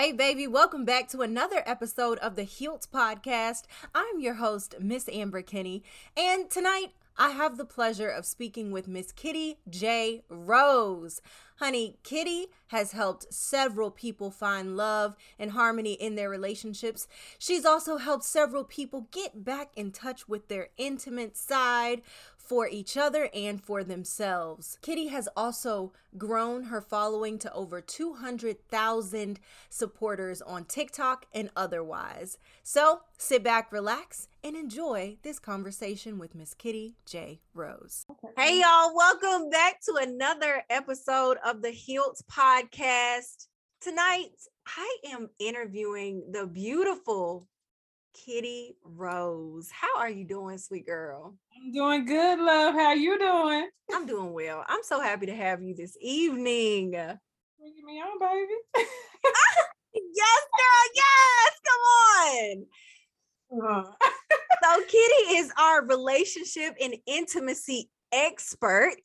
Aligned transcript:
Hey, 0.00 0.12
baby, 0.12 0.46
welcome 0.46 0.84
back 0.84 1.08
to 1.08 1.22
another 1.22 1.60
episode 1.66 2.18
of 2.18 2.36
the 2.36 2.44
Healed 2.44 2.86
Podcast. 2.94 3.64
I'm 3.92 4.20
your 4.20 4.34
host, 4.34 4.76
Miss 4.78 5.08
Amber 5.08 5.42
Kinney, 5.42 5.82
and 6.16 6.48
tonight 6.48 6.92
I 7.16 7.30
have 7.30 7.56
the 7.56 7.64
pleasure 7.64 8.08
of 8.08 8.24
speaking 8.24 8.70
with 8.70 8.86
Miss 8.86 9.10
Kittie 9.10 9.58
J. 9.68 10.22
Rose. 10.28 11.20
Honey, 11.56 11.96
Kittie 12.04 12.46
has 12.68 12.92
helped 12.92 13.34
several 13.34 13.90
people 13.90 14.30
find 14.30 14.76
love 14.76 15.16
and 15.36 15.50
harmony 15.50 15.94
in 15.94 16.14
their 16.14 16.30
relationships. 16.30 17.08
She's 17.36 17.64
also 17.64 17.96
helped 17.96 18.22
several 18.22 18.62
people 18.62 19.08
get 19.10 19.44
back 19.44 19.72
in 19.74 19.90
touch 19.90 20.28
with 20.28 20.46
their 20.46 20.68
intimate 20.76 21.36
side 21.36 22.02
for 22.48 22.66
each 22.66 22.96
other 22.96 23.28
and 23.34 23.62
for 23.62 23.84
themselves. 23.84 24.78
Kittie 24.80 25.08
has 25.08 25.28
also 25.36 25.92
grown 26.16 26.64
her 26.64 26.80
following 26.80 27.38
to 27.40 27.52
over 27.52 27.82
200,000 27.82 29.38
supporters 29.68 30.40
on 30.40 30.64
TikTok 30.64 31.26
and 31.34 31.50
otherwise. 31.54 32.38
So 32.62 33.02
sit 33.18 33.44
back, 33.44 33.70
relax, 33.70 34.28
and 34.42 34.56
enjoy 34.56 35.18
this 35.22 35.38
conversation 35.38 36.18
with 36.18 36.34
Miss 36.34 36.54
Kittie 36.54 36.96
J. 37.04 37.40
Rose. 37.52 38.06
Hey, 38.38 38.60
y'all, 38.60 38.94
welcome 38.94 39.50
back 39.50 39.80
to 39.82 39.96
another 40.00 40.62
episode 40.70 41.36
of 41.44 41.60
the 41.60 41.70
Healed 41.70 42.16
Podcast. 42.32 43.48
Tonight, 43.80 44.30
I 44.66 44.96
am 45.12 45.28
interviewing 45.38 46.24
the 46.32 46.46
beautiful 46.46 47.46
Kittie 48.14 48.76
Rose. 48.82 49.70
How 49.70 49.98
are 49.98 50.10
you 50.10 50.24
doing, 50.24 50.58
sweet 50.58 50.86
girl? 50.86 51.34
I'm 51.56 51.72
doing 51.72 52.04
good, 52.04 52.38
love. 52.38 52.74
How 52.74 52.92
you 52.92 53.18
doing? 53.18 53.68
I'm 53.92 54.06
doing 54.06 54.32
well. 54.32 54.64
I'm 54.68 54.82
so 54.82 55.00
happy 55.00 55.26
to 55.26 55.34
have 55.34 55.62
you 55.62 55.74
this 55.74 55.96
evening. 56.00 56.90
Bringing 56.90 57.84
me 57.84 58.00
on, 58.00 58.18
baby. 58.18 58.86
yes, 59.94 60.42
girl. 60.58 60.84
Yes. 60.94 61.60
Come 61.66 61.82
on. 62.24 62.66
Uh. 63.50 63.92
so 64.62 64.80
Kittie 64.86 65.36
is 65.36 65.52
our 65.58 65.86
relationship 65.86 66.74
and 66.80 66.96
intimacy 67.06 67.90
expert. 68.12 68.96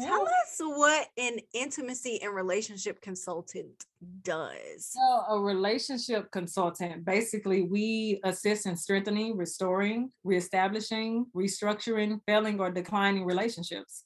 Tell 0.00 0.22
us 0.22 0.56
what 0.58 1.08
an 1.18 1.38
intimacy 1.52 2.22
and 2.22 2.34
relationship 2.34 3.00
consultant 3.02 3.84
does. 4.22 4.86
So, 4.86 5.24
a 5.28 5.38
relationship 5.38 6.30
consultant 6.30 7.04
basically, 7.04 7.62
we 7.62 8.20
assist 8.24 8.66
in 8.66 8.76
strengthening, 8.76 9.36
restoring, 9.36 10.10
reestablishing, 10.24 11.26
restructuring, 11.36 12.20
failing, 12.26 12.58
or 12.58 12.70
declining 12.70 13.24
relationships. 13.26 14.04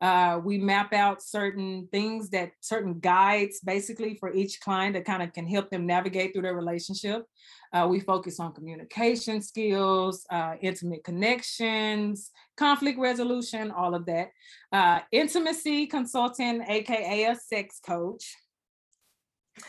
Uh, 0.00 0.40
we 0.44 0.58
map 0.58 0.92
out 0.92 1.22
certain 1.22 1.88
things 1.90 2.30
that 2.30 2.52
certain 2.60 2.98
guides 3.00 3.60
basically 3.60 4.16
for 4.16 4.32
each 4.32 4.60
client 4.60 4.94
that 4.94 5.04
kind 5.04 5.22
of 5.22 5.32
can 5.32 5.46
help 5.46 5.70
them 5.70 5.86
navigate 5.86 6.32
through 6.32 6.42
their 6.42 6.56
relationship. 6.56 7.24
Uh, 7.72 7.86
we 7.88 8.00
focus 8.00 8.38
on 8.38 8.52
communication 8.52 9.42
skills, 9.42 10.26
uh, 10.30 10.54
intimate 10.60 11.02
connections, 11.02 12.30
conflict 12.56 12.98
resolution, 12.98 13.70
all 13.70 13.94
of 13.94 14.06
that. 14.06 14.28
Uh, 14.72 15.00
intimacy 15.10 15.86
consultant, 15.86 16.62
AKA 16.68 17.24
a 17.24 17.34
sex 17.34 17.80
coach. 17.84 18.36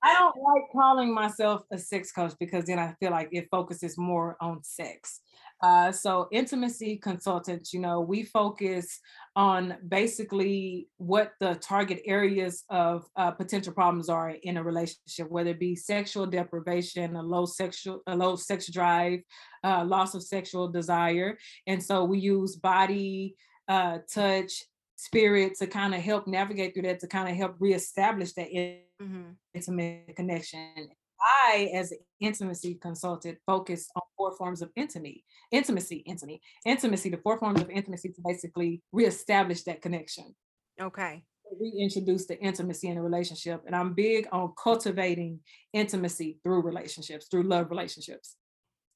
I 0.05 0.12
don't 0.12 0.37
like 0.37 0.65
calling 0.70 1.15
myself 1.15 1.62
a 1.73 1.79
sex 1.79 2.12
coach 2.12 2.35
because 2.39 2.67
then 2.67 2.79
I 2.79 2.95
feel 3.01 3.11
like 3.11 3.31
it 3.33 3.48
focuses 3.51 3.97
more 3.97 4.37
on 4.39 4.62
sex. 4.62 5.20
Uh, 5.63 5.91
so, 5.91 6.29
intimacy 6.31 6.97
consultants, 6.97 7.73
you 7.73 7.81
know, 7.81 8.01
we 8.01 8.23
focus 8.23 9.01
on 9.37 9.77
basically 9.89 10.89
what 10.99 11.33
the 11.41 11.55
target 11.57 12.03
areas 12.05 12.65
of 12.71 13.07
uh, 13.17 13.31
potential 13.31 13.73
problems 13.73 14.09
are 14.09 14.31
in 14.43 14.57
a 14.57 14.63
relationship, 14.63 15.31
whether 15.31 15.51
it 15.51 15.61
be 15.61 15.75
sexual 15.75 16.27
deprivation, 16.27 17.17
a 17.17 17.23
low 17.23 17.47
sexual, 17.47 18.01
a 18.07 18.17
low 18.17 18.37
sex 18.37 18.71
drive, 18.71 19.21
uh, 19.63 19.85
loss 19.85 20.15
of 20.15 20.23
sexual 20.23 20.69
desire, 20.69 21.39
and 21.67 21.83
so 21.83 22.05
we 22.05 22.19
use 22.19 22.57
body, 22.57 23.35
uh, 23.69 23.98
touch, 24.13 24.53
spirit 24.97 25.55
to 25.59 25.67
kind 25.67 25.95
of 25.95 26.01
help 26.01 26.27
navigate 26.27 26.75
through 26.75 26.83
that, 26.83 27.01
to 27.01 27.07
kind 27.07 27.29
of 27.29 27.37
help 27.37 27.57
reestablish 27.59 28.33
that 28.35 28.48
mm-hmm. 28.48 29.31
intimate 29.55 30.14
connection 30.17 30.89
I, 31.20 31.70
as 31.75 31.92
an 31.92 31.98
intimacy 32.20 32.75
consultant, 32.75 33.39
focus 33.47 33.89
on 33.97 34.02
four 34.17 34.36
forms 34.36 34.63
of 34.63 34.70
intimacy, 34.77 35.25
intimacy, 35.51 35.97
intimacy, 35.98 36.41
intimacy, 36.67 37.11
the 37.11 37.19
four 37.19 37.39
forms 37.39 37.61
of 37.61 37.70
intimacy 37.70 38.11
to 38.11 38.20
basically 38.25 38.83
reestablish 38.92 39.63
that 39.64 39.83
connection. 39.83 40.35
Okay. 40.80 41.23
Reintroduce 41.61 42.27
the 42.27 42.39
intimacy 42.41 42.89
in 42.89 42.97
a 42.97 43.02
relationship. 43.02 43.63
And 43.67 43.77
I'm 43.77 43.95
big 43.95 44.27
on 44.33 44.52
cultivating 44.63 45.41
intimacy 45.73 46.39
through 46.42 46.63
relationships, 46.63 47.27
through 47.31 47.45
love 47.45 47.70
relationships. 47.70 48.36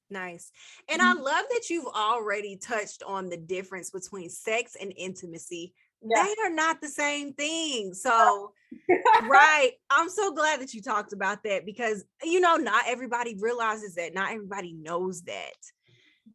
Nice. 0.09 0.51
And 0.89 1.01
mm-hmm. 1.01 1.19
I 1.19 1.21
love 1.21 1.45
that 1.49 1.69
you've 1.69 1.85
already 1.85 2.57
touched 2.57 3.03
on 3.03 3.29
the 3.29 3.37
difference 3.37 3.91
between 3.91 4.29
sex 4.29 4.75
and 4.79 4.91
intimacy 4.97 5.73
yeah. 6.03 6.23
they 6.23 6.35
are 6.45 6.53
not 6.53 6.81
the 6.81 6.87
same 6.87 7.33
thing. 7.33 7.93
So, 7.93 8.53
right. 9.29 9.71
I'm 9.89 10.09
so 10.09 10.31
glad 10.31 10.61
that 10.61 10.73
you 10.73 10.81
talked 10.81 11.13
about 11.13 11.43
that 11.43 11.65
because, 11.65 12.03
you 12.23 12.39
know, 12.39 12.55
not 12.55 12.85
everybody 12.87 13.35
realizes 13.39 13.95
that, 13.95 14.13
not 14.13 14.31
everybody 14.31 14.73
knows 14.73 15.23
that. 15.23 15.55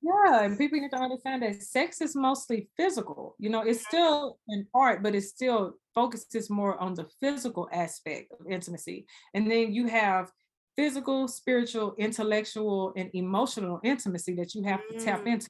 Yeah, 0.02 0.42
and 0.42 0.58
people 0.58 0.78
need 0.80 0.90
to 0.90 0.98
understand 0.98 1.42
that 1.42 1.62
sex 1.62 2.00
is 2.00 2.14
mostly 2.14 2.68
physical. 2.76 3.36
You 3.38 3.50
know, 3.50 3.62
it's 3.62 3.80
mm-hmm. 3.80 3.96
still 3.96 4.38
an 4.48 4.66
art, 4.74 5.02
but 5.02 5.14
it 5.14 5.22
still 5.22 5.74
focuses 5.94 6.50
more 6.50 6.78
on 6.78 6.94
the 6.94 7.06
physical 7.20 7.68
aspect 7.72 8.32
of 8.32 8.46
intimacy. 8.50 9.06
And 9.32 9.50
then 9.50 9.72
you 9.72 9.86
have 9.86 10.30
physical, 10.76 11.28
spiritual, 11.28 11.94
intellectual, 11.98 12.92
and 12.96 13.10
emotional 13.14 13.80
intimacy 13.84 14.34
that 14.34 14.54
you 14.54 14.64
have 14.64 14.80
to 14.88 14.96
mm. 14.96 15.04
tap 15.04 15.26
into 15.26 15.48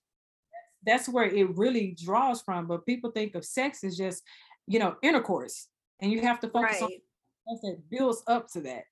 that's 0.86 1.08
where 1.08 1.24
it 1.24 1.56
really 1.56 1.96
draws 2.02 2.42
from. 2.42 2.66
But 2.66 2.86
people 2.86 3.10
think 3.10 3.34
of 3.34 3.44
sex 3.44 3.84
as 3.84 3.96
just, 3.96 4.22
you 4.66 4.78
know, 4.78 4.96
intercourse. 5.02 5.68
And 6.00 6.12
you 6.12 6.20
have 6.22 6.40
to 6.40 6.48
focus 6.48 6.80
right. 6.80 7.00
on 7.46 7.58
that 7.62 7.78
builds 7.90 8.22
up 8.26 8.48
to 8.52 8.60
that. 8.62 8.84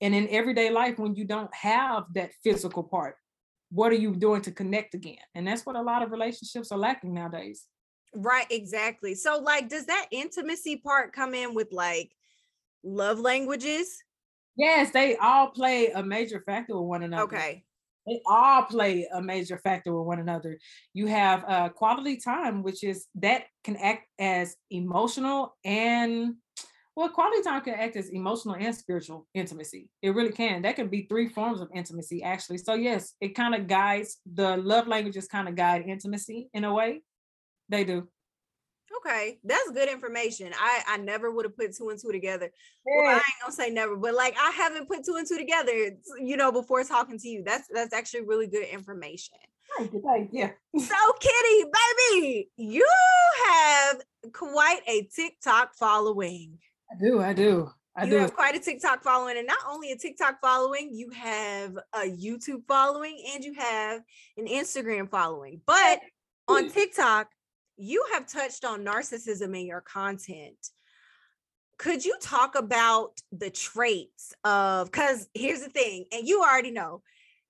And 0.00 0.14
in 0.14 0.28
everyday 0.28 0.70
life, 0.70 0.98
when 0.98 1.14
you 1.14 1.24
don't 1.24 1.52
have 1.54 2.04
that 2.14 2.30
physical 2.44 2.82
part, 2.82 3.16
what 3.70 3.92
are 3.92 3.96
you 3.96 4.14
doing 4.14 4.42
to 4.42 4.52
connect 4.52 4.94
again? 4.94 5.16
And 5.34 5.46
that's 5.46 5.66
what 5.66 5.76
a 5.76 5.82
lot 5.82 6.02
of 6.02 6.10
relationships 6.10 6.70
are 6.70 6.78
lacking 6.78 7.14
nowadays. 7.14 7.66
Right, 8.14 8.46
exactly. 8.50 9.14
So, 9.14 9.38
like, 9.38 9.68
does 9.68 9.86
that 9.86 10.06
intimacy 10.10 10.76
part 10.76 11.12
come 11.12 11.34
in 11.34 11.54
with 11.54 11.72
like 11.72 12.12
love 12.84 13.18
languages? 13.18 14.02
Yes, 14.56 14.90
they 14.90 15.16
all 15.16 15.48
play 15.48 15.88
a 15.88 16.02
major 16.02 16.42
factor 16.46 16.78
with 16.78 16.88
one 16.88 17.02
another. 17.02 17.24
Okay 17.24 17.65
they 18.06 18.20
all 18.26 18.62
play 18.62 19.08
a 19.12 19.20
major 19.20 19.58
factor 19.58 19.92
with 19.92 20.06
one 20.06 20.20
another. 20.20 20.58
You 20.94 21.06
have 21.06 21.44
uh, 21.46 21.68
quality 21.70 22.16
time, 22.16 22.62
which 22.62 22.84
is 22.84 23.06
that 23.16 23.44
can 23.64 23.76
act 23.76 24.06
as 24.18 24.56
emotional 24.70 25.56
and 25.64 26.34
well, 26.96 27.10
quality 27.10 27.42
time 27.42 27.60
can 27.60 27.74
act 27.74 27.94
as 27.96 28.08
emotional 28.08 28.54
and 28.54 28.74
spiritual 28.74 29.26
intimacy. 29.34 29.90
It 30.00 30.14
really 30.14 30.32
can. 30.32 30.62
That 30.62 30.76
can 30.76 30.88
be 30.88 31.02
three 31.02 31.28
forms 31.28 31.60
of 31.60 31.68
intimacy, 31.74 32.22
actually. 32.22 32.56
So 32.56 32.72
yes, 32.72 33.12
it 33.20 33.34
kind 33.34 33.54
of 33.54 33.66
guides 33.66 34.16
the 34.32 34.56
love 34.56 34.88
languages, 34.88 35.28
kind 35.28 35.46
of 35.46 35.56
guide 35.56 35.84
intimacy 35.86 36.48
in 36.54 36.64
a 36.64 36.72
way. 36.72 37.02
They 37.68 37.84
do. 37.84 38.08
Okay, 38.98 39.38
that's 39.44 39.70
good 39.72 39.88
information. 39.88 40.52
I 40.58 40.82
I 40.88 40.96
never 40.98 41.30
would 41.30 41.44
have 41.44 41.56
put 41.56 41.76
two 41.76 41.90
and 41.90 42.00
two 42.00 42.12
together. 42.12 42.50
Yeah. 42.86 43.02
Well, 43.02 43.10
I 43.10 43.14
ain't 43.14 43.24
gonna 43.40 43.52
say 43.52 43.70
never, 43.70 43.96
but 43.96 44.14
like 44.14 44.36
I 44.38 44.50
haven't 44.50 44.88
put 44.88 45.04
two 45.04 45.16
and 45.16 45.26
two 45.26 45.38
together, 45.38 45.72
you 46.20 46.36
know, 46.36 46.52
before 46.52 46.82
talking 46.84 47.18
to 47.18 47.28
you. 47.28 47.42
That's 47.44 47.68
that's 47.72 47.92
actually 47.92 48.22
really 48.22 48.46
good 48.46 48.66
information. 48.66 49.36
Thank 49.76 49.92
you, 49.92 50.02
thank 50.04 50.32
you. 50.32 50.50
So, 50.80 50.94
Kittie, 51.20 51.70
baby, 52.10 52.50
you 52.56 52.86
have 53.46 54.00
quite 54.32 54.80
a 54.86 55.02
TikTok 55.14 55.74
following. 55.74 56.58
I 56.90 56.94
do, 57.02 57.20
I 57.20 57.32
do. 57.32 57.70
I 57.96 58.04
you 58.04 58.10
do. 58.10 58.16
have 58.18 58.34
quite 58.34 58.54
a 58.54 58.58
TikTok 58.58 59.02
following, 59.02 59.38
and 59.38 59.46
not 59.46 59.58
only 59.68 59.90
a 59.90 59.96
TikTok 59.96 60.40
following, 60.40 60.90
you 60.92 61.10
have 61.10 61.76
a 61.94 62.02
YouTube 62.02 62.62
following 62.68 63.18
and 63.34 63.42
you 63.42 63.54
have 63.54 64.02
an 64.36 64.46
Instagram 64.46 65.10
following. 65.10 65.60
But 65.66 66.00
on 66.46 66.70
TikTok, 66.70 67.28
you 67.76 68.04
have 68.12 68.26
touched 68.26 68.64
on 68.64 68.84
narcissism 68.84 69.58
in 69.58 69.66
your 69.66 69.80
content. 69.80 70.56
Could 71.78 72.04
you 72.04 72.16
talk 72.22 72.54
about 72.54 73.20
the 73.32 73.50
traits 73.50 74.32
of, 74.44 74.90
because 74.90 75.28
here's 75.34 75.60
the 75.60 75.68
thing, 75.68 76.06
and 76.10 76.26
you 76.26 76.40
already 76.42 76.70
know, 76.70 77.02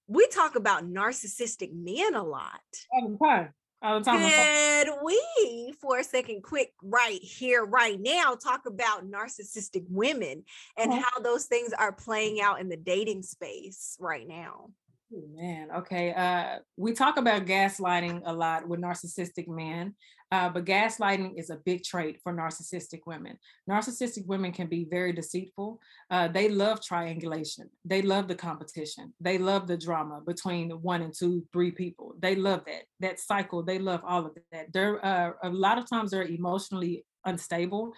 we 0.09 0.27
talk 0.29 0.57
about 0.57 0.85
narcissistic 0.85 1.71
men 1.73 2.15
a 2.15 2.23
lot. 2.23 2.61
All 2.93 3.09
the 3.09 3.19
time. 3.25 3.49
All 3.83 3.99
the 4.01 4.05
time. 4.05 4.21
And 4.21 4.91
we, 5.05 5.75
for 5.81 5.99
a 5.99 6.05
second, 6.05 6.43
quick, 6.43 6.73
right 6.83 7.23
here, 7.23 7.65
right 7.65 8.01
now, 8.01 8.35
talk 8.35 8.67
about 8.67 9.09
narcissistic 9.09 9.85
women 9.89 10.45
and 10.77 10.91
mm-hmm. 10.91 11.03
how 11.03 11.21
those 11.21 11.45
things 11.45 11.73
are 11.73 11.93
playing 11.93 12.41
out 12.41 12.61
in 12.61 12.69
the 12.69 12.77
dating 12.77 13.23
space 13.23 13.97
right 14.01 14.27
now. 14.27 14.71
Oh, 15.15 15.23
man, 15.37 15.69
okay. 15.77 16.13
Uh, 16.13 16.61
we 16.77 16.93
talk 16.93 17.17
about 17.17 17.47
gaslighting 17.47 18.23
a 18.25 18.33
lot 18.33 18.67
with 18.67 18.81
narcissistic 18.81 19.47
men. 19.47 19.95
Uh, 20.33 20.49
but 20.49 20.65
gaslighting 20.65 21.39
is 21.39 21.51
a 21.51 21.57
big 21.65 21.85
trait 21.85 22.19
for 22.23 22.33
narcissistic 22.33 23.01
women. 23.07 23.39
Narcissistic 23.71 24.27
women 24.27 24.53
can 24.53 24.67
be 24.67 24.85
very 24.85 25.13
deceitful. 25.13 25.81
Uh, 26.11 26.27
they 26.29 26.49
love 26.49 26.83
triangulation. 26.83 27.71
They 27.85 28.03
love 28.03 28.27
the 28.27 28.35
competition. 28.35 29.15
They 29.21 29.39
love 29.39 29.69
the 29.69 29.77
drama 29.77 30.21
between 30.27 30.71
one 30.71 31.03
and 31.03 31.15
two, 31.17 31.45
three 31.53 31.71
people. 31.71 32.15
They 32.19 32.35
love 32.35 32.65
that 32.67 32.83
that 33.01 33.21
cycle. 33.21 33.63
They 33.63 33.79
love 33.79 34.01
all 34.05 34.27
of 34.27 34.37
that. 34.53 34.73
They're 34.73 35.05
uh, 35.05 35.33
a 35.45 35.51
lot 35.51 35.79
of 35.79 35.89
times 35.89 36.11
they're 36.11 36.23
emotionally 36.25 37.05
unstable. 37.25 37.93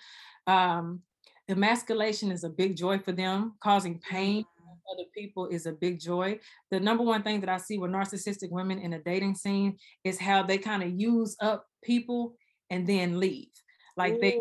Um, 0.46 1.00
emasculation 1.48 2.30
is 2.30 2.44
a 2.44 2.50
big 2.50 2.76
joy 2.76 2.98
for 2.98 3.12
them, 3.12 3.54
causing 3.62 4.00
pain 4.00 4.44
other 4.92 5.04
people 5.14 5.46
is 5.46 5.66
a 5.66 5.72
big 5.72 6.00
joy. 6.00 6.38
The 6.70 6.80
number 6.80 7.04
one 7.04 7.22
thing 7.22 7.40
that 7.40 7.48
I 7.48 7.58
see 7.58 7.78
with 7.78 7.90
narcissistic 7.90 8.50
women 8.50 8.78
in 8.78 8.94
a 8.94 8.98
dating 8.98 9.34
scene 9.34 9.76
is 10.04 10.18
how 10.18 10.42
they 10.42 10.58
kind 10.58 10.82
of 10.82 10.98
use 10.98 11.36
up 11.40 11.66
people 11.88 12.36
and 12.70 12.86
then 12.86 13.18
leave. 13.18 13.48
Like 13.96 14.14
Ooh. 14.14 14.20
they 14.20 14.38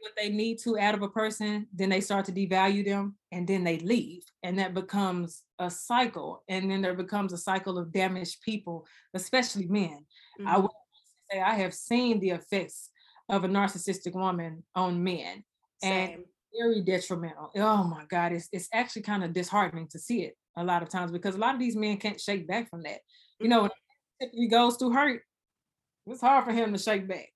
what 0.00 0.12
they 0.16 0.30
need 0.30 0.58
to 0.58 0.78
out 0.78 0.94
of 0.94 1.02
a 1.02 1.08
person, 1.08 1.66
then 1.74 1.90
they 1.90 2.00
start 2.00 2.24
to 2.24 2.32
devalue 2.32 2.84
them 2.84 3.16
and 3.32 3.46
then 3.46 3.64
they 3.64 3.78
leave. 3.80 4.22
And 4.42 4.58
that 4.58 4.72
becomes 4.72 5.42
a 5.58 5.70
cycle. 5.70 6.42
And 6.48 6.70
then 6.70 6.80
there 6.80 6.94
becomes 6.94 7.34
a 7.34 7.38
cycle 7.38 7.76
of 7.76 7.92
damaged 7.92 8.40
people, 8.42 8.86
especially 9.12 9.66
men. 9.66 10.06
Mm-hmm. 10.40 10.48
I 10.48 10.58
would 10.58 10.70
say 11.30 11.40
I 11.40 11.54
have 11.56 11.74
seen 11.74 12.18
the 12.18 12.30
effects 12.30 12.88
of 13.28 13.44
a 13.44 13.48
narcissistic 13.48 14.14
woman 14.14 14.64
on 14.74 15.04
men. 15.04 15.44
Same. 15.82 16.10
And 16.12 16.24
very 16.58 16.82
detrimental. 16.82 17.50
Oh 17.56 17.84
my 17.84 18.04
God, 18.08 18.32
it's 18.32 18.48
it's 18.52 18.68
actually 18.72 19.02
kind 19.02 19.22
of 19.22 19.32
disheartening 19.32 19.88
to 19.88 19.98
see 19.98 20.22
it 20.22 20.36
a 20.56 20.64
lot 20.64 20.82
of 20.82 20.88
times 20.88 21.12
because 21.12 21.34
a 21.34 21.38
lot 21.38 21.54
of 21.54 21.60
these 21.60 21.76
men 21.76 21.96
can't 21.96 22.20
shake 22.20 22.48
back 22.48 22.68
from 22.68 22.82
that. 22.82 23.00
You 23.38 23.48
know, 23.48 23.68
if 24.18 24.30
he 24.32 24.48
goes 24.48 24.76
through 24.76 24.92
hurt, 24.92 25.22
it's 26.10 26.20
hard 26.20 26.44
for 26.44 26.52
him 26.52 26.72
to 26.72 26.78
shake 26.78 27.08
back 27.08 27.28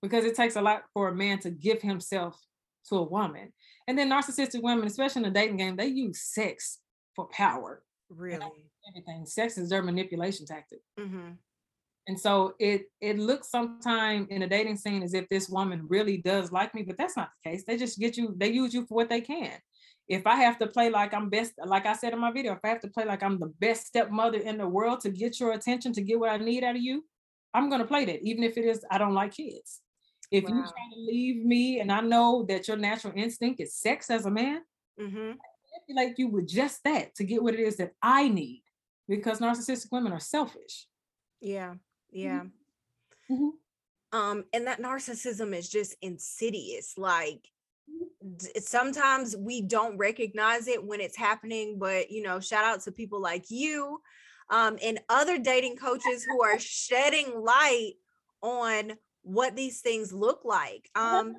because 0.00 0.24
it 0.24 0.34
takes 0.34 0.56
a 0.56 0.62
lot 0.62 0.82
for 0.92 1.08
a 1.08 1.14
man 1.14 1.38
to 1.40 1.50
give 1.50 1.82
himself 1.82 2.38
to 2.88 2.96
a 2.96 3.02
woman. 3.02 3.52
And 3.86 3.98
then 3.98 4.10
narcissistic 4.10 4.62
women, 4.62 4.86
especially 4.86 5.24
in 5.24 5.32
the 5.32 5.38
dating 5.38 5.56
game, 5.56 5.76
they 5.76 5.86
use 5.86 6.22
sex 6.22 6.78
for 7.14 7.28
power. 7.32 7.82
Really? 8.10 8.46
Everything. 8.88 9.26
Sex 9.26 9.58
is 9.58 9.70
their 9.70 9.82
manipulation 9.82 10.46
tactic. 10.46 10.80
Mm-hmm. 10.98 11.32
And 12.08 12.18
so 12.18 12.54
it 12.58 12.86
it 13.00 13.18
looks 13.18 13.50
sometimes 13.50 14.26
in 14.28 14.42
a 14.42 14.48
dating 14.48 14.76
scene 14.76 15.04
as 15.04 15.14
if 15.14 15.28
this 15.28 15.48
woman 15.48 15.86
really 15.88 16.16
does 16.16 16.50
like 16.50 16.74
me, 16.74 16.82
but 16.82 16.98
that's 16.98 17.16
not 17.16 17.30
the 17.44 17.50
case. 17.50 17.64
They 17.64 17.76
just 17.76 17.98
get 17.98 18.16
you, 18.16 18.34
they 18.36 18.50
use 18.50 18.74
you 18.74 18.84
for 18.86 18.94
what 18.96 19.08
they 19.08 19.20
can. 19.20 19.52
If 20.08 20.26
I 20.26 20.34
have 20.36 20.58
to 20.58 20.66
play 20.66 20.90
like 20.90 21.14
I'm 21.14 21.30
best, 21.30 21.52
like 21.64 21.86
I 21.86 21.94
said 21.94 22.12
in 22.12 22.18
my 22.18 22.32
video, 22.32 22.54
if 22.54 22.58
I 22.64 22.68
have 22.68 22.80
to 22.80 22.88
play 22.88 23.04
like 23.04 23.22
I'm 23.22 23.38
the 23.38 23.52
best 23.60 23.86
stepmother 23.86 24.38
in 24.38 24.58
the 24.58 24.66
world 24.66 25.00
to 25.00 25.10
get 25.10 25.38
your 25.38 25.52
attention, 25.52 25.92
to 25.92 26.02
get 26.02 26.18
what 26.18 26.30
I 26.30 26.38
need 26.38 26.64
out 26.64 26.74
of 26.74 26.82
you, 26.82 27.04
I'm 27.54 27.68
gonna 27.70 27.86
play 27.86 28.04
that, 28.06 28.22
even 28.22 28.44
if 28.44 28.56
it 28.56 28.64
is 28.64 28.84
I 28.90 28.98
don't 28.98 29.14
like 29.14 29.34
kids. 29.34 29.80
If 30.30 30.44
wow. 30.44 30.50
you 30.50 30.62
try 30.62 30.94
to 30.94 31.00
leave 31.00 31.44
me 31.44 31.80
and 31.80 31.92
I 31.92 32.00
know 32.00 32.44
that 32.48 32.66
your 32.66 32.78
natural 32.78 33.12
instinct 33.14 33.60
is 33.60 33.74
sex 33.74 34.10
as 34.10 34.24
a 34.24 34.30
man, 34.30 34.62
mm-hmm. 34.98 35.32
I 35.32 35.92
like 35.94 36.18
you 36.18 36.28
with 36.28 36.48
just 36.48 36.82
that 36.84 37.14
to 37.16 37.24
get 37.24 37.42
what 37.42 37.54
it 37.54 37.60
is 37.60 37.76
that 37.76 37.92
I 38.02 38.28
need 38.28 38.62
because 39.08 39.40
narcissistic 39.40 39.92
women 39.92 40.12
are 40.12 40.20
selfish. 40.20 40.86
Yeah. 41.40 41.74
Mm-hmm. 41.74 42.18
Yeah. 42.18 42.42
Mm-hmm. 43.30 44.18
Um, 44.18 44.44
and 44.52 44.66
that 44.66 44.80
narcissism 44.80 45.54
is 45.54 45.68
just 45.68 45.96
insidious. 46.00 46.94
Like 46.96 47.48
mm-hmm. 47.90 48.58
sometimes 48.60 49.36
we 49.36 49.60
don't 49.60 49.98
recognize 49.98 50.66
it 50.68 50.82
when 50.82 51.00
it's 51.00 51.16
happening, 51.16 51.78
but 51.78 52.10
you 52.10 52.22
know, 52.22 52.40
shout 52.40 52.64
out 52.64 52.80
to 52.82 52.92
people 52.92 53.20
like 53.20 53.50
you 53.50 54.00
um, 54.50 54.78
and 54.82 55.00
other 55.08 55.38
dating 55.38 55.76
coaches 55.76 56.24
who 56.24 56.42
are 56.42 56.58
shedding 56.58 57.42
light 57.42 57.94
on 58.42 58.92
what 59.22 59.56
these 59.56 59.80
things 59.80 60.12
look 60.12 60.40
like. 60.44 60.90
Um, 60.94 61.28
and 61.28 61.36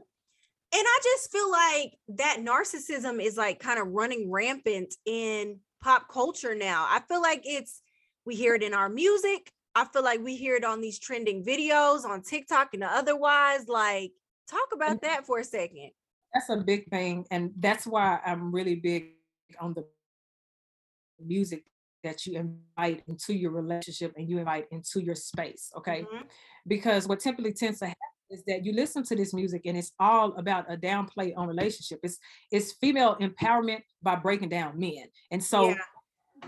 I 0.73 0.99
just 1.03 1.31
feel 1.31 1.51
like 1.51 1.97
that 2.17 2.37
narcissism 2.39 3.21
is 3.21 3.37
like 3.37 3.59
kind 3.59 3.79
of 3.79 3.89
running 3.89 4.31
rampant 4.31 4.95
in 5.05 5.59
pop 5.83 6.07
culture 6.09 6.55
now. 6.55 6.87
I 6.89 7.01
feel 7.07 7.21
like 7.21 7.41
it's 7.45 7.81
we 8.25 8.35
hear 8.35 8.55
it 8.55 8.63
in 8.63 8.73
our 8.73 8.89
music, 8.89 9.51
I 9.75 9.85
feel 9.85 10.03
like 10.03 10.21
we 10.21 10.35
hear 10.35 10.55
it 10.55 10.63
on 10.63 10.81
these 10.81 10.99
trending 10.99 11.43
videos 11.43 12.05
on 12.05 12.21
TikTok 12.21 12.73
and 12.73 12.83
otherwise. 12.83 13.67
Like, 13.67 14.11
talk 14.49 14.69
about 14.73 15.01
that 15.01 15.25
for 15.25 15.39
a 15.39 15.43
second. 15.43 15.91
That's 16.33 16.49
a 16.49 16.57
big 16.57 16.89
thing. 16.89 17.25
And 17.31 17.51
that's 17.57 17.87
why 17.87 18.19
I'm 18.25 18.51
really 18.51 18.75
big 18.75 19.09
on 19.59 19.73
the 19.73 19.85
music 21.23 21.65
that 22.03 22.25
you 22.25 22.37
invite 22.37 23.03
into 23.07 23.33
your 23.33 23.51
relationship 23.51 24.13
and 24.17 24.29
you 24.29 24.39
invite 24.39 24.67
into 24.71 25.01
your 25.01 25.15
space. 25.15 25.71
Okay. 25.77 26.01
Mm-hmm. 26.01 26.27
Because 26.67 27.07
what 27.07 27.19
typically 27.19 27.53
tends 27.53 27.79
to 27.79 27.85
happen 27.85 27.99
is 28.29 28.43
that 28.47 28.65
you 28.65 28.73
listen 28.73 29.03
to 29.03 29.15
this 29.15 29.33
music 29.33 29.61
and 29.65 29.77
it's 29.77 29.91
all 29.99 30.33
about 30.37 30.71
a 30.71 30.77
downplay 30.77 31.33
on 31.35 31.47
relationship. 31.47 31.99
It's 32.03 32.17
it's 32.51 32.73
female 32.73 33.15
empowerment 33.21 33.81
by 34.01 34.15
breaking 34.15 34.49
down 34.49 34.79
men. 34.79 35.05
And 35.31 35.43
so 35.43 35.69
yeah 35.69 35.75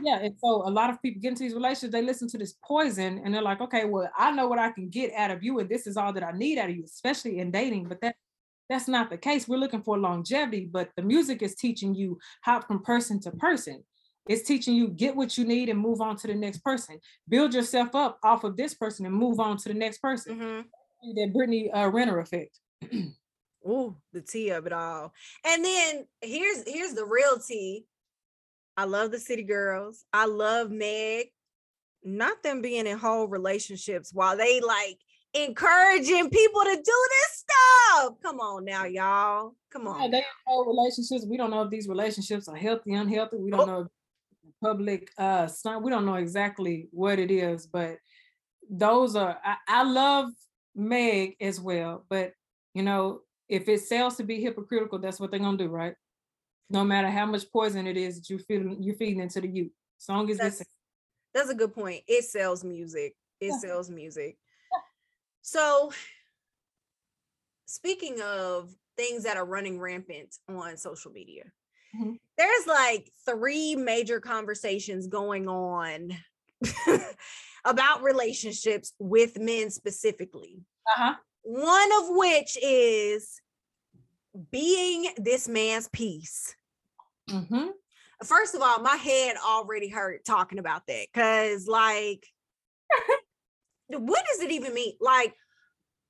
yeah 0.01 0.19
and 0.19 0.35
so 0.37 0.67
a 0.67 0.69
lot 0.69 0.89
of 0.89 1.01
people 1.01 1.21
get 1.21 1.29
into 1.29 1.43
these 1.43 1.53
relationships 1.53 1.91
they 1.91 2.01
listen 2.01 2.27
to 2.27 2.37
this 2.37 2.55
poison 2.63 3.21
and 3.23 3.33
they're 3.33 3.41
like 3.41 3.61
okay 3.61 3.85
well 3.85 4.09
i 4.17 4.31
know 4.31 4.47
what 4.47 4.59
i 4.59 4.71
can 4.71 4.89
get 4.89 5.11
out 5.13 5.31
of 5.31 5.43
you 5.43 5.59
and 5.59 5.69
this 5.69 5.87
is 5.87 5.97
all 5.97 6.13
that 6.13 6.23
i 6.23 6.31
need 6.31 6.57
out 6.57 6.69
of 6.69 6.75
you 6.75 6.83
especially 6.83 7.39
in 7.39 7.51
dating 7.51 7.85
but 7.85 8.01
that 8.01 8.15
that's 8.69 8.87
not 8.87 9.09
the 9.09 9.17
case 9.17 9.47
we're 9.47 9.57
looking 9.57 9.81
for 9.81 9.97
longevity 9.97 10.67
but 10.71 10.89
the 10.95 11.03
music 11.03 11.41
is 11.41 11.55
teaching 11.55 11.93
you 11.93 12.17
how 12.41 12.59
from 12.59 12.81
person 12.81 13.19
to 13.19 13.31
person 13.31 13.83
it's 14.27 14.47
teaching 14.47 14.75
you 14.75 14.87
get 14.87 15.15
what 15.15 15.37
you 15.37 15.45
need 15.45 15.69
and 15.69 15.79
move 15.79 16.01
on 16.01 16.15
to 16.15 16.27
the 16.27 16.35
next 16.35 16.59
person 16.59 16.99
build 17.29 17.53
yourself 17.53 17.93
up 17.93 18.19
off 18.23 18.43
of 18.43 18.57
this 18.57 18.73
person 18.73 19.05
and 19.05 19.15
move 19.15 19.39
on 19.39 19.57
to 19.57 19.69
the 19.69 19.75
next 19.75 19.99
person 19.99 20.39
mm-hmm. 20.39 21.13
that 21.15 21.31
brittany 21.33 21.71
uh, 21.71 21.87
renner 21.87 22.19
effect 22.19 22.59
Oh, 23.67 23.95
the 24.13 24.21
tea 24.21 24.49
of 24.49 24.67
it 24.67 24.73
all. 24.73 25.11
And 25.43 25.65
then 25.65 26.05
here's 26.21 26.63
here's 26.67 26.93
the 26.93 27.05
real 27.05 27.39
tea 27.39 27.85
I 28.77 28.85
love 28.85 29.11
the 29.11 29.19
City 29.19 29.43
Girls. 29.43 30.05
I 30.13 30.25
love 30.25 30.69
Meg. 30.69 31.27
Not 32.03 32.43
them 32.43 32.61
being 32.61 32.85
in 32.85 32.97
whole 32.97 33.27
relationships 33.27 34.11
while 34.13 34.37
they 34.37 34.61
like 34.61 34.99
encouraging 35.33 36.29
people 36.29 36.61
to 36.61 36.75
do 36.75 37.07
this 37.09 37.43
stuff. 37.43 38.13
Come 38.21 38.39
on 38.39 38.63
now, 38.63 38.85
y'all. 38.85 39.55
Come 39.71 39.87
on. 39.87 40.03
Yeah, 40.03 40.19
they 40.19 40.25
whole 40.45 40.65
relationships. 40.65 41.25
We 41.27 41.37
don't 41.37 41.49
know 41.49 41.63
if 41.63 41.71
these 41.71 41.87
relationships 41.87 42.47
are 42.47 42.55
healthy, 42.55 42.93
unhealthy. 42.93 43.37
We 43.37 43.49
don't 43.49 43.61
oh. 43.61 43.65
know 43.65 43.87
public 44.63 45.11
uh 45.17 45.47
we 45.81 45.91
don't 45.91 46.05
know 46.05 46.15
exactly 46.15 46.87
what 46.91 47.19
it 47.19 47.31
is, 47.31 47.67
but 47.67 47.97
those 48.69 49.15
are 49.15 49.37
I, 49.43 49.55
I 49.67 49.83
love 49.83 50.29
Meg 50.75 51.35
as 51.39 51.59
well, 51.59 52.05
but 52.09 52.33
you 52.73 52.83
know, 52.83 53.21
if 53.47 53.69
it 53.69 53.81
sells 53.81 54.17
to 54.17 54.23
be 54.23 54.41
hypocritical, 54.41 54.99
that's 54.99 55.19
what 55.19 55.31
they're 55.31 55.39
gonna 55.39 55.57
do, 55.57 55.69
right? 55.69 55.95
no 56.69 56.83
matter 56.83 57.09
how 57.09 57.25
much 57.25 57.51
poison 57.51 57.87
it 57.87 57.97
is 57.97 58.19
that 58.19 58.29
you 58.29 58.39
feel 58.39 58.75
you're 58.79 58.95
feeding 58.95 59.19
into 59.19 59.41
the 59.41 59.47
youth. 59.47 59.71
As 60.01 60.09
long 60.09 60.29
as 60.29 60.37
that's, 60.37 60.63
that's 61.33 61.49
a 61.49 61.55
good 61.55 61.73
point. 61.73 62.03
It 62.07 62.25
sells 62.25 62.63
music. 62.63 63.15
It 63.39 63.47
yeah. 63.47 63.57
sells 63.57 63.89
music. 63.89 64.37
Yeah. 64.71 64.79
So 65.41 65.91
speaking 67.65 68.21
of 68.21 68.73
things 68.97 69.23
that 69.23 69.37
are 69.37 69.45
running 69.45 69.79
rampant 69.79 70.35
on 70.49 70.77
social 70.77 71.11
media, 71.11 71.43
mm-hmm. 71.95 72.11
there's 72.37 72.67
like 72.67 73.11
three 73.25 73.75
major 73.75 74.19
conversations 74.19 75.07
going 75.07 75.47
on 75.47 76.11
about 77.65 78.03
relationships 78.03 78.93
with 78.99 79.39
men 79.39 79.69
specifically. 79.69 80.61
Uh-huh. 80.87 81.15
One 81.43 81.89
of 82.01 82.15
which 82.15 82.57
is 82.61 83.41
being 84.51 85.07
this 85.17 85.47
man's 85.47 85.87
piece. 85.89 86.55
Mm-hmm. 87.29 87.67
First 88.23 88.55
of 88.55 88.61
all, 88.61 88.79
my 88.79 88.95
head 88.95 89.35
already 89.45 89.89
hurt 89.89 90.25
talking 90.25 90.59
about 90.59 90.87
that 90.87 91.07
because, 91.13 91.67
like, 91.67 92.25
what 93.87 94.23
does 94.31 94.41
it 94.41 94.51
even 94.51 94.73
mean? 94.73 94.93
Like, 95.01 95.35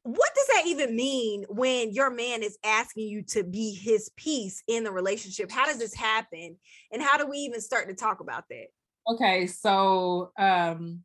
what 0.06 0.30
does 0.36 0.48
that 0.54 0.68
even 0.68 0.96
mean 0.96 1.46
when 1.50 1.92
your 1.92 2.12
man 2.12 2.44
is 2.44 2.60
asking 2.64 3.08
you 3.08 3.24
to 3.24 3.44
be 3.44 3.74
his 3.74 4.12
piece 4.16 4.62
in 4.68 4.84
the 4.84 4.92
relationship? 4.92 5.50
How 5.50 5.66
does 5.66 5.80
this 5.80 5.96
happen? 5.96 6.58
And 6.92 7.02
how 7.02 7.18
do 7.18 7.26
we 7.26 7.38
even 7.40 7.60
start 7.60 7.90
to 7.90 7.96
talk 7.96 8.20
about 8.20 8.44
that? 8.52 8.68
Okay, 9.10 9.48
so 9.48 10.32
um 10.38 11.02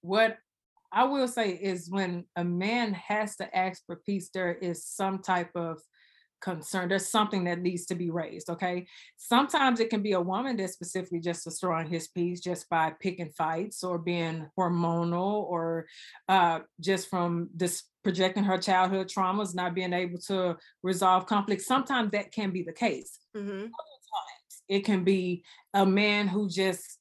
what 0.00 0.38
I 0.90 1.04
will 1.04 1.28
say 1.28 1.50
is 1.50 1.88
when 1.88 2.24
a 2.34 2.42
man 2.42 2.94
has 2.94 3.36
to 3.36 3.56
ask 3.56 3.86
for 3.86 3.94
peace, 4.04 4.30
there 4.34 4.54
is 4.54 4.84
some 4.84 5.20
type 5.20 5.50
of 5.54 5.78
concern. 6.40 6.88
There's 6.88 7.08
something 7.08 7.44
that 7.44 7.60
needs 7.60 7.86
to 7.86 7.94
be 7.94 8.10
raised. 8.10 8.50
Okay. 8.50 8.86
Sometimes 9.16 9.80
it 9.80 9.90
can 9.90 10.02
be 10.02 10.12
a 10.12 10.20
woman 10.20 10.56
that's 10.56 10.72
specifically 10.72 11.20
just 11.20 11.44
destroying 11.44 11.88
his 11.88 12.08
peace 12.08 12.40
just 12.40 12.68
by 12.68 12.92
picking 13.00 13.30
fights 13.30 13.82
or 13.84 13.98
being 13.98 14.46
hormonal 14.58 15.44
or 15.44 15.86
uh, 16.28 16.60
just 16.80 17.08
from 17.08 17.50
this 17.54 17.84
projecting 18.02 18.44
her 18.44 18.58
childhood 18.58 19.08
traumas, 19.08 19.54
not 19.54 19.74
being 19.74 19.92
able 19.92 20.18
to 20.18 20.56
resolve 20.82 21.26
conflict. 21.26 21.62
Sometimes 21.62 22.10
that 22.12 22.32
can 22.32 22.50
be 22.50 22.62
the 22.62 22.72
case. 22.72 23.18
Mm-hmm. 23.36 23.66
it 24.68 24.84
can 24.84 25.04
be 25.04 25.44
a 25.74 25.84
man 25.84 26.28
who 26.28 26.48
just 26.48 26.98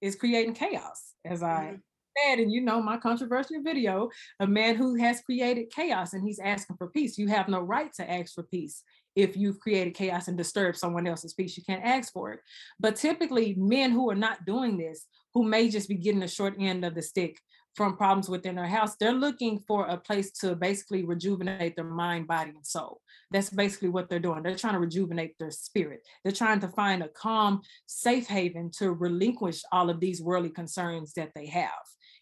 is 0.00 0.16
creating 0.16 0.54
chaos, 0.54 1.14
as 1.24 1.42
I 1.42 1.78
and 2.26 2.50
you 2.50 2.60
know 2.60 2.82
my 2.82 2.96
controversial 2.96 3.62
video, 3.62 4.10
a 4.40 4.46
man 4.46 4.76
who 4.76 4.94
has 4.96 5.20
created 5.20 5.70
chaos 5.70 6.12
and 6.12 6.26
he's 6.26 6.38
asking 6.38 6.76
for 6.76 6.88
peace. 6.88 7.18
You 7.18 7.28
have 7.28 7.48
no 7.48 7.60
right 7.60 7.92
to 7.94 8.10
ask 8.10 8.34
for 8.34 8.42
peace 8.42 8.82
if 9.16 9.36
you've 9.36 9.60
created 9.60 9.94
chaos 9.94 10.28
and 10.28 10.38
disturbed 10.38 10.78
someone 10.78 11.06
else's 11.06 11.34
peace. 11.34 11.56
You 11.56 11.64
can't 11.64 11.84
ask 11.84 12.12
for 12.12 12.32
it. 12.32 12.40
But 12.78 12.96
typically, 12.96 13.54
men 13.56 13.90
who 13.90 14.10
are 14.10 14.16
not 14.16 14.46
doing 14.46 14.78
this, 14.78 15.06
who 15.34 15.42
may 15.44 15.68
just 15.68 15.88
be 15.88 15.96
getting 15.96 16.20
the 16.20 16.28
short 16.28 16.54
end 16.58 16.84
of 16.84 16.94
the 16.94 17.02
stick 17.02 17.38
from 17.74 17.96
problems 17.96 18.28
within 18.28 18.56
their 18.56 18.66
house, 18.66 18.96
they're 18.96 19.12
looking 19.12 19.60
for 19.66 19.86
a 19.86 19.96
place 19.96 20.32
to 20.32 20.56
basically 20.56 21.04
rejuvenate 21.04 21.76
their 21.76 21.84
mind, 21.84 22.26
body, 22.26 22.50
and 22.50 22.66
soul. 22.66 23.00
That's 23.30 23.50
basically 23.50 23.90
what 23.90 24.08
they're 24.08 24.18
doing. 24.18 24.42
They're 24.42 24.56
trying 24.56 24.72
to 24.74 24.80
rejuvenate 24.80 25.38
their 25.38 25.50
spirit. 25.50 26.00
They're 26.22 26.32
trying 26.32 26.60
to 26.60 26.68
find 26.68 27.02
a 27.02 27.08
calm, 27.08 27.60
safe 27.86 28.26
haven 28.26 28.70
to 28.78 28.92
relinquish 28.92 29.62
all 29.70 29.90
of 29.90 30.00
these 30.00 30.22
worldly 30.22 30.50
concerns 30.50 31.12
that 31.14 31.30
they 31.34 31.46
have. 31.46 31.70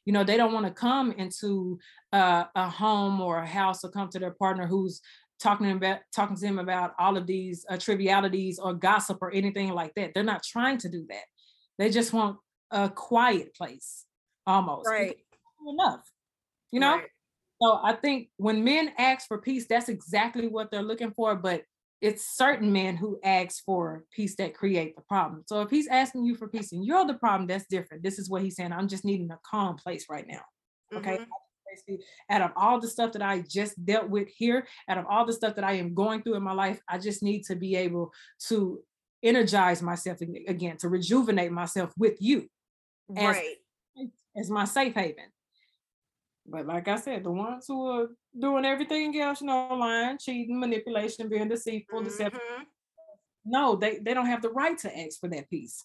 You 0.07 0.15
know, 0.15 0.25
they 0.25 0.39
don't 0.39 0.55
want 0.55 0.67
to 0.67 0.73
come 0.73 1.13
into 1.13 1.79
uh, 2.13 2.45
a 2.55 2.71
home 2.71 3.21
or 3.21 3.39
a 3.39 3.47
house 3.47 3.85
or 3.85 3.91
come 3.91 4.09
to 4.11 4.19
their 4.19 4.31
partner 4.31 4.67
who's 4.67 5.03
talking 5.39 5.71
about 5.71 5.99
talking 6.15 6.37
to 6.37 6.43
them 6.43 6.59
about 6.59 6.95
all 6.99 7.19
of 7.19 7.27
these 7.27 7.67
uh, 7.69 7.77
trivialities 7.77 8.59
or 8.59 8.73
gossip 8.73 9.19
or 9.21 9.31
anything 9.33 9.71
like 9.71 9.93
that. 9.97 10.15
They're 10.15 10.23
not 10.23 10.43
trying 10.43 10.79
to 10.79 10.89
do 10.89 11.05
that. 11.11 11.25
They 11.79 11.91
just 11.91 12.13
want 12.15 12.39
a 12.71 12.89
quiet 12.89 13.55
place, 13.55 14.07
almost. 14.47 14.89
Right. 14.89 15.17
Enough. 15.69 16.01
You 16.73 16.81
know. 16.81 16.97
Right. 16.97 17.11
So 17.61 17.81
I 17.83 17.95
think 17.95 18.29
when 18.37 18.65
men 18.65 18.93
ask 18.99 19.27
for 19.27 19.39
peace, 19.39 19.67
that's 19.69 19.89
exactly 19.89 20.47
what 20.47 20.71
they're 20.71 20.83
looking 20.83 21.13
for. 21.13 21.35
But 21.35 21.63
it's 22.01 22.37
certain 22.37 22.73
men 22.73 22.97
who 22.97 23.19
ask 23.25 23.65
for 23.65 24.05
peace 24.15 24.37
that 24.37 24.55
create 24.55 24.95
the 24.97 25.03
problem. 25.03 25.43
So 25.47 25.63
if 25.63 25.71
he's 25.71 25.89
asking 25.89 26.25
you 26.25 26.35
for 26.35 26.49
peace 26.49 26.73
and 26.73 26.85
you're 26.85 27.07
the 27.07 27.15
problem, 27.15 27.47
that's 27.47 27.67
different. 27.67 28.03
This 28.03 28.19
is 28.19 28.29
what 28.29 28.43
he's 28.43 28.57
saying. 28.57 28.73
I'm 28.73 28.89
just 28.89 29.05
needing 29.05 29.31
a 29.31 29.39
calm 29.49 29.77
place 29.77 30.07
right 30.11 30.27
now. 30.27 30.43
Okay. 30.95 31.19
Mhm. 31.19 31.99
Out 32.31 32.43
of 32.43 32.53
all 32.57 32.81
the 32.81 32.89
stuff 32.89 33.13
that 33.13 33.23
I 33.23 33.41
just 33.43 33.83
dealt 33.85 34.09
with 34.09 34.29
here, 34.29 34.67
out 34.89 34.99
of 34.99 35.07
all 35.09 35.27
the 35.27 35.33
stuff 35.33 35.55
that 35.57 35.65
I 35.65 35.73
am 35.73 35.95
going 35.95 36.23
through 36.23 36.35
in 36.37 36.43
my 36.43 36.53
life, 36.53 36.81
I 36.89 36.99
just 36.99 37.23
need 37.23 37.45
to 37.47 37.57
be 37.57 37.77
able 37.77 38.13
to 38.49 38.83
energize 39.23 39.83
myself 39.83 40.21
again, 40.21 40.77
to 40.79 40.89
rejuvenate 40.89 41.53
myself 41.53 41.93
with 41.99 42.21
you 42.21 42.49
as- 43.17 43.37
Right. 43.37 43.57
as 44.37 44.51
my 44.51 44.65
safe 44.65 44.95
haven. 44.95 45.33
But 46.49 46.67
like 46.67 46.87
I 46.89 46.97
said, 46.97 47.25
the 47.25 47.31
ones 47.31 47.67
who 47.67 47.87
are 47.87 48.09
doing 48.39 48.65
everything 48.65 49.19
else, 49.21 49.41
you 49.41 49.49
know, 49.49 49.69
lying, 49.75 50.19
cheating, 50.19 50.61
manipulation, 50.61 51.29
being 51.29 51.49
deceitful, 51.49 52.03
deceptive, 52.03 52.41
Mhm. 52.41 52.67
no, 53.45 53.77
they, 53.77 53.99
they 53.99 54.15
don't 54.15 54.27
have 54.27 54.43
the 54.43 54.51
right 54.51 54.79
to 54.79 54.99
ask 54.99 55.19
for 55.19 55.29
that 55.29 55.51
peace. 55.51 55.85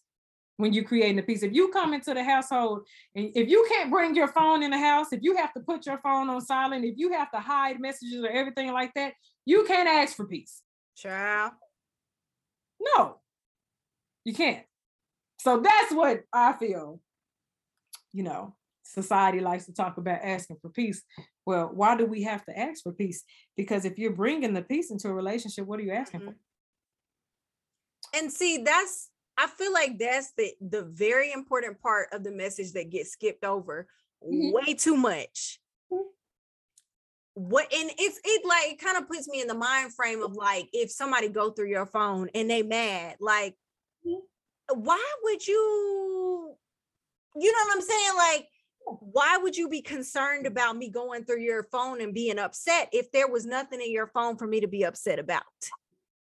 When 0.58 0.74
you're 0.74 0.84
creating 0.84 1.18
a 1.18 1.24
peace, 1.24 1.41
if 1.41 1.53
you 1.53 1.70
come 1.70 1.96
into 1.96 2.13
the 2.13 2.24
household 2.24 2.88
and 3.15 3.32
if 3.36 3.50
you 3.50 3.65
can't 3.72 3.89
bring 3.89 4.13
your 4.15 4.27
phone 4.27 4.62
in 4.62 4.70
the 4.70 4.77
house, 4.77 5.12
if 5.12 5.22
you 5.24 5.36
have 5.36 5.51
to 5.53 5.62
put 5.62 5.88
your 5.88 5.98
phone 6.00 6.30
on 6.30 6.41
silent, 6.41 6.86
if 6.86 6.96
you 6.98 7.12
have 7.13 7.32
to 7.32 7.39
hide 7.39 7.80
messages 7.80 8.24
or 8.24 8.30
everything 8.30 8.72
like 8.72 8.94
that, 8.94 9.13
you 9.46 9.63
can't 9.63 9.89
ask 9.89 10.15
for 10.15 10.27
peace. 10.27 10.62
Child. 10.96 11.53
No, 12.80 13.20
you 14.24 14.34
can't. 14.36 14.65
So 15.39 15.60
that's 15.60 15.94
what 15.94 16.22
I 16.32 16.53
feel. 16.53 17.00
You 18.13 18.24
know, 18.24 18.56
society 18.91 19.39
likes 19.39 19.65
to 19.65 19.74
talk 19.74 19.98
about 19.98 20.19
asking 20.21 20.57
for 20.62 20.69
peace. 20.69 21.01
Well, 21.45 21.69
why 21.74 21.95
do 21.95 22.05
we 22.05 22.24
have 22.24 22.45
to 22.45 22.57
ask 22.57 22.83
for 22.83 22.91
peace? 22.91 23.24
Because 23.55 23.86
if 23.86 23.98
you're 23.98 24.12
bringing 24.13 24.53
the 24.53 24.62
peace 24.62 24.91
into 24.91 25.07
a 25.07 25.13
relationship, 25.13 25.65
what 25.65 25.79
are 25.79 25.83
you 25.83 25.93
asking 25.93 26.21
for? 26.21 26.36
And 28.13 28.31
see, 28.31 28.57
that's 28.63 29.10
I 29.38 29.48
feel 29.48 29.74
like 29.74 29.98
that's 29.98 30.33
the 30.38 30.53
the 30.60 30.83
very 30.83 31.31
important 31.31 31.81
part 31.81 32.10
of 32.12 32.24
the 32.24 32.31
message 32.31 32.74
that 32.74 32.89
gets 32.89 33.12
skipped 33.12 33.45
over 33.45 33.88
Mhm. 34.24 34.53
way 34.53 34.74
too 34.74 34.95
much. 34.95 35.60
Mhm. 35.91 36.10
What 37.33 37.74
and 37.74 37.91
it's 37.98 38.19
it 38.24 38.45
like 38.45 38.74
it 38.74 38.79
kind 38.79 38.98
of 38.98 39.07
puts 39.07 39.27
me 39.29 39.41
in 39.41 39.48
the 39.48 39.53
mind 39.55 39.93
frame 39.93 40.21
of 40.21 40.33
like 40.33 40.69
if 40.74 40.91
somebody 40.91 41.29
go 41.29 41.51
through 41.51 41.69
your 41.69 41.86
phone 41.86 42.29
and 42.36 42.50
they 42.50 42.62
mad, 42.62 43.17
like 43.19 43.55
Mhm. 44.05 44.21
why 44.74 45.13
would 45.24 45.48
you 45.48 46.57
you 47.36 47.51
know 47.51 47.63
what 47.65 47.75
I'm 47.77 47.81
saying? 47.81 48.15
Like 48.17 48.50
why 48.86 49.38
would 49.38 49.56
you 49.56 49.70
be 49.70 49.82
concerned 49.82 50.46
about 50.46 50.78
me 50.78 50.90
going 50.90 51.26
through 51.26 51.42
your 51.42 51.64
phone 51.72 52.02
and 52.02 52.14
being 52.14 52.40
upset 52.40 52.90
if 52.92 53.12
there 53.12 53.28
was 53.28 53.46
nothing 53.46 53.82
in 53.82 53.92
your 53.92 54.08
phone 54.08 54.38
for 54.38 54.48
me 54.48 54.60
to 54.62 54.68
be 54.68 54.84
upset 54.84 55.20
about? 55.20 55.44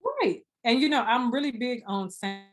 Right. 0.04 0.42
And 0.64 0.80
you 0.80 0.90
know, 0.90 1.02
I'm 1.02 1.32
really 1.32 1.52
big 1.52 1.84
on 1.88 2.10
saying 2.12 2.44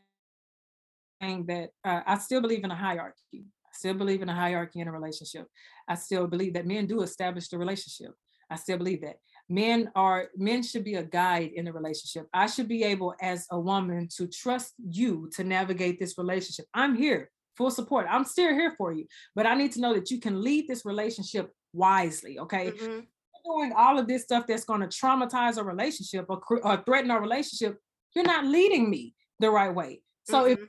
that 1.20 1.70
uh, 1.84 2.00
I 2.06 2.18
still 2.18 2.40
believe 2.40 2.64
in 2.64 2.70
a 2.70 2.76
hierarchy. 2.76 3.16
I 3.34 3.72
still 3.72 3.94
believe 3.94 4.22
in 4.22 4.28
a 4.28 4.34
hierarchy 4.34 4.80
in 4.80 4.88
a 4.88 4.92
relationship. 4.92 5.46
I 5.88 5.94
still 5.94 6.26
believe 6.26 6.54
that 6.54 6.66
men 6.66 6.86
do 6.86 7.02
establish 7.02 7.48
the 7.48 7.58
relationship. 7.58 8.12
I 8.50 8.56
still 8.56 8.78
believe 8.78 9.02
that 9.02 9.16
men 9.48 9.90
are 9.94 10.28
men 10.36 10.62
should 10.62 10.84
be 10.84 10.94
a 10.94 11.02
guide 11.02 11.50
in 11.54 11.66
the 11.66 11.72
relationship. 11.72 12.26
I 12.32 12.46
should 12.46 12.68
be 12.68 12.84
able 12.84 13.14
as 13.20 13.46
a 13.50 13.58
woman 13.58 14.08
to 14.16 14.26
trust 14.26 14.74
you 14.78 15.28
to 15.34 15.44
navigate 15.44 15.98
this 15.98 16.16
relationship. 16.16 16.66
I'm 16.72 16.94
here 16.94 17.30
full 17.58 17.70
support. 17.70 18.06
I'm 18.08 18.24
still 18.24 18.54
here 18.54 18.72
for 18.78 18.92
you, 18.92 19.06
but 19.34 19.44
I 19.46 19.54
need 19.54 19.72
to 19.72 19.80
know 19.80 19.92
that 19.94 20.10
you 20.10 20.20
can 20.20 20.40
lead 20.40 20.66
this 20.68 20.86
relationship 20.86 21.52
wisely, 21.72 22.38
okay? 22.38 22.70
Mhm. 22.72 23.06
doing 23.44 23.72
all 23.72 23.98
of 23.98 24.06
this 24.06 24.24
stuff 24.24 24.46
that's 24.46 24.64
going 24.64 24.80
to 24.82 24.88
traumatize 24.88 25.56
a 25.56 25.64
relationship 25.64 26.26
or, 26.28 26.38
or 26.62 26.76
threaten 26.84 27.10
our 27.10 27.20
relationship, 27.20 27.78
you're 28.14 28.24
not 28.34 28.44
leading 28.44 28.90
me 28.90 29.14
the 29.38 29.48
right 29.50 29.74
way. 29.74 30.02
So 30.24 30.44
if 30.44 30.58
Mhm. 30.58 30.68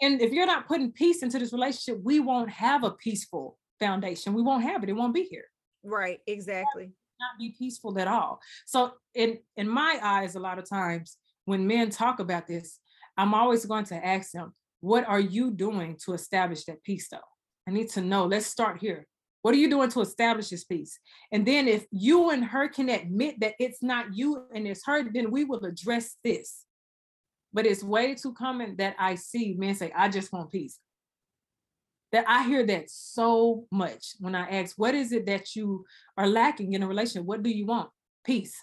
and 0.00 0.22
if 0.22 0.32
you're 0.32 0.46
not 0.46 0.66
putting 0.66 0.90
peace 0.92 1.22
into 1.22 1.38
this 1.38 1.52
relationship, 1.52 2.02
we 2.02 2.20
won't 2.20 2.48
have 2.48 2.82
a 2.82 2.92
peaceful 2.92 3.58
foundation. 3.78 4.32
We 4.32 4.40
won't 4.42 4.62
have 4.62 4.82
it. 4.82 4.88
It 4.88 4.94
won't 4.94 5.12
be 5.14 5.24
here. 5.24 5.48
right, 5.82 6.20
exactly. 6.26 6.86
Not 7.20 7.38
be 7.38 7.50
peaceful 7.58 7.98
at 7.98 8.08
all. 8.08 8.40
So 8.64 8.94
in 9.14 9.30
in 9.60 9.68
my 9.68 9.92
eyes, 10.14 10.34
a 10.34 10.40
lot 10.48 10.58
of 10.58 10.66
times 10.78 11.18
when 11.44 11.66
men 11.66 11.90
talk 11.90 12.20
about 12.20 12.46
this, 12.46 12.80
I'm 13.18 13.34
always 13.34 13.66
going 13.66 13.84
to 13.92 13.96
ask 14.14 14.30
them, 14.32 14.54
what 14.84 15.08
are 15.08 15.20
you 15.20 15.50
doing 15.50 15.96
to 16.04 16.12
establish 16.12 16.64
that 16.64 16.82
peace 16.84 17.08
though? 17.08 17.16
I 17.66 17.70
need 17.70 17.88
to 17.90 18.02
know. 18.02 18.26
Let's 18.26 18.46
start 18.46 18.78
here. 18.78 19.06
What 19.40 19.54
are 19.54 19.58
you 19.58 19.70
doing 19.70 19.88
to 19.90 20.02
establish 20.02 20.50
this 20.50 20.64
peace? 20.64 20.98
And 21.32 21.46
then 21.46 21.68
if 21.68 21.86
you 21.90 22.28
and 22.30 22.44
her 22.44 22.68
can 22.68 22.90
admit 22.90 23.40
that 23.40 23.54
it's 23.58 23.82
not 23.82 24.14
you 24.14 24.44
and 24.54 24.66
it's 24.66 24.84
her, 24.84 25.02
then 25.10 25.30
we 25.30 25.44
will 25.44 25.64
address 25.64 26.16
this. 26.22 26.64
But 27.52 27.64
it's 27.64 27.82
way 27.82 28.14
too 28.14 28.34
common 28.34 28.76
that 28.76 28.94
I 28.98 29.14
see 29.14 29.54
men 29.54 29.74
say, 29.74 29.90
I 29.96 30.10
just 30.10 30.30
want 30.32 30.52
peace. 30.52 30.78
That 32.12 32.26
I 32.28 32.44
hear 32.46 32.66
that 32.66 32.90
so 32.90 33.66
much 33.70 34.14
when 34.20 34.34
I 34.34 34.48
ask, 34.60 34.74
what 34.76 34.94
is 34.94 35.12
it 35.12 35.24
that 35.26 35.56
you 35.56 35.86
are 36.18 36.28
lacking 36.28 36.74
in 36.74 36.82
a 36.82 36.86
relationship? 36.86 37.24
What 37.24 37.42
do 37.42 37.50
you 37.50 37.64
want? 37.64 37.88
Peace. 38.24 38.54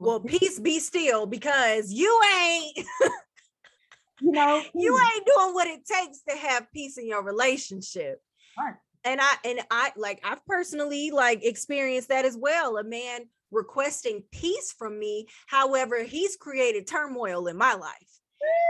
Well, 0.00 0.18
peace 0.18 0.58
be 0.58 0.80
still 0.80 1.26
because 1.26 1.92
you 1.92 2.20
ain't 2.40 2.86
you 4.22 4.30
know, 4.30 4.62
you 4.74 4.98
ain't 4.98 5.26
doing 5.26 5.54
what 5.54 5.66
it 5.66 5.84
takes 5.84 6.22
to 6.28 6.36
have 6.36 6.70
peace 6.72 6.98
in 6.98 7.06
your 7.06 7.22
relationship. 7.22 8.20
Right. 8.58 8.74
And 9.04 9.20
I 9.20 9.34
and 9.44 9.60
I 9.70 9.92
like 9.96 10.20
I've 10.24 10.44
personally 10.46 11.10
like 11.10 11.44
experienced 11.44 12.08
that 12.08 12.24
as 12.24 12.36
well. 12.36 12.76
A 12.76 12.84
man 12.84 13.22
requesting 13.50 14.22
peace 14.30 14.72
from 14.72 14.98
me. 14.98 15.26
However, 15.46 16.02
he's 16.04 16.36
created 16.36 16.86
turmoil 16.86 17.48
in 17.48 17.56
my 17.56 17.74
life. 17.74 18.20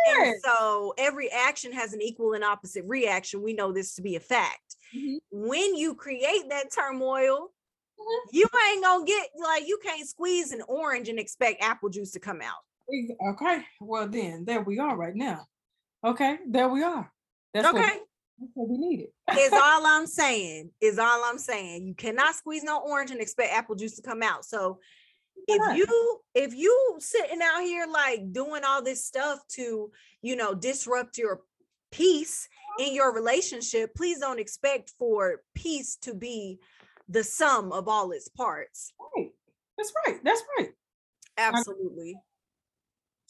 And 0.08 0.34
so 0.42 0.92
every 0.98 1.30
action 1.30 1.72
has 1.72 1.92
an 1.92 2.02
equal 2.02 2.34
and 2.34 2.44
opposite 2.44 2.84
reaction. 2.86 3.42
We 3.42 3.54
know 3.54 3.72
this 3.72 3.94
to 3.94 4.02
be 4.02 4.16
a 4.16 4.20
fact. 4.20 4.76
Mhm. 4.94 5.18
When 5.30 5.74
you 5.74 5.94
create 5.94 6.48
that 6.50 6.72
turmoil, 6.72 7.52
Mhm. 7.98 8.20
you 8.32 8.46
ain't 8.68 8.82
gonna 8.82 9.04
get 9.04 9.30
like 9.38 9.66
you 9.66 9.78
can't 9.82 10.06
squeeze 10.08 10.52
an 10.52 10.62
orange 10.68 11.08
and 11.08 11.18
expect 11.18 11.62
apple 11.62 11.88
juice 11.88 12.10
to 12.12 12.20
come 12.20 12.42
out. 12.42 12.64
Okay, 13.30 13.62
well 13.80 14.08
then, 14.08 14.44
there 14.44 14.62
we 14.62 14.78
are 14.78 14.96
right 14.96 15.14
now. 15.14 15.46
Okay, 16.04 16.38
there 16.48 16.68
we 16.68 16.82
are. 16.82 17.10
That's 17.54 17.66
okay. 17.68 17.78
what, 17.78 18.00
that's 18.38 18.52
what 18.54 18.68
we 18.68 18.78
needed. 18.78 19.08
is 19.38 19.52
all 19.52 19.86
I'm 19.86 20.06
saying. 20.06 20.70
Is 20.80 20.98
all 20.98 21.24
I'm 21.24 21.38
saying. 21.38 21.86
You 21.86 21.94
cannot 21.94 22.34
squeeze 22.34 22.64
no 22.64 22.80
orange 22.80 23.10
and 23.10 23.20
expect 23.20 23.52
apple 23.52 23.76
juice 23.76 23.96
to 23.96 24.02
come 24.02 24.22
out. 24.22 24.44
So 24.44 24.78
if 25.48 25.76
you 25.76 26.20
if 26.34 26.54
you 26.54 26.96
sitting 26.98 27.40
out 27.42 27.62
here 27.62 27.86
like 27.86 28.32
doing 28.32 28.62
all 28.64 28.82
this 28.82 29.04
stuff 29.04 29.40
to 29.52 29.90
you 30.20 30.36
know 30.36 30.54
disrupt 30.54 31.18
your 31.18 31.40
peace 31.90 32.48
in 32.78 32.94
your 32.94 33.14
relationship, 33.14 33.94
please 33.94 34.18
don't 34.18 34.40
expect 34.40 34.92
for 34.98 35.42
peace 35.54 35.96
to 36.02 36.14
be 36.14 36.58
the 37.08 37.24
sum 37.24 37.72
of 37.72 37.88
all 37.88 38.12
its 38.12 38.28
parts. 38.28 38.92
Right. 39.16 39.30
That's 39.76 39.92
right. 40.06 40.20
That's 40.24 40.42
right. 40.58 40.70
Absolutely. 41.36 42.16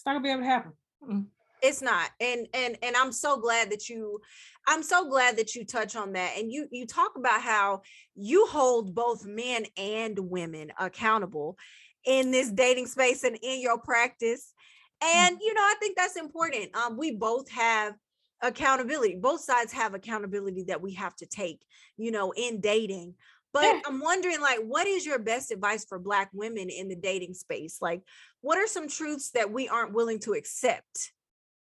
It's 0.02 0.06
not 0.06 0.14
gonna 0.14 0.24
be 0.24 0.30
able 0.30 0.40
to 0.40 0.46
happen. 0.46 0.72
Mm-mm. 1.00 1.26
it's 1.62 1.80
not 1.80 2.10
and 2.20 2.48
and 2.54 2.76
and 2.82 2.96
i'm 2.96 3.12
so 3.12 3.36
glad 3.36 3.70
that 3.70 3.88
you 3.88 4.20
i'm 4.66 4.82
so 4.82 5.08
glad 5.08 5.36
that 5.36 5.54
you 5.54 5.64
touch 5.64 5.94
on 5.94 6.12
that 6.14 6.32
and 6.36 6.52
you 6.52 6.66
you 6.72 6.86
talk 6.86 7.12
about 7.16 7.40
how 7.40 7.82
you 8.16 8.46
hold 8.46 8.96
both 8.96 9.24
men 9.24 9.64
and 9.76 10.18
women 10.18 10.72
accountable 10.80 11.56
in 12.04 12.32
this 12.32 12.50
dating 12.50 12.86
space 12.86 13.22
and 13.22 13.38
in 13.42 13.60
your 13.60 13.78
practice 13.78 14.52
and 15.00 15.38
you 15.40 15.54
know 15.54 15.60
i 15.60 15.74
think 15.78 15.96
that's 15.96 16.16
important 16.16 16.74
um 16.76 16.96
we 16.96 17.12
both 17.12 17.48
have 17.48 17.94
accountability. 18.42 19.16
Both 19.16 19.40
sides 19.42 19.72
have 19.72 19.94
accountability 19.94 20.64
that 20.64 20.82
we 20.82 20.94
have 20.94 21.14
to 21.16 21.26
take, 21.26 21.64
you 21.96 22.10
know, 22.10 22.32
in 22.32 22.60
dating. 22.60 23.14
But 23.52 23.64
yeah. 23.64 23.80
I'm 23.86 24.00
wondering, 24.00 24.40
like, 24.40 24.60
what 24.60 24.86
is 24.86 25.04
your 25.04 25.18
best 25.18 25.50
advice 25.50 25.84
for 25.84 25.98
Black 25.98 26.30
women 26.32 26.70
in 26.70 26.88
the 26.88 26.96
dating 26.96 27.34
space? 27.34 27.78
Like, 27.82 28.02
what 28.40 28.56
are 28.58 28.66
some 28.66 28.88
truths 28.88 29.30
that 29.32 29.52
we 29.52 29.68
aren't 29.68 29.92
willing 29.92 30.18
to 30.20 30.32
accept? 30.32 31.12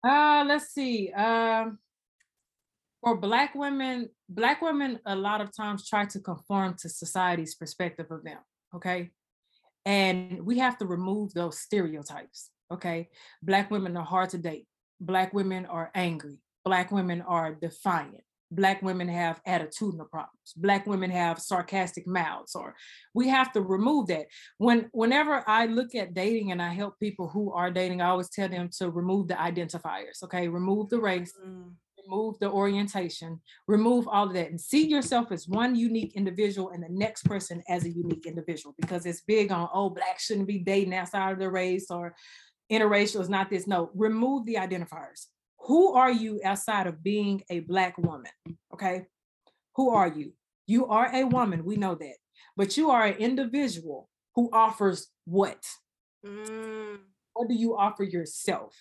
Uh, 0.07 0.45
let's 0.47 0.73
see. 0.73 1.11
Um, 1.12 1.78
for 3.00 3.16
Black 3.16 3.54
women, 3.54 4.11
Black 4.28 4.61
women 4.61 4.99
a 5.07 5.16
lot 5.16 5.40
of 5.40 5.54
times 5.57 5.88
try 5.88 6.04
to 6.07 6.21
conform 6.21 6.75
to 6.80 6.88
society's 6.88 7.54
perspective 7.54 8.07
of 8.11 8.23
them. 8.23 8.38
Okay, 8.75 9.11
and 9.87 10.45
we 10.45 10.59
have 10.59 10.76
to 10.78 10.87
remove 10.87 11.33
those 11.33 11.59
stereotypes. 11.59 12.50
Okay, 12.71 13.09
Black 13.42 13.71
women 13.71 13.97
are 13.97 14.04
hard 14.04 14.30
to 14.30 14.38
date. 14.38 14.66
Black 15.00 15.33
women 15.33 15.64
are 15.66 15.90
angry. 15.95 16.38
Black 16.64 16.92
women 16.92 17.23
are 17.23 17.54
defiant. 17.54 18.25
Black 18.50 18.83
women 18.83 19.09
have 19.09 19.43
attitudinal 19.45 20.09
problems. 20.09 20.55
Black 20.57 20.87
women 20.87 21.11
have 21.11 21.38
sarcastic 21.38 22.07
mouths, 22.07 22.55
or 22.55 22.75
we 23.14 23.28
have 23.28 23.52
to 23.52 23.61
remove 23.61 24.07
that. 24.07 24.26
When 24.57 24.88
whenever 24.93 25.45
I 25.47 25.67
look 25.67 25.95
at 25.95 26.14
dating 26.14 26.52
and 26.52 26.62
I 26.62 26.73
help 26.73 26.99
people 26.99 27.28
who 27.28 27.52
are 27.52 27.71
dating, 27.71 28.00
I 28.00 28.09
always 28.09 28.31
tell 28.31 28.49
them 28.49 28.71
to 28.78 28.90
remove 28.90 29.28
the 29.28 29.35
identifiers. 29.35 30.23
Okay, 30.25 30.49
remove 30.49 30.88
the 30.88 30.99
race, 30.99 31.33
mm. 31.45 31.71
remove 32.05 32.38
the 32.38 32.50
orientation, 32.50 33.40
remove 33.67 34.09
all 34.09 34.28
of 34.28 34.35
that, 34.35 34.50
and 34.50 34.61
see 34.61 34.87
yourself 34.87 35.31
as 35.31 35.47
one 35.47 35.76
unique 35.76 36.14
individual 36.14 36.71
and 36.71 36.83
the 36.83 36.88
next 36.88 37.25
person 37.25 37.62
as 37.69 37.85
a 37.85 37.90
unique 37.90 38.26
individual. 38.26 38.75
Because 38.78 39.05
it's 39.05 39.21
big 39.21 39.52
on 39.52 39.69
oh, 39.75 39.90
black 39.90 40.19
shouldn't 40.19 40.49
be 40.49 40.59
dating 40.59 40.95
outside 40.95 41.33
of 41.33 41.38
the 41.38 41.50
race 41.50 41.90
or 41.90 42.14
interracial 42.73 43.21
is 43.21 43.28
not 43.28 43.50
this. 43.50 43.67
No, 43.67 43.90
remove 43.95 44.47
the 44.47 44.55
identifiers 44.55 45.26
who 45.61 45.93
are 45.95 46.11
you 46.11 46.41
outside 46.45 46.87
of 46.87 47.03
being 47.03 47.43
a 47.50 47.61
black 47.61 47.99
woman 47.99 48.31
okay? 48.73 49.07
Who 49.77 49.91
are 49.91 50.09
you? 50.09 50.33
You 50.67 50.87
are 50.87 51.11
a 51.15 51.25
woman 51.25 51.65
we 51.65 51.77
know 51.77 51.95
that 51.95 52.17
but 52.57 52.77
you 52.77 52.91
are 52.91 53.07
an 53.07 53.17
individual 53.17 54.09
who 54.35 54.50
offers 54.53 55.09
what? 55.25 55.65
Mm. 56.27 56.99
what 57.35 57.49
do 57.49 57.55
you 57.55 57.77
offer 57.77 58.03
yourself? 58.03 58.75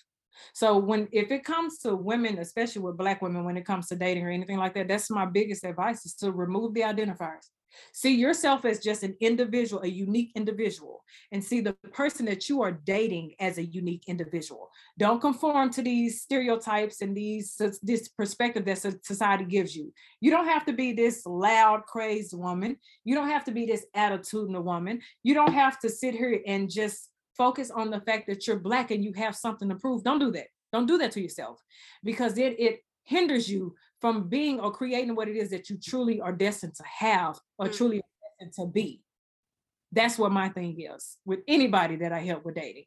So 0.52 0.76
when 0.78 1.08
if 1.12 1.30
it 1.30 1.44
comes 1.44 1.78
to 1.80 1.94
women 1.94 2.38
especially 2.38 2.82
with 2.82 2.96
black 2.96 3.22
women 3.22 3.44
when 3.44 3.56
it 3.56 3.66
comes 3.66 3.88
to 3.88 3.96
dating 3.96 4.24
or 4.24 4.30
anything 4.30 4.58
like 4.58 4.74
that 4.74 4.88
that's 4.88 5.10
my 5.10 5.26
biggest 5.26 5.64
advice 5.64 6.04
is 6.04 6.14
to 6.16 6.32
remove 6.32 6.74
the 6.74 6.82
identifiers 6.82 7.48
See 7.92 8.14
yourself 8.14 8.64
as 8.64 8.80
just 8.80 9.02
an 9.02 9.16
individual, 9.20 9.82
a 9.82 9.88
unique 9.88 10.32
individual, 10.34 11.02
and 11.32 11.42
see 11.42 11.60
the 11.60 11.74
person 11.92 12.26
that 12.26 12.48
you 12.48 12.62
are 12.62 12.72
dating 12.72 13.34
as 13.40 13.58
a 13.58 13.64
unique 13.64 14.04
individual. 14.06 14.70
Don't 14.98 15.20
conform 15.20 15.70
to 15.70 15.82
these 15.82 16.22
stereotypes 16.22 17.02
and 17.02 17.16
these 17.16 17.60
this 17.82 18.08
perspective 18.08 18.64
that 18.64 19.04
society 19.04 19.44
gives 19.44 19.74
you. 19.76 19.92
You 20.20 20.30
don't 20.30 20.46
have 20.46 20.64
to 20.66 20.72
be 20.72 20.92
this 20.92 21.24
loud, 21.26 21.84
crazed 21.86 22.36
woman. 22.36 22.76
You 23.04 23.14
don't 23.14 23.28
have 23.28 23.44
to 23.44 23.52
be 23.52 23.66
this 23.66 23.86
attitudinal 23.96 24.64
woman. 24.64 25.00
You 25.22 25.34
don't 25.34 25.52
have 25.52 25.78
to 25.80 25.88
sit 25.88 26.14
here 26.14 26.40
and 26.46 26.70
just 26.70 27.10
focus 27.36 27.70
on 27.70 27.90
the 27.90 28.00
fact 28.00 28.26
that 28.26 28.46
you're 28.46 28.58
black 28.58 28.90
and 28.90 29.04
you 29.04 29.12
have 29.14 29.36
something 29.36 29.68
to 29.68 29.76
prove. 29.76 30.02
Don't 30.02 30.18
do 30.18 30.30
that. 30.32 30.48
Don't 30.72 30.86
do 30.86 30.98
that 30.98 31.12
to 31.12 31.20
yourself 31.20 31.62
because 32.04 32.36
it 32.38 32.58
it 32.58 32.80
hinders 33.04 33.48
you 33.48 33.74
from 34.00 34.28
being 34.28 34.60
or 34.60 34.70
creating 34.70 35.14
what 35.14 35.28
it 35.28 35.36
is 35.36 35.50
that 35.50 35.70
you 35.70 35.78
truly 35.82 36.20
are 36.20 36.32
destined 36.32 36.74
to 36.76 36.84
have 36.84 37.38
or 37.58 37.66
mm-hmm. 37.66 37.76
truly 37.76 38.02
destined 38.40 38.54
to 38.54 38.70
be. 38.70 39.02
That's 39.92 40.18
what 40.18 40.32
my 40.32 40.48
thing 40.48 40.80
is 40.80 41.16
with 41.24 41.40
anybody 41.48 41.96
that 41.96 42.12
I 42.12 42.20
help 42.20 42.44
with 42.44 42.56
dating. 42.56 42.84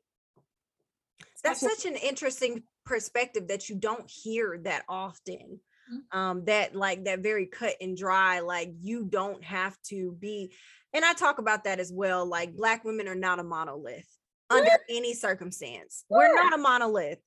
That's, 1.43 1.59
such 1.59 1.85
an 1.85 1.95
interesting 1.95 2.63
perspective 2.85 3.47
that 3.47 3.67
you 3.67 3.75
don't 3.75 4.09
hear 4.09 4.59
that 4.63 4.83
often. 4.87 5.59
Mm-hmm. 5.91 6.17
Um, 6.17 6.45
that 6.45 6.75
like 6.75 7.05
that 7.05 7.19
very 7.19 7.47
cut 7.47 7.73
and 7.81 7.97
dry, 7.97 8.39
like 8.39 8.71
you 8.79 9.03
don't 9.03 9.43
have 9.43 9.75
to 9.89 10.15
be, 10.19 10.53
and 10.93 11.03
I 11.03 11.13
talk 11.13 11.39
about 11.39 11.63
that 11.63 11.79
as 11.79 11.91
well. 11.91 12.25
Like 12.25 12.55
black 12.55 12.85
women 12.85 13.07
are 13.07 13.15
not 13.15 13.39
a 13.39 13.43
monolith 13.43 14.07
under 14.51 14.71
any 14.89 15.13
circumstance. 15.13 16.05
We're 16.09 16.33
not 16.35 16.53
a 16.53 16.57
monolith 16.57 17.19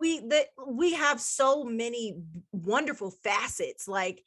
we 0.00 0.20
that 0.28 0.46
we 0.66 0.92
have 0.94 1.20
so 1.20 1.64
many 1.64 2.16
wonderful 2.52 3.10
facets 3.10 3.88
like 3.88 4.22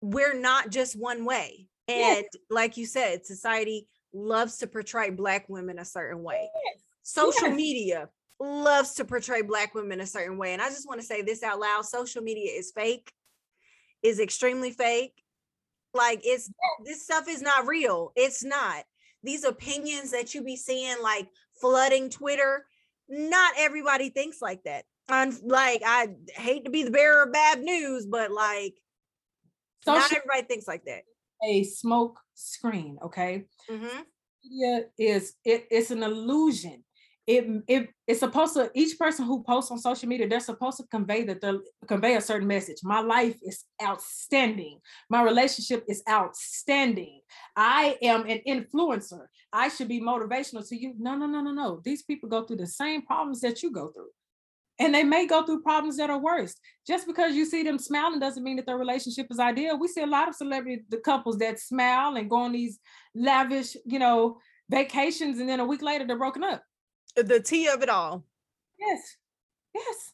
we're 0.00 0.38
not 0.38 0.70
just 0.70 0.98
one 0.98 1.24
way 1.24 1.68
and 1.88 2.18
yes. 2.18 2.24
like 2.50 2.76
you 2.76 2.86
said 2.86 3.24
society 3.24 3.88
loves 4.12 4.58
to 4.58 4.66
portray 4.66 5.10
black 5.10 5.48
women 5.48 5.78
a 5.78 5.84
certain 5.84 6.22
way 6.22 6.48
yes. 6.64 6.82
social 7.02 7.48
yes. 7.48 7.56
media 7.56 8.08
loves 8.40 8.94
to 8.94 9.04
portray 9.04 9.42
black 9.42 9.74
women 9.74 10.00
a 10.00 10.06
certain 10.06 10.36
way 10.36 10.52
and 10.52 10.60
i 10.60 10.68
just 10.68 10.88
want 10.88 11.00
to 11.00 11.06
say 11.06 11.22
this 11.22 11.42
out 11.42 11.60
loud 11.60 11.84
social 11.84 12.22
media 12.22 12.50
is 12.52 12.72
fake 12.74 13.12
is 14.02 14.18
extremely 14.18 14.70
fake 14.70 15.22
like 15.94 16.20
it's 16.24 16.50
this 16.84 17.04
stuff 17.04 17.28
is 17.28 17.42
not 17.42 17.66
real 17.66 18.12
it's 18.16 18.42
not 18.42 18.84
these 19.22 19.44
opinions 19.44 20.10
that 20.10 20.34
you 20.34 20.42
be 20.42 20.56
seeing 20.56 20.96
like 21.02 21.28
flooding 21.60 22.10
twitter 22.10 22.66
not 23.12 23.52
everybody 23.58 24.08
thinks 24.08 24.40
like 24.40 24.62
that. 24.64 24.84
And 25.08 25.34
like 25.44 25.82
I 25.84 26.08
hate 26.34 26.64
to 26.64 26.70
be 26.70 26.82
the 26.82 26.90
bearer 26.90 27.24
of 27.24 27.32
bad 27.32 27.60
news, 27.60 28.06
but 28.06 28.30
like 28.30 28.74
Social 29.84 30.00
not 30.00 30.12
everybody 30.12 30.42
thinks 30.42 30.66
like 30.66 30.84
that. 30.86 31.02
A 31.44 31.64
smoke 31.64 32.18
screen, 32.34 32.98
okay? 33.04 33.44
Mm-hmm. 33.70 34.00
Media 34.44 34.84
is 34.98 35.34
it, 35.44 35.66
it's 35.70 35.90
an 35.90 36.02
illusion 36.02 36.84
it, 37.26 37.62
it 37.68 37.88
it's 38.06 38.20
supposed 38.20 38.54
to 38.54 38.70
each 38.74 38.98
person 38.98 39.24
who 39.24 39.44
posts 39.44 39.70
on 39.70 39.78
social 39.78 40.08
media 40.08 40.28
they're 40.28 40.40
supposed 40.40 40.78
to 40.78 40.84
convey 40.90 41.22
that 41.24 41.40
they 41.40 41.52
convey 41.86 42.16
a 42.16 42.20
certain 42.20 42.48
message. 42.48 42.78
My 42.82 43.00
life 43.00 43.36
is 43.42 43.64
outstanding. 43.82 44.80
My 45.08 45.22
relationship 45.22 45.84
is 45.88 46.02
outstanding. 46.08 47.20
I 47.56 47.96
am 48.02 48.26
an 48.26 48.40
influencer. 48.46 49.26
I 49.52 49.68
should 49.68 49.88
be 49.88 50.00
motivational 50.00 50.68
to 50.68 50.76
you. 50.76 50.94
No 50.98 51.14
no 51.14 51.26
no 51.26 51.40
no 51.40 51.52
no. 51.52 51.80
These 51.84 52.02
people 52.02 52.28
go 52.28 52.44
through 52.44 52.56
the 52.56 52.66
same 52.66 53.02
problems 53.02 53.40
that 53.40 53.62
you 53.62 53.70
go 53.70 53.88
through. 53.88 54.10
And 54.80 54.92
they 54.92 55.04
may 55.04 55.26
go 55.26 55.44
through 55.44 55.62
problems 55.62 55.98
that 55.98 56.10
are 56.10 56.18
worse. 56.18 56.56
Just 56.88 57.06
because 57.06 57.36
you 57.36 57.44
see 57.44 57.62
them 57.62 57.78
smiling 57.78 58.18
doesn't 58.18 58.42
mean 58.42 58.56
that 58.56 58.66
their 58.66 58.78
relationship 58.78 59.28
is 59.30 59.38
ideal. 59.38 59.78
We 59.78 59.86
see 59.86 60.02
a 60.02 60.06
lot 60.06 60.28
of 60.28 60.34
celebrity 60.34 60.82
the 60.88 60.96
couples 60.96 61.38
that 61.38 61.60
smile 61.60 62.16
and 62.16 62.28
go 62.28 62.36
on 62.36 62.52
these 62.52 62.80
lavish 63.14 63.76
you 63.84 64.00
know 64.00 64.38
vacations 64.70 65.38
and 65.38 65.48
then 65.48 65.60
a 65.60 65.64
week 65.64 65.82
later 65.82 66.06
they're 66.06 66.18
broken 66.18 66.42
up 66.42 66.62
the 67.16 67.40
tea 67.40 67.68
of 67.68 67.82
it 67.82 67.88
all. 67.88 68.24
Yes. 68.78 69.16
Yes. 69.74 70.12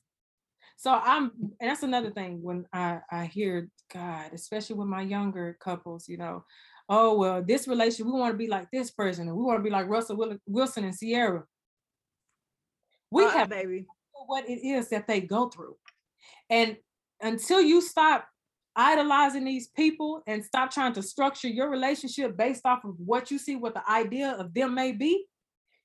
So 0.76 0.92
I'm 0.92 1.32
and 1.61 1.70
that's 1.70 1.82
another 1.82 2.11
thing 2.11 2.42
when 2.42 2.66
I 2.72 3.00
I 3.11 3.24
hear 3.24 3.68
God, 3.92 4.30
especially 4.32 4.76
with 4.76 4.88
my 4.88 5.02
younger 5.02 5.56
couples, 5.61 6.08
you 6.08 6.16
know, 6.16 6.44
oh 6.88 7.16
well, 7.18 7.42
this 7.42 7.66
relationship 7.66 8.06
we 8.06 8.12
want 8.12 8.32
to 8.32 8.38
be 8.38 8.46
like 8.46 8.68
this 8.72 8.90
person 8.90 9.26
and 9.26 9.37
we 9.37 9.42
want 9.42 9.58
to 9.58 9.64
be 9.64 9.70
like 9.70 9.88
Russell 9.88 10.38
Wilson 10.46 10.84
and 10.84 10.96
Ciara. 10.96 11.44
We 13.11 13.24
uh, 13.24 13.30
have 13.30 13.48
baby 13.48 13.87
what 14.26 14.48
it 14.48 14.64
is 14.66 14.90
that 14.90 15.06
they 15.06 15.20
go 15.20 15.48
through. 15.48 15.76
And 16.50 16.76
until 17.20 17.61
you 17.61 17.80
stop 17.80 18.28
idolizing 18.76 19.44
these 19.44 19.68
people 19.68 20.22
and 20.26 20.44
stop 20.44 20.70
trying 20.70 20.92
to 20.92 21.02
structure 21.02 21.48
your 21.48 21.70
relationship 21.70 22.37
based 22.37 22.64
off 22.64 22.84
of 22.84 22.94
what 22.98 23.30
you 23.30 23.38
see 23.38 23.56
what 23.56 23.74
the 23.74 23.90
idea 23.90 24.32
of 24.32 24.54
them 24.54 24.74
may 24.74 24.92
be, 24.92 25.26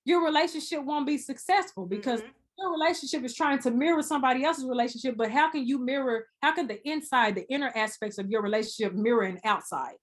your 0.06 0.24
relationship 0.24 0.84
won't 0.84 1.08
be 1.08 1.18
successful 1.18 1.86
because 1.86 2.20
mm-hmm. 2.20 2.32
your 2.58 2.72
relationship 2.72 3.24
is 3.24 3.36
trying 3.36 3.60
to 3.60 3.72
mirror 3.72 4.02
somebody 4.02 4.44
else's 4.44 4.66
relationship. 4.66 5.16
But 5.18 5.32
how 5.32 5.50
can 5.50 5.66
you 5.66 5.80
mirror? 5.80 6.28
How 6.42 6.54
can 6.54 6.68
the 6.68 6.86
inside, 6.88 7.36
the 7.36 7.48
inner 7.50 7.72
aspects 7.76 8.18
of 8.18 8.30
your 8.30 8.42
relationship 8.42 8.94
mirror 8.94 9.24
an 9.24 9.39
outside? 9.44 9.96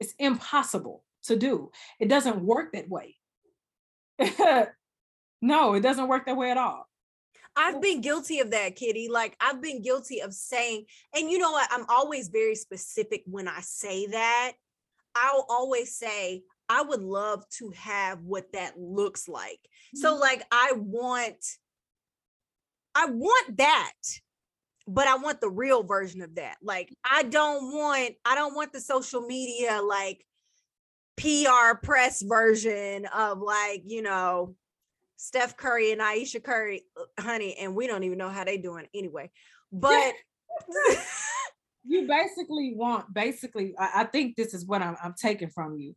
It's 0.00 0.14
impossible 0.18 1.04
to 1.24 1.36
do. 1.36 1.70
It 2.00 2.08
doesn't 2.08 2.40
work 2.40 2.72
that 2.72 2.88
way. 2.88 3.16
no, 5.42 5.74
it 5.74 5.80
doesn't 5.80 6.08
work 6.08 6.26
that 6.26 6.36
way 6.36 6.50
at 6.50 6.56
all. 6.56 6.88
I've 7.54 7.82
been 7.82 8.00
guilty 8.00 8.40
of 8.40 8.50
that, 8.52 8.76
Kittie. 8.76 9.08
Like 9.10 9.36
I've 9.40 9.60
been 9.60 9.82
guilty 9.82 10.20
of 10.20 10.32
saying, 10.32 10.86
and 11.14 11.30
you 11.30 11.38
know 11.38 11.52
what? 11.52 11.68
I'm 11.70 11.84
always 11.88 12.28
very 12.28 12.54
specific 12.54 13.22
when 13.26 13.46
I 13.46 13.60
say 13.60 14.06
that. 14.06 14.52
I'll 15.14 15.46
always 15.50 15.94
say, 15.94 16.42
I 16.72 16.80
would 16.80 17.02
love 17.02 17.46
to 17.58 17.70
have 17.76 18.22
what 18.22 18.50
that 18.54 18.78
looks 18.78 19.28
like. 19.28 19.60
Mm-hmm. 19.60 19.98
So 19.98 20.16
like 20.16 20.42
I 20.50 20.72
want 20.76 21.44
I 22.94 23.06
want 23.06 23.58
that 23.58 23.92
but 24.88 25.06
I 25.06 25.16
want 25.16 25.40
the 25.40 25.50
real 25.50 25.82
version 25.82 26.22
of 26.22 26.34
that. 26.36 26.56
Like 26.62 26.92
I 27.04 27.24
don't 27.24 27.72
want 27.72 28.14
I 28.24 28.34
don't 28.34 28.54
want 28.54 28.72
the 28.72 28.80
social 28.80 29.20
media 29.20 29.80
like 29.82 30.24
PR 31.18 31.76
press 31.82 32.22
version 32.22 33.06
of 33.06 33.38
like, 33.40 33.82
you 33.84 34.02
know, 34.02 34.56
Steph 35.16 35.56
Curry 35.56 35.92
and 35.92 36.02
Ayesha 36.02 36.40
Curry, 36.40 36.84
uh, 36.96 37.22
honey, 37.22 37.56
and 37.60 37.76
we 37.76 37.86
don't 37.86 38.02
even 38.02 38.18
know 38.18 38.30
how 38.30 38.44
they 38.44 38.56
doing 38.56 38.86
anyway. 38.94 39.30
But 39.70 40.14
you 41.84 42.08
basically 42.08 42.74
want 42.74 43.12
basically 43.12 43.74
I, 43.78 44.02
I, 44.02 44.04
think 44.04 44.36
this 44.36 44.54
is 44.54 44.64
what 44.66 44.82
I'm, 44.82 44.96
I'm 45.02 45.14
taking 45.20 45.48
from 45.48 45.78
you 45.78 45.94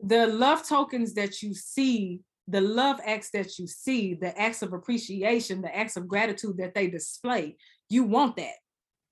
the 0.00 0.26
love 0.26 0.66
tokens 0.66 1.14
that 1.14 1.42
you 1.42 1.54
see, 1.54 2.20
the 2.48 2.60
love 2.60 3.00
acts 3.04 3.30
that 3.30 3.58
you 3.58 3.66
see, 3.66 4.14
the 4.14 4.38
acts 4.38 4.62
of 4.62 4.72
appreciation, 4.72 5.62
the 5.62 5.74
acts 5.74 5.96
of 5.96 6.08
gratitude 6.08 6.58
that 6.58 6.74
they 6.74 6.88
display, 6.88 7.56
you 7.88 8.04
want 8.04 8.36
that. 8.36 8.54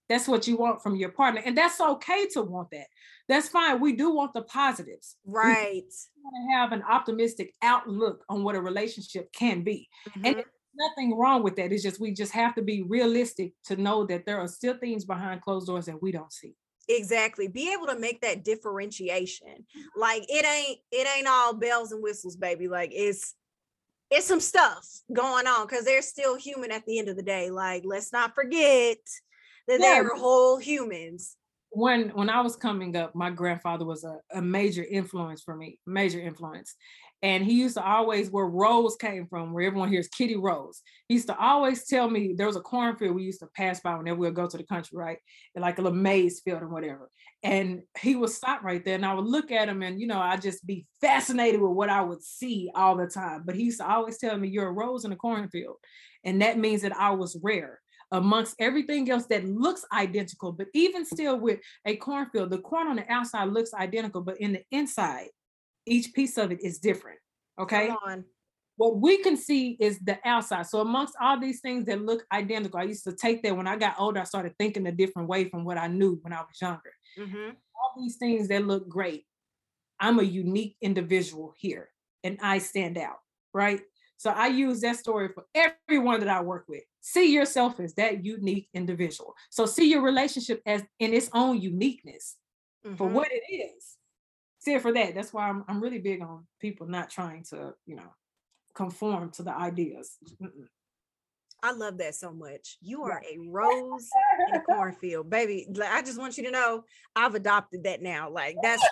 That's 0.09 0.29
what 0.29 0.47
you 0.47 0.57
want 0.57 0.83
from 0.83 0.97
your 0.97 1.11
partner. 1.11 1.41
And 1.45 1.57
that's 1.57 1.81
okay 1.81 2.27
to 2.33 2.43
want 2.43 2.71
that. 2.73 2.87
That's 3.29 3.49
fine. 3.49 3.81
We 3.81 3.95
do 3.95 4.11
want 4.11 4.35
the 4.35 4.43
positives. 4.43 5.17
Right. 5.25 5.85
We 5.85 6.23
want 6.23 6.51
to 6.51 6.57
have 6.57 6.73
an 6.73 6.83
optimistic 6.83 7.55
outlook 7.63 8.25
on 8.29 8.45
what 8.45 8.57
a 8.57 8.61
relationship 8.61 9.33
can 9.33 9.63
be. 9.63 9.89
Mm-hmm. 10.11 10.27
And 10.27 10.45
nothing 10.75 11.17
wrong 11.17 11.43
with 11.43 11.57
that. 11.57 11.73
It's 11.73 11.83
just 11.83 12.01
we 12.01 12.13
just 12.13 12.33
have 12.33 12.55
to 12.57 12.63
be 12.63 12.83
realistic 12.83 13.53
to 13.67 13.77
know 13.77 14.05
that 14.07 14.27
there 14.27 14.39
are 14.39 14.49
still 14.49 14.77
things 14.77 15.05
behind 15.05 15.43
closed 15.43 15.67
doors 15.67 15.87
that 15.87 16.03
we 16.03 16.13
don't 16.13 16.33
see. 16.33 16.55
Exactly. 16.89 17.49
Be 17.49 17.73
able 17.73 17.87
to 17.87 17.99
make 17.99 18.21
that 18.23 18.45
differentiation. 18.45 19.49
Mm-hmm. 19.49 20.01
Like 20.01 20.25
it 20.29 20.45
ain't 20.45 20.79
it 20.91 21.07
ain't 21.17 21.29
all 21.29 21.55
bells 21.55 21.93
and 21.93 22.03
whistles, 22.03 22.37
baby. 22.37 22.69
Like 22.69 22.91
it's 22.93 23.35
it's 24.11 24.27
some 24.27 24.41
stuff 24.41 24.87
going 25.13 25.47
on 25.47 25.67
because 25.67 25.85
they're 25.85 26.03
still 26.03 26.37
human 26.37 26.71
at 26.71 26.85
the 26.87 26.99
end 26.99 27.09
of 27.09 27.17
the 27.17 27.23
day. 27.23 27.51
Like 27.51 27.83
let's 27.87 28.13
not 28.13 28.35
forget 28.35 28.99
that 29.69 29.81
yeah. 29.81 30.03
they're 30.03 30.17
whole 30.17 30.59
humans. 30.59 31.37
When 31.71 32.11
when 32.11 32.29
I 32.29 32.41
was 32.43 32.57
coming 32.57 32.97
up, 32.97 33.15
my 33.15 33.31
grandfather 33.31 33.85
was 33.85 34.05
a, 34.05 34.19
a 34.35 34.43
major 34.43 34.85
influence 34.85 35.43
for 35.43 35.57
me, 35.57 35.79
major 35.87 36.21
influence. 36.21 36.75
And 37.23 37.45
he 37.45 37.53
used 37.53 37.77
to 37.77 37.85
always 37.85 38.31
where 38.31 38.47
Rose 38.47 38.97
came 38.97 39.29
from, 39.29 39.53
where 39.53 39.65
everyone 39.65 39.91
hears 39.91 40.09
Kittie 40.09 40.37
Rose. 40.37 40.83
He 41.07 41.15
used 41.15 41.29
to 41.29 41.39
always 41.39 41.87
tell 41.87 42.11
me 42.11 42.35
there 42.37 42.49
was 42.49 42.57
a 42.57 42.61
cornfield 42.61 43.15
we 43.15 43.23
used 43.23 43.41
to 43.41 43.49
pass 43.57 43.81
by 43.81 43.95
whenever 43.95 44.19
we 44.19 44.27
would 44.27 44.35
go 44.35 44.49
to 44.49 44.57
the 44.57 44.65
country, 44.65 44.99
right? 44.99 45.19
And 45.55 45.63
like 45.63 45.79
a 45.79 45.83
little 45.83 45.97
maize 45.97 46.41
field 46.41 46.63
or 46.63 46.69
whatever. 46.69 47.09
And 47.45 47.83
he 48.01 48.17
would 48.17 48.31
stop 48.31 48.65
right 48.65 48.85
there 48.85 48.97
and 48.97 49.07
I 49.07 49.15
would 49.15 49.27
look 49.27 49.53
at 49.53 49.69
him 49.69 49.83
and, 49.83 50.01
you 50.01 50.09
know, 50.09 50.19
I'd 50.19 50.43
just 50.43 50.67
be 50.67 50.85
fascinated 51.01 51.61
with 51.61 51.73
what 51.73 51.91
I 51.91 52.03
would 52.03 52.25
see 52.25 52.71
all 52.75 52.97
the 52.97 53.07
time. 53.07 53.43
But 53.45 53.55
he 53.55 53.65
used 53.65 53.79
to 53.79 53.89
always 53.89 54.19
tell 54.19 54.37
me, 54.37 54.49
You're 54.49 54.69
a 54.69 54.73
rose 54.73 55.05
in 55.05 55.13
a 55.13 55.17
cornfield. 55.17 55.77
And 56.25 56.43
that 56.43 56.59
means 56.59 56.83
that 56.83 56.97
I 56.97 57.11
was 57.11 57.39
rare 57.41 57.81
amongst 58.11 58.57
everything 58.59 59.11
else 59.11 59.27
that 59.27 59.45
looks 59.45 59.85
identical. 59.93 60.53
But 60.53 60.69
even 60.75 61.05
still, 61.05 61.39
with 61.39 61.61
a 61.87 61.97
cornfield, 61.97 62.51
the 62.51 62.59
corn 62.59 62.89
on 62.89 62.97
the 62.97 63.11
outside 63.11 63.49
looks 63.49 63.73
identical, 63.75 64.21
but 64.21 64.41
in 64.41 64.53
the 64.53 64.63
inside, 64.71 65.29
each 65.87 66.13
piece 66.15 66.39
of 66.39 66.53
it 66.53 66.63
is 66.63 66.79
different. 66.79 67.19
Okay. 67.59 67.91
What 68.77 68.99
we 68.99 69.19
can 69.19 69.37
see 69.37 69.77
is 69.79 69.99
the 70.01 70.19
outside. 70.25 70.67
So 70.67 70.81
amongst 70.81 71.15
all 71.21 71.39
these 71.39 71.61
things 71.61 71.85
that 71.87 72.05
look 72.05 72.25
identical, 72.33 72.81
I 72.81 72.85
used 72.85 73.05
to 73.05 73.13
take 73.13 73.43
that 73.43 73.57
when 73.57 73.69
I 73.69 73.77
got 73.77 73.97
older, 73.99 74.21
I 74.21 74.25
started 74.25 74.55
thinking 74.59 74.87
a 74.87 74.93
different 74.93 75.29
way 75.29 75.45
from 75.49 75.65
what 75.65 75.79
I 75.79 75.89
knew 75.89 76.19
when 76.23 76.33
I 76.33 76.41
was 76.41 76.61
younger. 76.61 76.93
Mm-hmm. 77.19 77.51
All 77.51 78.03
these 78.03 78.17
things 78.17 78.49
that 78.49 78.67
look 78.67 78.89
great. 78.89 79.25
I'm 80.01 80.19
a 80.19 80.25
unique 80.25 80.77
individual 80.81 81.55
here 81.57 81.91
and 82.25 82.39
I 82.43 82.59
stand 82.59 82.99
out, 82.99 83.19
right? 83.53 83.81
So 84.17 84.31
I 84.31 84.49
use 84.49 84.81
that 84.81 84.97
story 84.97 85.29
for 85.35 85.45
everyone 85.55 86.21
that 86.21 86.29
I 86.29 86.41
work 86.41 86.65
with. 86.69 86.83
See 87.01 87.33
yourself 87.33 87.79
as 87.79 87.95
that 87.95 88.25
unique 88.25 88.69
individual. 88.73 89.35
So 89.51 89.67
see 89.67 89.91
your 89.91 90.03
relationship 90.03 90.63
as 90.65 90.83
in 90.99 91.13
its 91.13 91.29
own 91.35 91.61
uniqueness 91.61 92.37
mm-hmm. 92.87 92.97
for 92.97 93.07
what 93.09 93.29
it 93.31 93.43
is 93.53 93.97
see 94.63 94.75
it 94.75 94.83
for 94.83 94.93
that. 94.93 95.15
That's 95.15 95.33
why 95.33 95.49
I'm 95.49 95.65
I'm 95.69 95.81
really 95.81 95.99
big 95.99 96.23
on 96.23 96.47
people 96.61 96.87
not 96.87 97.11
trying 97.11 97.45
to, 97.51 97.75
you 97.87 97.97
know, 97.97 98.15
conform 98.75 99.31
to 99.33 99.43
the 99.43 99.55
ideas. 99.55 100.17
Mm-mm. 100.41 100.69
I 101.65 101.73
love 101.73 101.99
that 101.99 102.17
so 102.17 102.33
much. 102.33 102.77
You 102.81 103.05
are 103.05 103.23
a 103.23 103.39
rose 103.39 104.09
in 104.49 104.57
a 104.57 104.61
cornfield, 104.61 105.31
baby. 105.31 105.69
Like, 105.73 105.91
I 105.91 106.03
just 106.03 106.19
want 106.19 106.37
you 106.37 106.45
to 106.45 106.51
know 106.51 106.85
I've 107.15 107.37
adopted 107.37 107.85
that 107.85 108.03
now. 108.03 108.31
Like 108.31 108.57
that's 108.63 108.83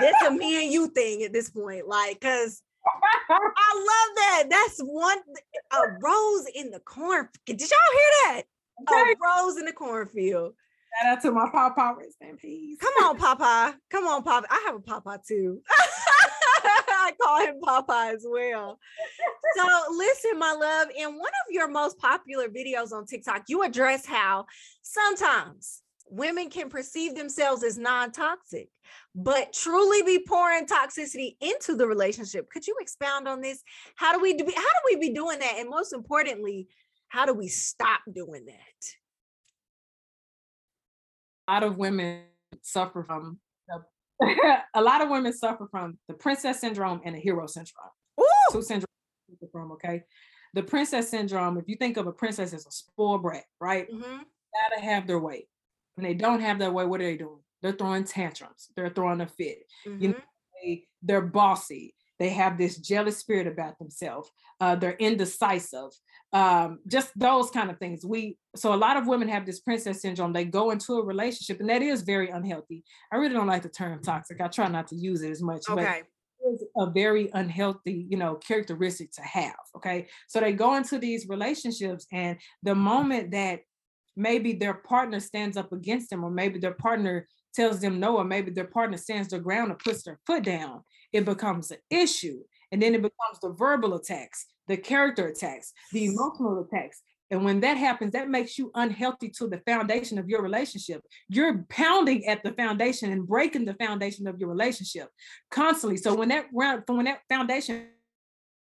that's 0.00 0.26
a 0.26 0.30
me 0.30 0.64
and 0.64 0.72
you 0.72 0.88
thing 0.88 1.22
at 1.22 1.32
this 1.32 1.50
point. 1.50 1.86
Like, 1.86 2.20
cause 2.20 2.62
I 3.28 3.34
love 3.74 4.16
that. 4.16 4.44
That's 4.50 4.80
one 4.80 5.18
a 5.72 5.80
rose 6.00 6.46
in 6.54 6.70
the 6.70 6.80
corn. 6.80 7.28
Did 7.44 7.60
y'all 7.60 7.68
hear 7.68 8.34
that? 8.34 8.42
A 8.88 9.14
rose 9.22 9.56
in 9.56 9.64
the 9.64 9.72
cornfield. 9.72 10.54
Shout 11.02 11.12
out 11.12 11.22
to 11.22 11.32
my 11.32 11.48
Papa, 11.50 11.94
rest 11.98 12.16
in 12.20 12.36
peace. 12.36 12.78
Come 12.80 13.04
on, 13.04 13.18
Papa. 13.18 13.76
Come 13.90 14.06
on, 14.06 14.22
Papa. 14.22 14.46
I 14.50 14.62
have 14.66 14.76
a 14.76 14.80
Papa 14.80 15.20
too. 15.26 15.60
I 16.88 17.12
call 17.20 17.40
him 17.40 17.60
Papa 17.62 18.12
as 18.14 18.24
well. 18.28 18.78
So, 19.56 19.66
listen, 19.92 20.38
my 20.38 20.52
love, 20.52 20.88
in 20.96 21.06
one 21.18 21.32
of 21.46 21.52
your 21.52 21.68
most 21.68 21.98
popular 21.98 22.48
videos 22.48 22.92
on 22.92 23.06
TikTok, 23.06 23.44
you 23.48 23.62
address 23.62 24.06
how 24.06 24.46
sometimes 24.82 25.82
women 26.08 26.50
can 26.50 26.68
perceive 26.68 27.14
themselves 27.14 27.62
as 27.62 27.78
non 27.78 28.12
toxic, 28.12 28.68
but 29.14 29.52
truly 29.52 30.02
be 30.02 30.24
pouring 30.26 30.66
toxicity 30.66 31.36
into 31.40 31.76
the 31.76 31.86
relationship. 31.86 32.48
Could 32.50 32.66
you 32.66 32.76
expound 32.80 33.28
on 33.28 33.40
this? 33.40 33.62
How 33.96 34.12
do 34.12 34.20
we 34.20 34.34
do, 34.34 34.44
how 34.44 34.62
do 34.62 34.80
we 34.84 34.96
be 34.96 35.14
doing 35.14 35.38
that? 35.40 35.56
And 35.58 35.68
most 35.68 35.92
importantly, 35.92 36.68
how 37.08 37.26
do 37.26 37.34
we 37.34 37.48
stop 37.48 38.00
doing 38.12 38.46
that? 38.46 38.96
A 41.48 41.52
lot 41.52 41.62
of 41.62 41.78
women 41.78 42.22
suffer 42.62 43.04
from 43.04 43.38
a 44.74 44.80
lot 44.80 45.02
of 45.02 45.10
women 45.10 45.32
suffer 45.32 45.68
from 45.70 45.98
the 46.08 46.14
princess 46.14 46.60
syndrome 46.60 47.00
and 47.04 47.14
the 47.14 47.20
hero 47.20 47.46
syndrome. 47.46 47.90
Ooh! 48.20 48.52
Two 48.52 48.58
syndromes 48.58 48.84
from 49.52 49.72
okay. 49.72 50.04
The 50.54 50.62
princess 50.62 51.10
syndrome, 51.10 51.58
if 51.58 51.68
you 51.68 51.76
think 51.76 51.96
of 51.96 52.06
a 52.06 52.12
princess 52.12 52.54
as 52.54 52.66
a 52.66 52.70
spoiled 52.70 53.22
brat, 53.22 53.44
right? 53.60 53.90
Mm-hmm. 53.90 54.02
Gotta 54.02 54.82
have 54.82 55.06
their 55.06 55.18
way. 55.18 55.48
When 55.96 56.04
they 56.04 56.14
don't 56.14 56.40
have 56.40 56.58
their 56.58 56.72
way, 56.72 56.86
what 56.86 57.00
are 57.00 57.04
they 57.04 57.16
doing? 57.16 57.40
They're 57.62 57.72
throwing 57.72 58.04
tantrums. 58.04 58.68
They're 58.74 58.90
throwing 58.90 59.20
a 59.20 59.26
fit. 59.26 59.64
Mm-hmm. 59.86 60.02
You 60.02 60.08
know, 60.10 60.20
they, 60.62 60.84
they're 61.02 61.20
bossy. 61.20 61.94
They 62.18 62.30
have 62.30 62.58
this 62.58 62.78
jealous 62.78 63.18
spirit 63.18 63.46
about 63.46 63.78
themselves. 63.78 64.30
Uh, 64.60 64.74
they're 64.74 64.96
indecisive 64.98 65.90
um, 66.32 66.80
just 66.86 67.18
those 67.18 67.50
kind 67.50 67.70
of 67.70 67.78
things. 67.78 68.04
We 68.04 68.36
so 68.56 68.74
a 68.74 68.76
lot 68.76 68.96
of 68.96 69.06
women 69.06 69.28
have 69.28 69.46
this 69.46 69.60
princess 69.60 70.02
syndrome. 70.02 70.32
They 70.32 70.44
go 70.44 70.70
into 70.70 70.94
a 70.94 71.04
relationship, 71.04 71.60
and 71.60 71.68
that 71.70 71.82
is 71.82 72.02
very 72.02 72.28
unhealthy. 72.30 72.84
I 73.12 73.16
really 73.16 73.34
don't 73.34 73.46
like 73.46 73.62
the 73.62 73.68
term 73.68 74.02
toxic. 74.02 74.40
I 74.40 74.48
try 74.48 74.68
not 74.68 74.88
to 74.88 74.96
use 74.96 75.22
it 75.22 75.30
as 75.30 75.42
much. 75.42 75.62
Okay. 75.68 76.02
But 76.42 76.52
it's 76.52 76.64
a 76.76 76.90
very 76.90 77.30
unhealthy, 77.32 78.06
you 78.08 78.16
know, 78.16 78.34
characteristic 78.34 79.12
to 79.12 79.22
have. 79.22 79.54
Okay. 79.76 80.08
So 80.28 80.40
they 80.40 80.52
go 80.52 80.74
into 80.74 80.98
these 80.98 81.28
relationships, 81.28 82.06
and 82.12 82.38
the 82.62 82.74
moment 82.74 83.30
that 83.30 83.60
maybe 84.16 84.52
their 84.52 84.74
partner 84.74 85.20
stands 85.20 85.56
up 85.56 85.72
against 85.72 86.10
them, 86.10 86.24
or 86.24 86.30
maybe 86.30 86.58
their 86.58 86.74
partner 86.74 87.28
tells 87.56 87.80
them 87.80 87.98
no, 87.98 88.18
or 88.18 88.24
maybe 88.24 88.50
their 88.50 88.66
partner 88.66 88.96
stands 88.96 89.28
their 89.28 89.40
ground 89.40 89.70
and 89.70 89.78
puts 89.78 90.02
their 90.04 90.20
foot 90.26 90.44
down, 90.44 90.82
it 91.12 91.24
becomes 91.24 91.70
an 91.70 91.78
issue. 91.90 92.40
And 92.70 92.82
then 92.82 92.94
it 92.94 93.02
becomes 93.02 93.40
the 93.42 93.50
verbal 93.50 93.94
attacks 93.94 94.46
the 94.66 94.76
character 94.76 95.28
attacks, 95.28 95.72
the 95.92 96.06
emotional 96.06 96.60
attacks. 96.60 97.02
And 97.30 97.44
when 97.44 97.60
that 97.60 97.76
happens, 97.76 98.12
that 98.12 98.28
makes 98.28 98.56
you 98.56 98.70
unhealthy 98.74 99.30
to 99.38 99.48
the 99.48 99.58
foundation 99.66 100.18
of 100.18 100.28
your 100.28 100.42
relationship. 100.42 101.02
You're 101.28 101.64
pounding 101.68 102.26
at 102.26 102.44
the 102.44 102.52
foundation 102.52 103.10
and 103.10 103.26
breaking 103.26 103.64
the 103.64 103.74
foundation 103.74 104.28
of 104.28 104.38
your 104.38 104.48
relationship 104.48 105.08
constantly. 105.50 105.96
So 105.96 106.14
when 106.14 106.28
that 106.28 106.46
round, 106.52 106.84
when 106.86 107.06
that 107.06 107.20
foundation 107.28 107.88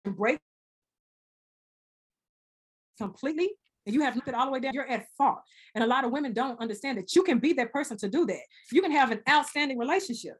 breaks 0.04 0.42
completely, 2.98 3.50
and 3.86 3.94
you 3.94 4.02
have 4.02 4.14
looked 4.14 4.28
it 4.28 4.34
all 4.34 4.46
the 4.46 4.52
way 4.52 4.60
down, 4.60 4.72
you're 4.74 4.88
at 4.88 5.06
fault. 5.16 5.40
And 5.74 5.82
a 5.82 5.86
lot 5.86 6.04
of 6.04 6.12
women 6.12 6.32
don't 6.32 6.60
understand 6.60 6.98
that 6.98 7.14
you 7.14 7.22
can 7.22 7.38
be 7.38 7.52
that 7.54 7.72
person 7.72 7.96
to 7.98 8.08
do 8.08 8.26
that. 8.26 8.42
You 8.70 8.82
can 8.82 8.92
have 8.92 9.10
an 9.10 9.20
outstanding 9.28 9.78
relationship, 9.78 10.36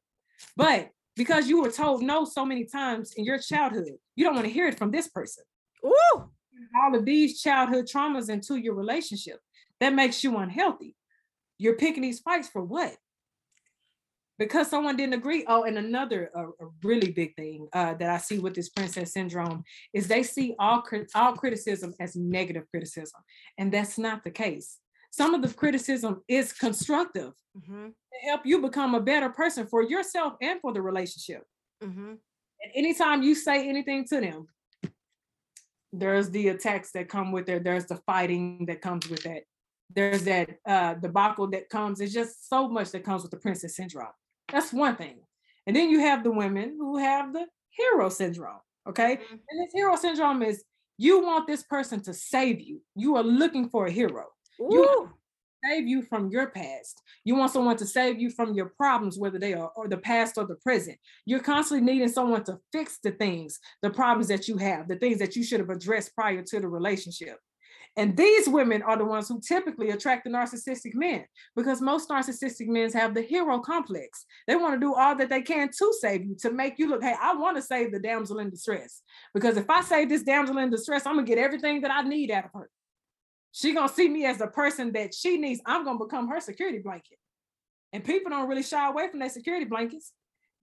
but 0.57 0.91
because 1.17 1.49
you 1.49 1.61
were 1.61 1.71
told 1.71 2.03
no 2.03 2.25
so 2.25 2.45
many 2.45 2.65
times 2.65 3.13
in 3.17 3.25
your 3.25 3.39
childhood, 3.39 3.93
you 4.17 4.25
don't 4.25 4.35
want 4.35 4.47
to 4.47 4.53
hear 4.53 4.67
it 4.67 4.79
from 4.79 4.91
this 4.91 5.09
person. 5.09 5.45
Ooh. 5.85 6.31
All 6.81 6.95
of 6.95 7.05
these 7.05 7.41
childhood 7.41 7.87
traumas 7.87 8.31
into 8.31 8.57
your 8.57 8.75
relationship. 8.75 9.41
That 9.81 9.95
makes 9.95 10.23
you 10.23 10.37
unhealthy. 10.39 10.95
You're 11.59 11.77
picking 11.77 12.03
these 12.03 12.21
fights 12.21 12.49
for 12.49 12.63
what? 12.63 12.97
Because 14.39 14.69
someone 14.69 14.97
didn't 14.97 15.15
agree. 15.15 15.45
Oh, 15.47 15.65
and 15.65 15.79
another 15.79 16.31
a, 16.35 16.45
a 16.65 16.69
really 16.83 17.13
big 17.13 17.37
thing 17.37 17.69
uh, 17.73 17.95
that 17.95 18.11
I 18.11 18.19
see 18.19 18.39
with 18.39 18.55
this 18.55 18.71
princess 18.71 19.13
syndrome 19.13 19.63
is 19.93 20.09
they 20.09 20.23
see 20.23 20.57
all 20.59 20.83
all 21.15 21.35
criticism 21.35 21.95
as 22.01 22.17
negative 22.17 22.65
criticism, 22.71 23.21
and 23.59 23.73
that's 23.73 23.99
not 23.99 24.25
the 24.25 24.31
case. 24.31 24.79
Some 25.11 25.35
of 25.35 25.43
the 25.43 25.53
criticism 25.53 26.23
is 26.27 26.53
constructive 26.53 27.33
mm-hmm. 27.57 27.89
to 27.89 28.29
help 28.29 28.47
you 28.47 28.63
become 28.63 28.95
a 28.95 29.01
better 29.01 29.29
person 29.29 29.67
for 29.67 29.83
yourself 29.83 30.35
and 30.41 30.59
for 30.61 30.73
the 30.73 30.81
relationship. 30.81 31.45
Mm-hmm. 31.85 32.13
And 32.63 32.73
anytime 32.75 33.23
you 33.23 33.35
say 33.35 33.69
anything 33.69 34.07
to 34.09 34.21
them, 34.21 34.47
there's 35.93 36.31
the 36.31 36.49
attacks 36.49 36.91
that 36.93 37.09
come 37.09 37.33
with 37.33 37.49
it 37.49 37.65
there's 37.65 37.87
the 37.87 37.97
fighting 38.07 38.65
that 38.67 38.81
comes 38.81 39.09
with 39.09 39.23
that 39.23 39.43
there's 39.95 40.25
that 40.25 40.49
uh 40.67 40.95
debacle 40.95 41.47
that 41.47 41.69
comes 41.69 42.01
it's 42.01 42.15
just 42.15 42.49
so 42.49 42.69
much 42.69 42.91
that 42.91 43.05
comes 43.05 43.23
with 43.23 43.31
the 43.31 43.37
princess 43.37 43.77
syndrome 43.77 44.09
that's 44.53 44.73
one 44.73 44.97
thing 44.97 45.19
and 45.67 45.75
then 45.75 45.91
you 45.91 46.01
have 46.01 46.23
the 46.23 46.31
women 46.31 46.77
who 46.79 46.99
have 46.99 47.33
the 47.33 47.47
hero 47.71 48.09
syndrome 48.09 48.61
okay 48.89 49.17
mm-hmm. 49.17 49.35
and 49.35 49.61
this 49.61 49.73
hero 49.75 49.97
syndrome 49.97 50.43
is 50.43 50.63
you 50.99 51.21
want 51.21 51.47
this 51.47 51.65
person 51.65 52.01
to 52.01 52.15
save 52.15 52.61
you 52.61 52.81
you 52.95 53.17
are 53.17 53.25
looking 53.25 53.69
for 53.69 53.87
a 53.87 53.91
hero 53.91 54.27
Ooh. 54.61 54.69
you 54.71 55.11
save 55.65 55.87
you 55.87 56.03
from 56.03 56.31
your 56.31 56.51
past. 56.51 57.01
You 57.25 57.37
want 57.37 57.53
someone 57.53 57.77
to 57.77 57.87
save 57.87 58.21
you 58.21 58.31
from 58.31 58.55
your 58.55 58.73
problems, 58.77 59.19
whether 59.19 59.39
they 59.39 59.55
are 59.55 59.71
or 59.77 59.89
the 59.89 59.99
past 59.99 60.37
or 60.37 60.47
the 60.47 60.57
present. 60.57 60.99
You're 61.25 61.41
constantly 61.41 61.93
needing 61.93 62.09
someone 62.09 62.45
to 62.45 62.59
fix 62.73 62.99
the 63.03 63.13
things, 63.13 63.59
the 63.81 63.91
problems 63.91 64.29
that 64.29 64.49
you 64.49 64.57
have, 64.57 64.89
the 64.89 64.97
things 64.97 65.19
that 65.19 65.37
you 65.37 65.45
should 65.45 65.61
have 65.61 65.71
addressed 65.71 66.15
prior 66.15 66.43
to 66.43 66.61
the 66.61 66.69
relationship. 66.69 67.39
And 67.97 68.17
these 68.17 68.49
women 68.49 68.81
are 68.83 68.97
the 68.97 69.05
ones 69.05 69.29
who 69.29 69.41
typically 69.41 69.91
attract 69.91 70.25
the 70.25 70.31
narcissistic 70.31 70.95
men 70.95 71.27
because 71.55 71.83
most 71.83 72.09
narcissistic 72.09 72.67
men 72.67 72.91
have 72.93 73.15
the 73.15 73.21
hero 73.21 73.59
complex. 73.59 74.25
They 74.47 74.57
want 74.57 74.75
to 74.75 74.81
do 74.81 74.95
all 74.95 75.15
that 75.17 75.29
they 75.29 75.43
can 75.43 75.69
to 75.69 75.93
save 76.01 76.25
you, 76.25 76.35
to 76.41 76.51
make 76.51 76.79
you 76.79 76.89
look, 76.89 77.03
hey, 77.03 77.15
I 77.21 77.35
want 77.35 77.57
to 77.57 77.63
save 77.63 77.93
the 77.93 77.99
damsel 77.99 78.39
in 78.39 78.49
distress. 78.49 79.03
Because 79.35 79.59
if 79.59 79.69
I 79.69 79.83
save 79.83 80.09
this 80.09 80.23
damsel 80.23 80.57
in 80.57 80.71
distress, 80.71 81.05
I'm 81.05 81.17
gonna 81.17 81.27
get 81.27 81.37
everything 81.37 81.83
that 81.83 81.91
I 81.91 82.01
need 82.03 82.31
out 82.31 82.47
of 82.47 82.51
her. 82.55 82.71
She 83.53 83.75
gonna 83.75 83.93
see 83.93 84.09
me 84.09 84.25
as 84.25 84.39
the 84.39 84.47
person 84.47 84.93
that 84.93 85.13
she 85.13 85.37
needs. 85.37 85.61
I'm 85.67 85.85
gonna 85.85 85.99
become 85.99 86.29
her 86.29 86.41
security 86.41 86.79
blanket. 86.79 87.19
And 87.93 88.03
people 88.03 88.31
don't 88.31 88.49
really 88.49 88.63
shy 88.63 88.89
away 88.89 89.11
from 89.11 89.21
their 89.21 89.29
security 89.29 89.67
blankets. 89.67 90.13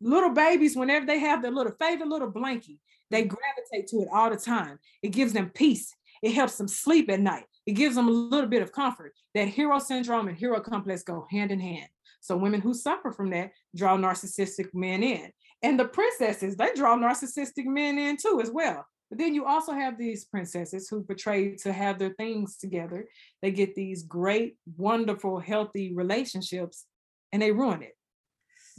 Little 0.02 0.32
babies, 0.32 0.76
whenever 0.76 1.06
they 1.06 1.20
have 1.20 1.44
their 1.44 1.52
little 1.52 1.74
favorite 1.80 2.10
little 2.10 2.32
blankie, 2.32 2.80
they 3.12 3.24
mm. 3.24 3.28
gravitate 3.28 3.88
to 3.90 3.98
it 3.98 4.08
all 4.12 4.32
the 4.32 4.38
time. 4.38 4.80
It 5.04 5.10
gives 5.10 5.34
them 5.34 5.52
peace. 5.54 5.96
It 6.22 6.34
helps 6.34 6.58
them 6.58 6.68
sleep 6.68 7.10
at 7.10 7.20
night. 7.20 7.46
It 7.66 7.74
gives 7.74 7.96
them 7.96 8.08
a 8.08 8.12
little 8.12 8.50
bit 8.50 8.62
of 8.62 8.72
comfort. 8.72 9.14
That 9.36 9.48
hero 9.48 9.80
syndrome 9.80 10.28
and 10.28 10.38
hero 10.38 10.60
complex 10.60 11.04
go 11.04 11.28
hand 11.30 11.52
in 11.52 11.60
hand. 11.60 11.88
So 12.22 12.36
women 12.36 12.62
who 12.62 12.74
suffer 12.74 13.12
from 13.12 13.30
that 13.32 13.52
draw 13.76 13.98
narcissistic 13.98 14.74
men 14.74 15.04
in. 15.04 15.32
And 15.62 15.80
the 15.80 15.86
princesses, 15.86 16.56
they 16.56 16.74
draw 16.74 16.98
narcissistic 16.98 17.66
men 17.66 17.98
in 17.98 18.18
too 18.18 18.40
as 18.42 18.52
well. 18.52 18.86
But 19.10 19.18
then 19.18 19.34
you 19.34 19.46
also 19.46 19.74
have 19.74 19.98
these 19.98 20.26
princesses 20.26 20.88
who 20.88 21.04
portray 21.04 21.56
to 21.58 21.74
have 21.74 21.98
their 21.98 22.14
things 22.14 22.58
together. 22.58 23.08
They 23.42 23.52
get 23.52 23.74
these 23.76 24.04
great, 24.04 24.58
wonderful, 24.78 25.40
healthy 25.40 25.94
relationships 25.94 26.86
and 27.32 27.42
they 27.42 27.52
ruin 27.52 27.82
it 27.82 27.96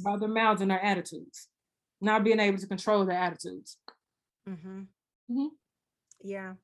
by 0.05 0.17
their 0.17 0.29
mouths 0.29 0.63
and 0.63 0.71
their 0.71 0.83
attitudes, 0.83 1.49
not 2.01 2.25
being 2.25 2.41
able 2.41 2.59
to 2.59 2.67
control 2.67 3.05
their 3.05 3.19
attitudes. 3.19 3.77
Mm-hmm. 4.49 4.81
Mm-hmm. 5.31 5.47
Yeah. 6.23 6.55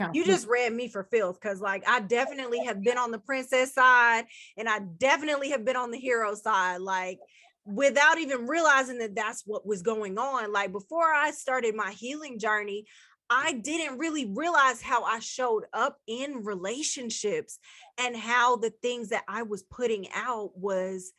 I 0.00 0.10
you 0.14 0.24
just 0.24 0.46
read 0.46 0.72
me 0.72 0.88
for 0.88 1.04
filth 1.04 1.38
because, 1.40 1.60
like, 1.60 1.84
I 1.86 2.00
definitely 2.00 2.64
have 2.64 2.82
been 2.82 2.98
on 2.98 3.10
the 3.10 3.18
princess 3.18 3.74
side 3.74 4.24
and 4.56 4.68
I 4.68 4.80
definitely 4.98 5.50
have 5.50 5.64
been 5.64 5.76
on 5.76 5.90
the 5.90 5.98
hero 5.98 6.34
side. 6.34 6.80
Like, 6.80 7.18
without 7.64 8.18
even 8.18 8.46
realizing 8.46 8.98
that 8.98 9.14
that's 9.14 9.42
what 9.46 9.66
was 9.66 9.82
going 9.82 10.16
on. 10.16 10.52
Like, 10.52 10.72
before 10.72 11.12
I 11.12 11.32
started 11.32 11.74
my 11.74 11.92
healing 11.92 12.38
journey, 12.38 12.86
I 13.30 13.52
didn't 13.52 13.98
really 13.98 14.24
realize 14.24 14.80
how 14.80 15.04
I 15.04 15.18
showed 15.18 15.64
up 15.74 15.98
in 16.06 16.44
relationships 16.44 17.58
and 17.98 18.16
how 18.16 18.56
the 18.56 18.72
things 18.82 19.10
that 19.10 19.24
I 19.28 19.42
was 19.42 19.62
putting 19.64 20.06
out 20.14 20.56
was 20.56 21.12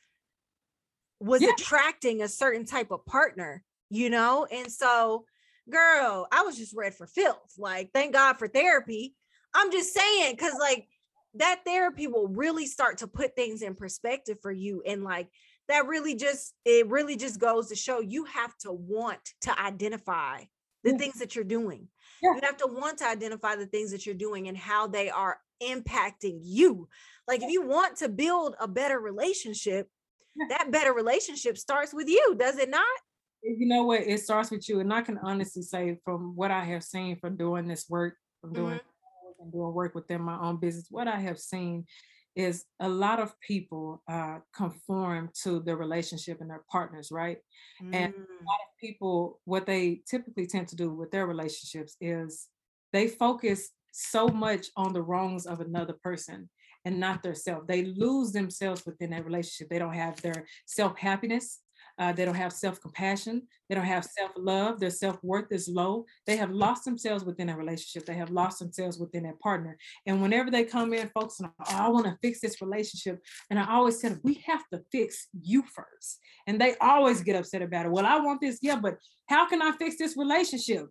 was 1.20 1.42
yeah. 1.42 1.50
attracting 1.50 2.22
a 2.22 2.28
certain 2.28 2.66
type 2.66 2.92
of 2.92 3.06
partner, 3.06 3.64
you 3.90 4.10
know? 4.10 4.48
And 4.52 4.72
so 4.72 5.26
girl, 5.70 6.28
I 6.32 6.44
was 6.44 6.58
just 6.58 6.76
read 6.76 6.96
for 6.96 7.08
filth. 7.08 7.54
Like, 7.58 7.92
thank 7.94 8.14
God 8.14 8.38
for 8.38 8.48
therapy. 8.48 9.16
I'm 9.54 9.72
just 9.72 9.94
saying, 9.94 10.36
because 10.36 10.54
like 10.60 10.88
that 11.36 11.62
therapy 11.66 12.08
will 12.08 12.28
really 12.28 12.66
start 12.66 13.00
to 13.00 13.08
put 13.08 13.36
things 13.36 13.62
in 13.62 13.76
perspective 13.76 14.38
for 14.42 14.52
you. 14.52 14.84
And 14.86 15.04
like 15.04 15.28
that 15.68 15.88
really 15.88 16.16
just, 16.16 16.54
it 16.66 16.88
really 16.90 17.16
just 17.16 17.40
goes 17.40 17.70
to 17.70 17.76
show 17.76 18.00
you 18.00 18.26
have 18.26 18.56
to 18.60 18.72
want 18.72 19.20
to 19.42 19.60
identify 19.60 20.44
the 20.84 20.92
yeah. 20.92 20.98
things 20.98 21.20
that 21.20 21.36
you're 21.36 21.44
doing. 21.44 21.88
Yeah. 22.22 22.36
You 22.36 22.42
have 22.44 22.58
to 22.58 22.68
want 22.68 23.00
to 23.00 23.08
identify 23.08 23.56
the 23.56 23.66
things 23.66 23.92
that 23.92 24.06
you're 24.06 24.16
doing 24.16 24.48
and 24.48 24.58
how 24.58 24.88
they 24.88 25.10
are 25.10 25.40
impacting 25.62 26.40
you. 26.42 26.88
Like 27.28 27.44
if 27.44 27.52
you 27.52 27.62
want 27.62 27.98
to 27.98 28.10
build 28.10 28.56
a 28.60 28.68
better 28.68 29.00
relationship, 29.00 29.88
that 30.50 30.72
better 30.72 30.94
relationship 30.94 31.58
starts 31.58 31.94
with 31.94 32.08
you, 32.08 32.36
does 32.38 32.58
it 32.58 32.70
not? 32.70 32.86
You 33.44 33.68
know 33.68 33.84
what 33.84 34.02
it 34.02 34.20
starts 34.20 34.52
with 34.52 34.68
you 34.68 34.80
and 34.80 34.94
i 34.94 35.02
can 35.02 35.18
honestly 35.20 35.62
say 35.62 35.98
from 36.04 36.36
what 36.36 36.52
i 36.52 36.64
have 36.64 36.84
seen 36.84 37.18
from 37.18 37.36
doing 37.36 37.68
this 37.68 37.86
work 37.90 38.16
from 38.42 38.54
doing 38.54 38.76
mm-hmm. 38.76 39.44
and 39.44 39.52
doing 39.52 39.74
work 39.74 39.96
within 39.96 40.22
my 40.22 40.38
own 40.40 40.58
business 40.58 40.88
what 40.90 41.08
i 41.08 41.20
have 41.20 41.40
seen 41.40 41.86
is 42.36 42.64
a 42.80 42.88
lot 42.88 43.20
of 43.20 43.34
people 43.42 44.02
uh, 44.08 44.38
conform 44.56 45.30
to 45.44 45.60
their 45.62 45.76
relationship 45.76 46.40
and 46.42 46.50
their 46.50 46.64
partners 46.72 47.10
right 47.12 47.38
mm. 47.82 47.94
and 47.94 48.14
a 48.14 48.18
mm. 48.18 48.46
lot 48.46 48.60
of 48.66 48.80
people 48.80 49.40
what 49.46 49.66
they 49.66 50.02
typically 50.10 50.46
tend 50.46 50.68
to 50.68 50.76
do 50.76 50.94
with 50.94 51.12
their 51.12 51.28
relationships 51.28 51.96
is 52.00 52.48
they 52.94 53.08
focus 53.08 53.70
so 53.92 54.28
much 54.28 54.68
on 54.78 54.94
the 54.94 55.02
wrongs 55.02 55.46
of 55.46 55.60
another 55.60 55.96
person 56.04 56.50
and 56.86 57.00
not 57.00 57.24
their 57.24 57.36
self 57.36 57.66
they 57.68 57.84
lose 57.84 58.32
themselves 58.32 58.86
within 58.86 59.10
that 59.10 59.26
relationship 59.26 59.68
they 59.70 59.80
don't 59.80 59.94
have 59.94 60.22
their 60.22 60.46
self 60.66 60.98
happiness 60.98 61.60
uh, 62.00 62.14
they 62.14 62.24
don't 62.24 62.36
have 62.36 62.54
self 62.54 62.80
compassion. 62.80 63.44
They 63.68 63.76
don't 63.76 63.84
have 63.84 64.06
self 64.06 64.32
love. 64.38 64.80
Their 64.80 64.90
self 64.90 65.22
worth 65.22 65.52
is 65.52 65.68
low. 65.68 66.06
They 66.26 66.38
have 66.38 66.50
lost 66.50 66.86
themselves 66.86 67.26
within 67.26 67.50
a 67.50 67.58
relationship. 67.58 68.06
They 68.06 68.16
have 68.16 68.32
lost 68.32 68.60
themselves 68.60 68.98
within 68.98 69.24
their 69.24 69.36
partner. 69.44 69.78
And 70.06 70.22
whenever 70.22 70.50
they 70.50 70.64
come 70.64 70.94
in, 70.94 71.10
folks, 71.10 71.42
oh, 71.44 71.52
I 71.68 71.90
want 71.90 72.06
to 72.06 72.18
fix 72.22 72.40
this 72.40 72.62
relationship. 72.62 73.22
And 73.50 73.60
I 73.60 73.70
always 73.70 74.02
them, 74.02 74.22
we 74.24 74.36
have 74.46 74.64
to 74.74 74.82
fix 74.92 75.28
you 75.42 75.64
first. 75.64 76.20
And 76.48 76.60
they 76.60 76.76
always 76.78 77.22
get 77.22 77.36
upset 77.36 77.62
about 77.62 77.86
it. 77.86 77.92
Well, 77.92 78.06
I 78.06 78.20
want 78.20 78.40
this. 78.40 78.60
Yeah, 78.62 78.78
but 78.78 78.98
how 79.28 79.48
can 79.48 79.62
I 79.62 79.74
fix 79.74 79.98
this 79.98 80.16
relationship? 80.16 80.88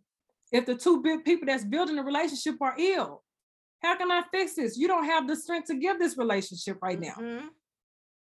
If 0.53 0.67
the 0.67 0.75
two 0.75 1.03
big 1.03 1.25
people 1.25 1.47
that's 1.47 1.65
building 1.65 1.97
the 1.97 2.03
relationship 2.03 2.57
are 2.61 2.75
ill, 2.79 3.23
how 3.83 3.97
can 3.97 4.11
I 4.11 4.23
fix 4.31 4.55
this? 4.55 4.77
You 4.77 4.89
don't 4.89 5.05
have 5.05 5.27
the 5.27 5.37
strength 5.37 5.69
to 5.69 5.77
give 5.77 5.99
this 5.99 6.19
relationship 6.19 6.79
right 6.83 7.01
now. 7.01 7.15
Mm-hmm. 7.19 7.47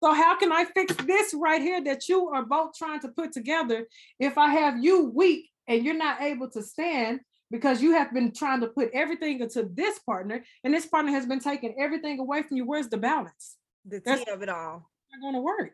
So 0.06 0.12
how 0.12 0.36
can 0.36 0.52
I 0.52 0.64
fix 0.66 0.94
this 0.94 1.34
right 1.34 1.60
here 1.60 1.82
that 1.82 2.08
you 2.08 2.28
are 2.28 2.44
both 2.44 2.76
trying 2.78 3.00
to 3.00 3.08
put 3.08 3.32
together 3.32 3.88
if 4.20 4.38
I 4.38 4.50
have 4.50 4.78
you 4.78 5.10
weak 5.12 5.50
and 5.66 5.84
you're 5.84 5.96
not 5.96 6.22
able 6.22 6.48
to 6.50 6.62
stand 6.62 7.18
because 7.50 7.82
you 7.82 7.90
have 7.94 8.14
been 8.14 8.30
trying 8.32 8.60
to 8.60 8.68
put 8.68 8.90
everything 8.94 9.40
into 9.40 9.68
this 9.74 9.98
partner 9.98 10.44
and 10.62 10.72
this 10.72 10.86
partner 10.86 11.10
has 11.10 11.26
been 11.26 11.40
taking 11.40 11.74
everything 11.76 12.20
away 12.20 12.44
from 12.44 12.56
you. 12.56 12.64
Where's 12.64 12.88
the 12.88 12.98
balance? 12.98 13.56
The 13.84 13.98
tea 13.98 14.30
of 14.32 14.42
it 14.42 14.48
all. 14.48 14.88
Not 15.10 15.20
going 15.20 15.34
to 15.34 15.40
work. 15.40 15.72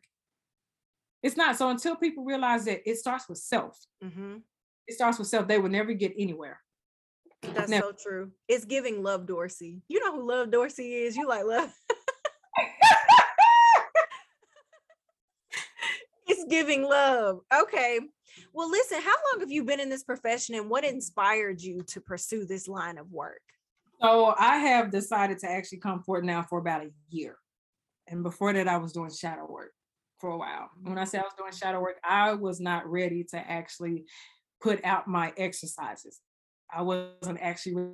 It's 1.23 1.37
not. 1.37 1.59
So 1.59 1.69
until 1.69 1.95
people 1.95 2.25
realize 2.25 2.65
that 2.65 2.89
it 2.89 2.97
starts 2.97 3.29
with 3.29 3.37
self, 3.37 3.79
mm-hmm. 4.03 4.37
it 4.87 4.95
starts 4.95 5.19
with 5.19 5.29
self, 5.29 5.47
they 5.47 5.59
will 5.59 5.69
never 5.69 5.93
get 5.93 6.15
anywhere. 6.17 6.59
That's 7.43 7.71
so 7.71 7.93
true. 8.03 8.31
It's 8.49 8.65
giving 8.65 9.03
Love 9.03 9.27
Dorsey. 9.27 9.83
You 9.89 10.01
know 10.01 10.13
who 10.13 10.27
Love 10.27 10.51
Dorsey 10.51 10.95
is? 10.95 11.17
You 11.17 11.29
like 11.29 11.45
love. 11.45 11.71
Giving 16.49 16.83
love. 16.83 17.41
Okay. 17.63 18.01
Well, 18.53 18.71
listen, 18.71 19.01
how 19.01 19.15
long 19.33 19.41
have 19.41 19.51
you 19.51 19.65
been 19.65 19.81
in 19.81 19.89
this 19.89 20.05
profession 20.05 20.55
and 20.55 20.71
what 20.71 20.85
inspired 20.85 21.61
you 21.61 21.83
to 21.89 22.01
pursue 22.01 22.45
this 22.45 22.69
line 22.69 22.99
of 22.99 23.11
work? 23.11 23.43
So 24.01 24.35
I 24.39 24.57
have 24.57 24.91
decided 24.91 25.39
to 25.41 25.51
actually 25.51 25.79
come 25.79 26.03
forward 26.03 26.25
now 26.25 26.43
for 26.43 26.59
about 26.59 26.83
a 26.83 26.91
year. 27.09 27.37
And 28.09 28.23
before 28.23 28.53
that, 28.53 28.69
I 28.69 28.79
was 28.79 28.93
doing 28.93 29.11
shadow 29.11 29.47
work 29.49 29.73
for 30.19 30.31
a 30.31 30.37
while. 30.37 30.71
When 30.83 30.99
I 30.99 31.05
say 31.05 31.19
I 31.19 31.23
was 31.23 31.35
doing 31.39 31.53
shadow 31.53 31.81
work, 31.81 31.99
I 32.03 32.33
was 32.33 32.61
not 32.61 32.91
ready 32.91 33.25
to 33.31 33.39
actually 33.39 34.05
put 34.61 34.85
out 34.85 35.07
my 35.07 35.33
exercises. 35.37 36.21
I 36.73 36.83
wasn't 36.83 37.41
actually 37.41 37.93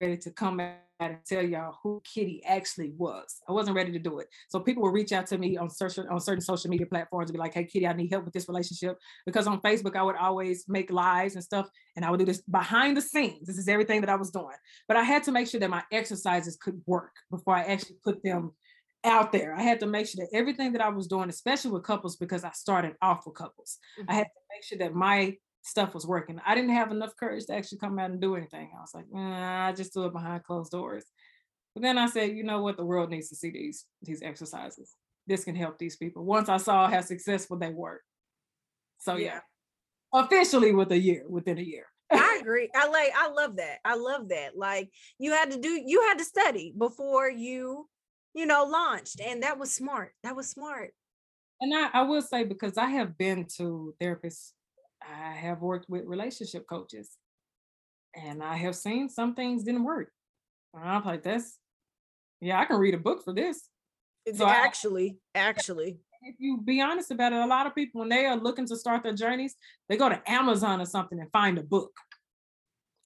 ready 0.00 0.16
to 0.18 0.30
come 0.30 0.60
out 0.60 0.76
and 1.00 1.18
tell 1.26 1.42
y'all 1.42 1.76
who 1.82 2.00
Kittie 2.04 2.42
actually 2.46 2.92
was. 2.96 3.40
I 3.48 3.52
wasn't 3.52 3.76
ready 3.76 3.92
to 3.92 3.98
do 3.98 4.20
it. 4.20 4.28
So 4.48 4.60
people 4.60 4.82
will 4.82 4.92
reach 4.92 5.12
out 5.12 5.26
to 5.28 5.38
me 5.38 5.56
on 5.56 5.68
certain 5.68 6.08
on 6.08 6.20
certain 6.20 6.40
social 6.40 6.70
media 6.70 6.86
platforms 6.86 7.30
and 7.30 7.34
be 7.34 7.38
like, 7.38 7.54
"Hey, 7.54 7.64
Kittie, 7.64 7.86
I 7.86 7.92
need 7.92 8.10
help 8.10 8.24
with 8.24 8.34
this 8.34 8.48
relationship." 8.48 8.98
Because 9.26 9.46
on 9.46 9.60
Facebook, 9.60 9.96
I 9.96 10.02
would 10.02 10.16
always 10.16 10.64
make 10.68 10.90
lives 10.90 11.34
and 11.34 11.44
stuff, 11.44 11.68
and 11.96 12.04
I 12.04 12.10
would 12.10 12.18
do 12.18 12.26
this 12.26 12.42
behind 12.42 12.96
the 12.96 13.02
scenes. 13.02 13.46
This 13.46 13.58
is 13.58 13.68
everything 13.68 14.00
that 14.02 14.10
I 14.10 14.16
was 14.16 14.30
doing, 14.30 14.56
but 14.88 14.96
I 14.96 15.02
had 15.02 15.24
to 15.24 15.32
make 15.32 15.48
sure 15.48 15.60
that 15.60 15.70
my 15.70 15.82
exercises 15.90 16.56
could 16.56 16.80
work 16.86 17.12
before 17.30 17.56
I 17.56 17.62
actually 17.62 17.96
put 18.04 18.22
them 18.22 18.52
out 19.04 19.32
there. 19.32 19.54
I 19.54 19.62
had 19.62 19.80
to 19.80 19.86
make 19.86 20.06
sure 20.06 20.24
that 20.24 20.36
everything 20.36 20.72
that 20.72 20.80
I 20.80 20.88
was 20.88 21.06
doing, 21.06 21.28
especially 21.28 21.72
with 21.72 21.82
couples, 21.82 22.16
because 22.16 22.42
I 22.42 22.50
started 22.52 22.94
off 23.02 23.26
with 23.26 23.34
couples, 23.34 23.78
mm-hmm. 23.98 24.10
I 24.10 24.14
had 24.14 24.24
to 24.24 24.40
make 24.54 24.64
sure 24.64 24.78
that 24.78 24.94
my 24.94 25.36
stuff 25.64 25.94
was 25.94 26.06
working. 26.06 26.40
I 26.46 26.54
didn't 26.54 26.74
have 26.74 26.92
enough 26.92 27.16
courage 27.18 27.46
to 27.46 27.54
actually 27.54 27.78
come 27.78 27.98
out 27.98 28.10
and 28.10 28.20
do 28.20 28.36
anything. 28.36 28.70
I 28.76 28.80
was 28.80 28.94
like, 28.94 29.06
I 29.16 29.72
just 29.72 29.94
do 29.94 30.04
it 30.04 30.12
behind 30.12 30.44
closed 30.44 30.70
doors. 30.70 31.04
But 31.74 31.82
then 31.82 31.98
I 31.98 32.06
said, 32.06 32.36
you 32.36 32.44
know 32.44 32.62
what? 32.62 32.76
The 32.76 32.84
world 32.84 33.10
needs 33.10 33.30
to 33.30 33.34
see 33.34 33.50
these 33.50 33.86
these 34.02 34.22
exercises. 34.22 34.94
This 35.26 35.42
can 35.42 35.56
help 35.56 35.78
these 35.78 35.96
people. 35.96 36.24
Once 36.24 36.48
I 36.48 36.58
saw 36.58 36.88
how 36.88 37.00
successful 37.00 37.58
they 37.58 37.70
were. 37.70 38.00
So 39.00 39.16
yeah, 39.16 39.40
yeah. 40.14 40.22
officially 40.22 40.72
with 40.72 40.92
a 40.92 40.98
year, 40.98 41.24
within 41.28 41.58
a 41.58 41.62
year. 41.62 41.86
I 42.12 42.38
agree. 42.42 42.68
I 42.74 42.86
like 42.88 43.12
I 43.16 43.30
love 43.30 43.56
that. 43.56 43.78
I 43.84 43.96
love 43.96 44.28
that. 44.28 44.56
Like 44.56 44.90
you 45.18 45.32
had 45.32 45.50
to 45.50 45.58
do 45.58 45.82
you 45.84 46.02
had 46.02 46.18
to 46.18 46.24
study 46.24 46.74
before 46.76 47.30
you, 47.30 47.88
you 48.34 48.44
know, 48.44 48.64
launched. 48.64 49.20
And 49.20 49.42
that 49.42 49.58
was 49.58 49.72
smart. 49.72 50.12
That 50.22 50.36
was 50.36 50.48
smart. 50.48 50.90
And 51.60 51.74
I, 51.74 51.88
I 51.94 52.02
will 52.02 52.22
say 52.22 52.44
because 52.44 52.76
I 52.76 52.86
have 52.86 53.16
been 53.16 53.46
to 53.56 53.94
therapists 54.00 54.52
I 55.12 55.32
have 55.32 55.60
worked 55.60 55.88
with 55.88 56.04
relationship 56.06 56.66
coaches 56.68 57.10
and 58.14 58.42
I 58.42 58.56
have 58.56 58.76
seen 58.76 59.08
some 59.08 59.34
things 59.34 59.64
didn't 59.64 59.84
work. 59.84 60.10
And 60.72 60.88
I'm 60.88 61.04
like, 61.04 61.22
that's, 61.22 61.58
yeah, 62.40 62.60
I 62.60 62.64
can 62.64 62.76
read 62.78 62.94
a 62.94 62.98
book 62.98 63.24
for 63.24 63.32
this. 63.34 63.68
It's 64.24 64.38
so 64.38 64.46
actually, 64.48 65.18
I, 65.34 65.38
actually. 65.40 65.98
If 66.26 66.36
you 66.38 66.56
be 66.56 66.80
honest 66.80 67.10
about 67.10 67.34
it, 67.34 67.38
a 67.38 67.46
lot 67.46 67.66
of 67.66 67.74
people, 67.74 68.00
when 68.00 68.08
they 68.08 68.24
are 68.24 68.36
looking 68.36 68.66
to 68.68 68.76
start 68.76 69.02
their 69.02 69.12
journeys, 69.12 69.54
they 69.90 69.98
go 69.98 70.08
to 70.08 70.22
Amazon 70.26 70.80
or 70.80 70.86
something 70.86 71.20
and 71.20 71.30
find 71.30 71.58
a 71.58 71.62
book. 71.62 71.92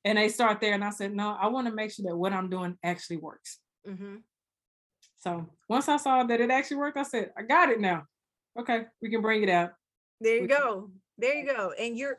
and 0.05 0.17
they 0.19 0.29
start 0.29 0.61
there. 0.61 0.75
And 0.75 0.85
I 0.85 0.91
said, 0.91 1.13
no, 1.13 1.37
I 1.41 1.49
want 1.49 1.67
to 1.67 1.75
make 1.75 1.91
sure 1.91 2.05
that 2.09 2.17
what 2.17 2.33
I'm 2.33 2.49
doing 2.49 2.79
actually 2.85 3.17
works. 3.17 3.59
Mm-hmm. 3.89 4.17
So 5.17 5.49
once 5.69 5.89
I 5.89 5.97
saw 5.97 6.23
that 6.23 6.41
it 6.41 6.51
actually 6.51 6.77
worked, 6.77 6.97
I 6.97 7.03
said, 7.03 7.33
I 7.37 7.43
got 7.43 7.71
it 7.71 7.81
now. 7.81 8.05
Okay, 8.57 8.83
we 9.03 9.11
can 9.11 9.21
bring 9.21 9.43
it 9.43 9.49
out. 9.49 9.71
There 10.21 10.37
you 10.37 10.43
we 10.43 10.47
go. 10.47 10.83
Can- 10.83 11.01
there 11.19 11.35
you 11.35 11.47
go. 11.47 11.73
And 11.79 11.97
you're 11.97 12.19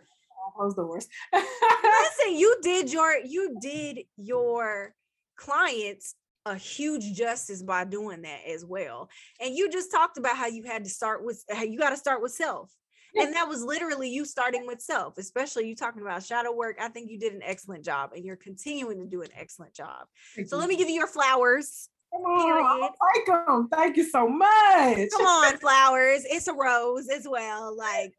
close 0.55 0.75
the 0.75 0.83
doors. 0.83 1.07
listen, 1.33 2.35
you 2.35 2.57
did 2.63 2.91
your 2.91 3.17
you 3.17 3.57
did 3.61 3.99
your 4.17 4.93
clients 5.35 6.15
a 6.45 6.55
huge 6.55 7.13
justice 7.13 7.61
by 7.61 7.83
doing 7.83 8.23
that 8.23 8.39
as 8.47 8.65
well. 8.65 9.09
And 9.39 9.55
you 9.55 9.69
just 9.69 9.91
talked 9.91 10.17
about 10.17 10.37
how 10.37 10.47
you 10.47 10.63
had 10.63 10.83
to 10.83 10.89
start 10.89 11.23
with 11.23 11.43
how 11.51 11.63
you 11.63 11.77
got 11.77 11.91
to 11.91 11.97
start 11.97 12.21
with 12.21 12.31
self. 12.31 12.71
And 13.15 13.33
that 13.33 13.47
was 13.47 13.63
literally 13.63 14.09
you 14.09 14.23
starting 14.23 14.67
with 14.67 14.81
self, 14.81 15.17
especially 15.17 15.67
you 15.67 15.75
talking 15.75 16.01
about 16.01 16.23
shadow 16.23 16.53
work. 16.53 16.77
I 16.79 16.89
think 16.89 17.09
you 17.09 17.17
did 17.17 17.33
an 17.33 17.41
excellent 17.43 17.83
job 17.83 18.11
and 18.15 18.23
you're 18.23 18.35
continuing 18.35 18.99
to 18.99 19.05
do 19.05 19.23
an 19.23 19.29
excellent 19.35 19.73
job. 19.73 20.05
Thank 20.35 20.47
so 20.47 20.55
you. 20.55 20.59
let 20.59 20.69
me 20.69 20.77
give 20.77 20.89
you 20.89 20.95
your 20.95 21.07
flowers. 21.07 21.89
Come 22.11 22.23
on. 22.23 23.67
Thank 23.69 23.97
you 23.97 24.03
so 24.03 24.27
much. 24.27 25.09
Come 25.11 25.25
on, 25.25 25.57
flowers. 25.59 26.23
It's 26.25 26.47
a 26.47 26.53
rose 26.53 27.07
as 27.09 27.27
well. 27.27 27.75
Like, 27.75 28.13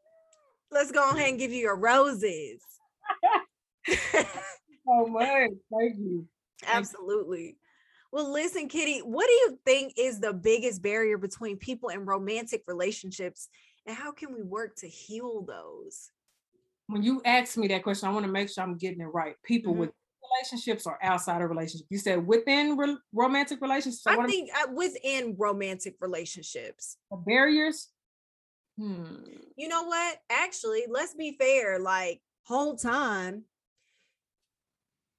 let's 0.71 0.93
go 0.93 1.11
ahead 1.11 1.31
and 1.31 1.39
give 1.39 1.53
you 1.53 1.61
your 1.61 1.77
roses. 1.77 2.61
so 3.89 5.07
much. 5.07 5.51
Thank 5.71 5.97
you. 5.99 6.27
Absolutely. 6.67 7.57
Well, 8.13 8.33
listen, 8.33 8.69
Kittie, 8.69 9.01
what 9.01 9.27
do 9.27 9.33
you 9.33 9.59
think 9.65 9.95
is 9.97 10.19
the 10.19 10.33
biggest 10.33 10.83
barrier 10.83 11.17
between 11.17 11.57
people 11.57 11.91
in 11.91 12.05
romantic 12.05 12.65
relationships 12.67 13.49
and 13.87 13.97
how 13.97 14.13
can 14.13 14.35
we 14.35 14.43
work 14.43 14.77
to 14.77 14.89
heal 14.89 15.43
those? 15.43 16.11
When 16.89 17.03
you 17.05 17.23
ask 17.25 17.57
me 17.57 17.69
that 17.69 17.85
question, 17.85 18.09
I 18.09 18.13
want 18.13 18.27
to 18.27 18.33
make 18.33 18.51
sure 18.51 18.65
I'm 18.65 18.77
getting 18.77 19.01
it 19.01 19.05
right. 19.05 19.37
People 19.45 19.73
mm-hmm. 19.73 19.83
with 19.83 19.91
relationships 20.31 20.87
or 20.87 20.99
outside 21.03 21.41
of 21.41 21.51
relationships? 21.51 21.89
You 21.89 21.99
said 21.99 22.27
within 22.27 22.77
re- 22.77 22.97
romantic 23.13 23.61
relationships. 23.61 24.07
I 24.07 24.27
think 24.27 24.51
uh, 24.57 24.73
within 24.73 25.37
romantic 25.39 25.97
relationships. 26.01 26.97
The 27.11 27.17
barriers. 27.17 27.89
Hmm. 28.79 29.25
You 29.57 29.69
know 29.69 29.85
what? 29.85 30.19
Actually, 30.31 30.85
let's 30.89 31.15
be 31.15 31.37
fair. 31.39 31.79
Like 31.79 32.21
whole 32.45 32.77
time, 32.77 33.45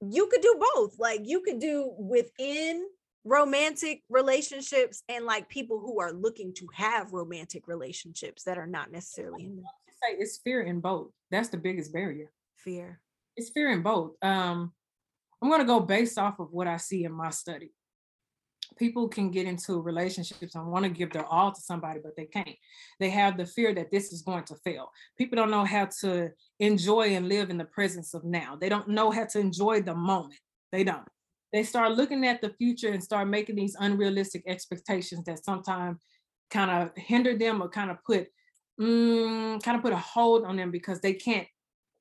you 0.00 0.26
could 0.26 0.42
do 0.42 0.60
both. 0.74 0.98
Like 0.98 1.20
you 1.24 1.42
could 1.42 1.60
do 1.60 1.92
within 1.98 2.84
romantic 3.24 4.02
relationships 4.08 5.02
and 5.08 5.24
like 5.24 5.48
people 5.48 5.78
who 5.78 6.00
are 6.00 6.12
looking 6.12 6.52
to 6.54 6.66
have 6.74 7.12
romantic 7.12 7.68
relationships 7.68 8.42
that 8.44 8.58
are 8.58 8.66
not 8.66 8.90
necessarily 8.90 9.44
in 9.44 9.56
them. 9.56 9.64
Say 10.02 10.16
it's 10.18 10.38
fear 10.38 10.62
in 10.62 10.80
both. 10.80 11.10
That's 11.30 11.48
the 11.48 11.56
biggest 11.56 11.92
barrier. 11.92 12.32
Fear. 12.56 13.00
It's 13.36 13.50
fear 13.50 13.70
in 13.70 13.82
both. 13.82 14.12
Um, 14.22 14.72
I'm 15.40 15.48
going 15.48 15.60
to 15.60 15.66
go 15.66 15.80
based 15.80 16.18
off 16.18 16.40
of 16.40 16.48
what 16.50 16.66
I 16.66 16.76
see 16.76 17.04
in 17.04 17.12
my 17.12 17.30
study. 17.30 17.72
People 18.78 19.08
can 19.08 19.30
get 19.30 19.46
into 19.46 19.80
relationships 19.80 20.54
and 20.54 20.66
want 20.66 20.84
to 20.84 20.90
give 20.90 21.12
their 21.12 21.26
all 21.26 21.52
to 21.52 21.60
somebody, 21.60 22.00
but 22.02 22.16
they 22.16 22.26
can't. 22.26 22.56
They 23.00 23.10
have 23.10 23.36
the 23.36 23.46
fear 23.46 23.74
that 23.74 23.90
this 23.90 24.12
is 24.12 24.22
going 24.22 24.44
to 24.44 24.56
fail. 24.64 24.90
People 25.18 25.36
don't 25.36 25.50
know 25.50 25.64
how 25.64 25.88
to 26.00 26.30
enjoy 26.58 27.14
and 27.14 27.28
live 27.28 27.50
in 27.50 27.58
the 27.58 27.64
presence 27.64 28.14
of 28.14 28.24
now. 28.24 28.56
They 28.60 28.68
don't 28.68 28.88
know 28.88 29.10
how 29.10 29.26
to 29.26 29.38
enjoy 29.38 29.82
the 29.82 29.94
moment. 29.94 30.40
They 30.70 30.84
don't 30.84 31.06
they 31.52 31.62
start 31.62 31.92
looking 31.92 32.26
at 32.26 32.40
the 32.40 32.54
future 32.58 32.92
and 32.92 33.02
start 33.02 33.28
making 33.28 33.56
these 33.56 33.76
unrealistic 33.78 34.42
expectations 34.46 35.24
that 35.26 35.44
sometimes 35.44 35.98
kind 36.50 36.70
of 36.70 36.90
hinder 36.96 37.36
them 37.36 37.62
or 37.62 37.68
kind 37.68 37.90
of 37.90 37.98
put 38.04 38.26
mm, 38.80 39.62
kind 39.62 39.76
of 39.76 39.82
put 39.82 39.92
a 39.92 39.98
hold 39.98 40.44
on 40.44 40.56
them 40.56 40.70
because 40.70 41.00
they 41.00 41.12
can't 41.12 41.46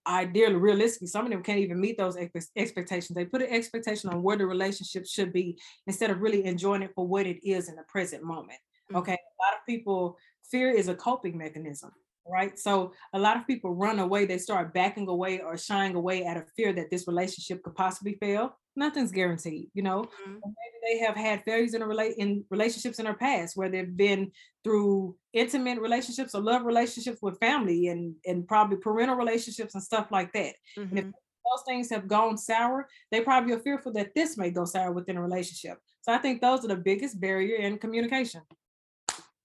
ideally 0.07 0.55
realistically 0.55 1.07
some 1.07 1.25
of 1.25 1.31
them 1.31 1.43
can't 1.43 1.59
even 1.59 1.79
meet 1.79 1.97
those 1.97 2.17
expectations. 2.55 3.15
They 3.15 3.25
put 3.25 3.41
an 3.41 3.49
expectation 3.49 4.09
on 4.09 4.23
where 4.23 4.37
the 4.37 4.45
relationship 4.45 5.05
should 5.05 5.31
be 5.31 5.59
instead 5.87 6.09
of 6.09 6.21
really 6.21 6.45
enjoying 6.45 6.81
it 6.81 6.91
for 6.95 7.07
what 7.07 7.27
it 7.27 7.45
is 7.47 7.69
in 7.69 7.75
the 7.75 7.83
present 7.83 8.23
moment 8.23 8.59
mm-hmm. 8.91 8.97
okay? 8.97 9.13
A 9.13 9.43
lot 9.43 9.59
of 9.59 9.65
people 9.67 10.17
fear 10.49 10.69
is 10.71 10.87
a 10.87 10.95
coping 10.95 11.37
mechanism 11.37 11.91
right? 12.31 12.57
So 12.57 12.93
a 13.13 13.19
lot 13.19 13.37
of 13.37 13.45
people 13.45 13.75
run 13.75 13.99
away, 13.99 14.25
they 14.25 14.37
start 14.37 14.73
backing 14.73 15.07
away 15.07 15.41
or 15.41 15.57
shying 15.57 15.95
away 15.95 16.25
out 16.25 16.37
of 16.37 16.49
fear 16.55 16.73
that 16.73 16.89
this 16.89 17.07
relationship 17.07 17.61
could 17.63 17.75
possibly 17.75 18.17
fail. 18.19 18.57
Nothing's 18.75 19.11
guaranteed, 19.11 19.69
you 19.73 19.83
know. 19.83 20.03
Mm-hmm. 20.03 20.33
Maybe 20.33 20.77
they 20.87 21.05
have 21.05 21.15
had 21.15 21.43
failures 21.43 21.73
in 21.73 21.81
a 21.81 21.87
relate 21.87 22.15
in 22.17 22.45
relationships 22.49 22.99
in 22.99 23.05
their 23.05 23.15
past 23.15 23.57
where 23.57 23.69
they've 23.69 23.97
been 23.97 24.31
through 24.63 25.15
intimate 25.33 25.79
relationships 25.79 26.33
or 26.33 26.41
love 26.41 26.63
relationships 26.63 27.19
with 27.21 27.39
family 27.39 27.87
and 27.87 28.15
and 28.25 28.47
probably 28.47 28.77
parental 28.77 29.17
relationships 29.17 29.75
and 29.75 29.83
stuff 29.83 30.07
like 30.09 30.31
that. 30.33 30.55
Mm-hmm. 30.77 30.81
And 30.81 30.99
if 30.99 31.05
mm-hmm. 31.05 31.11
those 31.11 31.63
things 31.67 31.89
have 31.89 32.07
gone 32.07 32.37
sour, 32.37 32.87
they 33.11 33.21
probably 33.21 33.53
are 33.53 33.59
fearful 33.59 33.91
that 33.93 34.15
this 34.15 34.37
may 34.37 34.51
go 34.51 34.63
sour 34.63 34.93
within 34.93 35.17
a 35.17 35.21
relationship. 35.21 35.77
So 36.01 36.13
I 36.13 36.17
think 36.17 36.41
those 36.41 36.63
are 36.63 36.69
the 36.69 36.77
biggest 36.77 37.19
barrier 37.19 37.57
in 37.57 37.77
communication. 37.77 38.41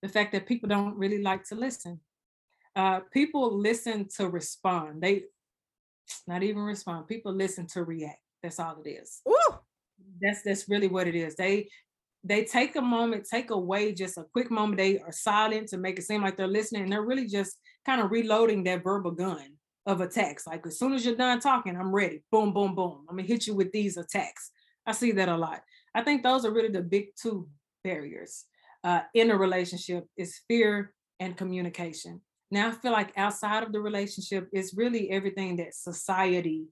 The 0.03 0.09
fact 0.09 0.33
that 0.33 0.47
people 0.47 0.69
don't 0.69 0.97
really 0.97 1.23
like 1.23 1.43
to 1.49 1.57
listen 1.57 2.01
uh, 2.77 3.01
people 3.13 3.59
listen 3.59 4.07
to 4.17 4.29
respond. 4.29 5.03
They 5.03 5.25
not 6.27 6.43
even 6.43 6.63
respond. 6.63 7.09
People 7.09 7.33
listen 7.33 7.67
to 7.69 7.83
react. 7.83 8.21
That's 8.43 8.61
all 8.61 8.77
it 8.85 8.89
is. 8.89 9.23
Ooh. 9.29 9.59
That's 10.21 10.43
that's 10.43 10.69
really 10.69 10.89
what 10.89 11.09
it 11.09 11.15
is. 11.15 11.35
They 11.35 11.69
they 12.23 12.45
take 12.45 12.77
a 12.77 12.83
moment, 12.83 13.27
take 13.31 13.51
away 13.51 13.93
just 13.93 14.19
a 14.19 14.25
quick 14.33 14.51
moment. 14.51 14.79
They 14.79 14.99
are 14.99 15.13
silent 15.13 15.69
to 15.69 15.79
make 15.79 15.99
it 15.99 16.03
seem 16.03 16.23
like 16.23 16.37
they're 16.37 16.47
listening, 16.47 16.83
and 16.83 16.93
they're 16.93 17.03
really 17.03 17.27
just 17.27 17.59
kind 17.85 18.01
of 18.01 18.11
reloading 18.11 18.63
that 18.65 18.85
verbal 18.85 19.13
gun 19.13 19.55
of 19.87 20.01
attacks. 20.01 20.47
Like 20.47 20.67
as 20.67 20.79
soon 20.79 20.93
as 20.93 21.05
you're 21.05 21.17
done 21.17 21.41
talking, 21.41 21.77
I'm 21.77 21.95
ready. 21.95 22.23
Boom, 22.31 22.53
boom, 22.53 22.75
boom. 22.75 23.07
I'm 23.09 23.17
gonna 23.17 23.27
hit 23.27 23.47
you 23.47 23.55
with 23.55 23.73
these 23.73 23.97
attacks. 23.97 24.51
I 24.87 24.93
see 24.93 25.13
that 25.13 25.29
a 25.29 25.37
lot. 25.37 25.63
I 25.95 26.03
think 26.03 26.23
those 26.23 26.45
are 26.45 26.53
really 26.53 26.69
the 26.69 26.83
big 26.83 27.07
two 27.21 27.49
barriers 27.83 28.45
uh, 28.85 29.01
in 29.15 29.31
a 29.31 29.37
relationship 29.37 30.07
is 30.17 30.41
fear 30.47 30.93
and 31.19 31.37
communication. 31.37 32.21
Now 32.51 32.69
I 32.69 32.73
feel 32.73 32.93
like 32.93 33.13
outside 33.17 33.63
of 33.63 33.73
the 33.73 33.81
relationship 33.81 34.49
it's 34.53 34.75
really 34.75 35.11
everything 35.11 35.57
that 35.57 35.75
society 35.75 36.69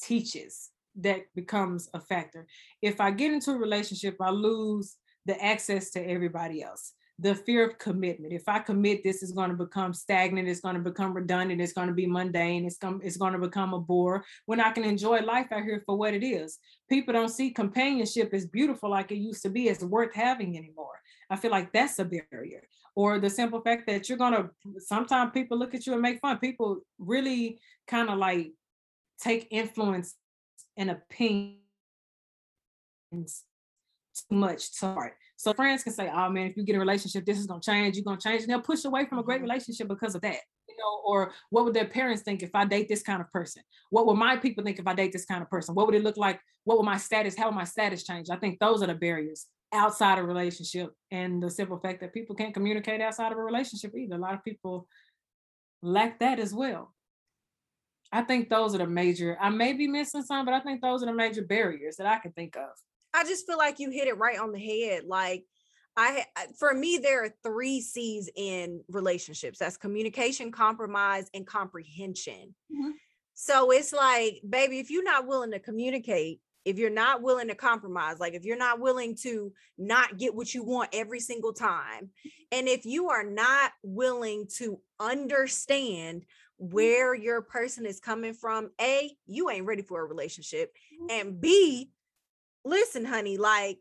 teaches 0.00 0.70
that 0.96 1.22
becomes 1.34 1.88
a 1.94 2.00
factor. 2.00 2.46
If 2.82 3.00
I 3.00 3.10
get 3.10 3.32
into 3.32 3.52
a 3.52 3.58
relationship, 3.58 4.16
I 4.20 4.30
lose 4.30 4.96
the 5.26 5.42
access 5.42 5.90
to 5.90 6.00
everybody 6.00 6.62
else. 6.62 6.92
The 7.18 7.34
fear 7.34 7.66
of 7.66 7.78
commitment. 7.78 8.34
If 8.34 8.46
I 8.46 8.58
commit, 8.58 9.02
this 9.02 9.22
is 9.22 9.32
going 9.32 9.48
to 9.48 9.56
become 9.56 9.94
stagnant. 9.94 10.48
It's 10.48 10.60
going 10.60 10.74
to 10.74 10.82
become 10.82 11.14
redundant. 11.14 11.62
It's 11.62 11.72
going 11.72 11.88
to 11.88 11.94
be 11.94 12.06
mundane. 12.06 12.66
It's 12.66 12.76
going, 12.76 13.00
it's 13.02 13.16
going 13.16 13.32
to 13.32 13.38
become 13.38 13.72
a 13.72 13.80
bore 13.80 14.24
when 14.44 14.60
I 14.60 14.70
can 14.70 14.84
enjoy 14.84 15.20
life 15.20 15.50
out 15.50 15.62
here 15.62 15.82
for 15.86 15.96
what 15.96 16.12
it 16.12 16.22
is. 16.22 16.58
People 16.90 17.14
don't 17.14 17.30
see 17.30 17.50
companionship 17.50 18.34
as 18.34 18.46
beautiful 18.46 18.90
like 18.90 19.10
it 19.12 19.16
used 19.16 19.42
to 19.44 19.48
be, 19.48 19.70
as 19.70 19.82
worth 19.82 20.14
having 20.14 20.58
anymore. 20.58 21.00
I 21.30 21.36
feel 21.36 21.50
like 21.50 21.72
that's 21.72 21.98
a 21.98 22.04
barrier 22.04 22.68
or 22.96 23.20
the 23.20 23.28
simple 23.28 23.60
fact 23.60 23.86
that 23.86 24.08
you're 24.08 24.18
gonna 24.18 24.50
sometimes 24.78 25.30
people 25.32 25.58
look 25.58 25.74
at 25.74 25.86
you 25.86 25.92
and 25.92 26.02
make 26.02 26.18
fun. 26.18 26.38
People 26.38 26.78
really 26.98 27.60
kind 27.86 28.08
of 28.08 28.18
like 28.18 28.52
take 29.22 29.46
influence 29.50 30.14
and 30.76 30.90
opinions 30.90 31.58
too 33.12 34.34
much 34.34 34.80
to 34.80 34.86
heart. 34.86 35.12
So 35.36 35.52
friends 35.52 35.84
can 35.84 35.92
say 35.92 36.10
oh 36.12 36.30
man 36.30 36.46
if 36.46 36.56
you 36.56 36.64
get 36.64 36.76
a 36.76 36.80
relationship 36.80 37.26
this 37.26 37.38
is 37.38 37.46
gonna 37.46 37.60
change 37.60 37.96
you're 37.96 38.04
gonna 38.04 38.18
change 38.18 38.42
and 38.42 38.50
they'll 38.50 38.62
push 38.62 38.86
away 38.86 39.04
from 39.04 39.18
a 39.18 39.22
great 39.22 39.36
mm-hmm. 39.36 39.44
relationship 39.44 39.88
because 39.88 40.14
of 40.14 40.22
that 40.22 40.38
you 40.66 40.74
know 40.78 41.02
or 41.04 41.32
what 41.50 41.66
would 41.66 41.74
their 41.74 41.86
parents 41.86 42.22
think 42.22 42.42
if 42.42 42.54
i 42.54 42.64
date 42.64 42.88
this 42.88 43.02
kind 43.02 43.20
of 43.20 43.30
person? 43.30 43.62
What 43.90 44.06
would 44.06 44.14
my 44.14 44.38
people 44.38 44.64
think 44.64 44.78
if 44.78 44.86
i 44.86 44.94
date 44.94 45.12
this 45.12 45.26
kind 45.26 45.42
of 45.42 45.50
person? 45.50 45.74
What 45.74 45.84
would 45.86 45.94
it 45.94 46.02
look 46.02 46.16
like? 46.16 46.40
What 46.64 46.78
would 46.78 46.86
my 46.86 46.96
status 46.96 47.36
how 47.36 47.46
would 47.46 47.54
my 47.54 47.64
status 47.64 48.04
change? 48.04 48.30
I 48.30 48.36
think 48.36 48.58
those 48.58 48.82
are 48.82 48.86
the 48.86 48.94
barriers 48.94 49.46
outside 49.76 50.18
of 50.18 50.24
a 50.24 50.28
relationship 50.28 50.92
and 51.10 51.42
the 51.42 51.50
simple 51.50 51.78
fact 51.78 52.00
that 52.00 52.14
people 52.14 52.34
can't 52.34 52.54
communicate 52.54 53.00
outside 53.00 53.32
of 53.32 53.38
a 53.38 53.42
relationship 53.42 53.94
either 53.96 54.16
a 54.16 54.18
lot 54.18 54.34
of 54.34 54.44
people 54.44 54.88
lack 55.82 56.18
that 56.18 56.38
as 56.38 56.52
well 56.52 56.94
i 58.12 58.22
think 58.22 58.48
those 58.48 58.74
are 58.74 58.78
the 58.78 58.86
major 58.86 59.36
i 59.40 59.48
may 59.48 59.72
be 59.72 59.86
missing 59.86 60.22
some 60.22 60.44
but 60.44 60.54
i 60.54 60.60
think 60.60 60.80
those 60.80 61.02
are 61.02 61.06
the 61.06 61.12
major 61.12 61.42
barriers 61.42 61.96
that 61.96 62.06
i 62.06 62.18
can 62.18 62.32
think 62.32 62.56
of 62.56 62.70
i 63.14 63.22
just 63.24 63.46
feel 63.46 63.58
like 63.58 63.78
you 63.78 63.90
hit 63.90 64.08
it 64.08 64.18
right 64.18 64.38
on 64.38 64.52
the 64.52 64.58
head 64.58 65.04
like 65.06 65.44
I 65.98 66.24
for 66.58 66.74
me 66.74 66.98
there 66.98 67.24
are 67.24 67.34
three 67.42 67.80
C's 67.80 68.28
in 68.36 68.82
relationships. 68.90 69.58
That's 69.58 69.78
communication, 69.78 70.52
compromise, 70.52 71.30
and 71.32 71.46
comprehension. 71.46 72.54
Mm-hmm. 72.70 72.90
So 73.34 73.70
it's 73.70 73.92
like, 73.92 74.40
baby, 74.48 74.78
if 74.78 74.90
you're 74.90 75.04
not 75.04 75.26
willing 75.26 75.52
to 75.52 75.58
communicate, 75.58 76.40
if 76.66 76.78
you're 76.78 76.90
not 76.90 77.22
willing 77.22 77.46
to 77.46 77.54
compromise, 77.54 78.18
like 78.18 78.34
if 78.34 78.44
you're 78.44 78.56
not 78.56 78.80
willing 78.80 79.14
to 79.22 79.52
not 79.78 80.18
get 80.18 80.34
what 80.34 80.52
you 80.52 80.64
want 80.64 80.90
every 80.92 81.20
single 81.20 81.52
time, 81.52 82.10
and 82.50 82.66
if 82.66 82.84
you 82.84 83.08
are 83.08 83.22
not 83.22 83.70
willing 83.84 84.48
to 84.56 84.80
understand 84.98 86.22
mm-hmm. 86.22 86.74
where 86.74 87.14
your 87.14 87.40
person 87.40 87.86
is 87.86 88.00
coming 88.00 88.34
from, 88.34 88.70
A, 88.80 89.16
you 89.28 89.48
ain't 89.48 89.64
ready 89.64 89.82
for 89.82 90.02
a 90.02 90.04
relationship. 90.04 90.72
Mm-hmm. 90.92 91.06
And 91.10 91.40
B, 91.40 91.92
listen, 92.64 93.04
honey, 93.04 93.38
like 93.38 93.78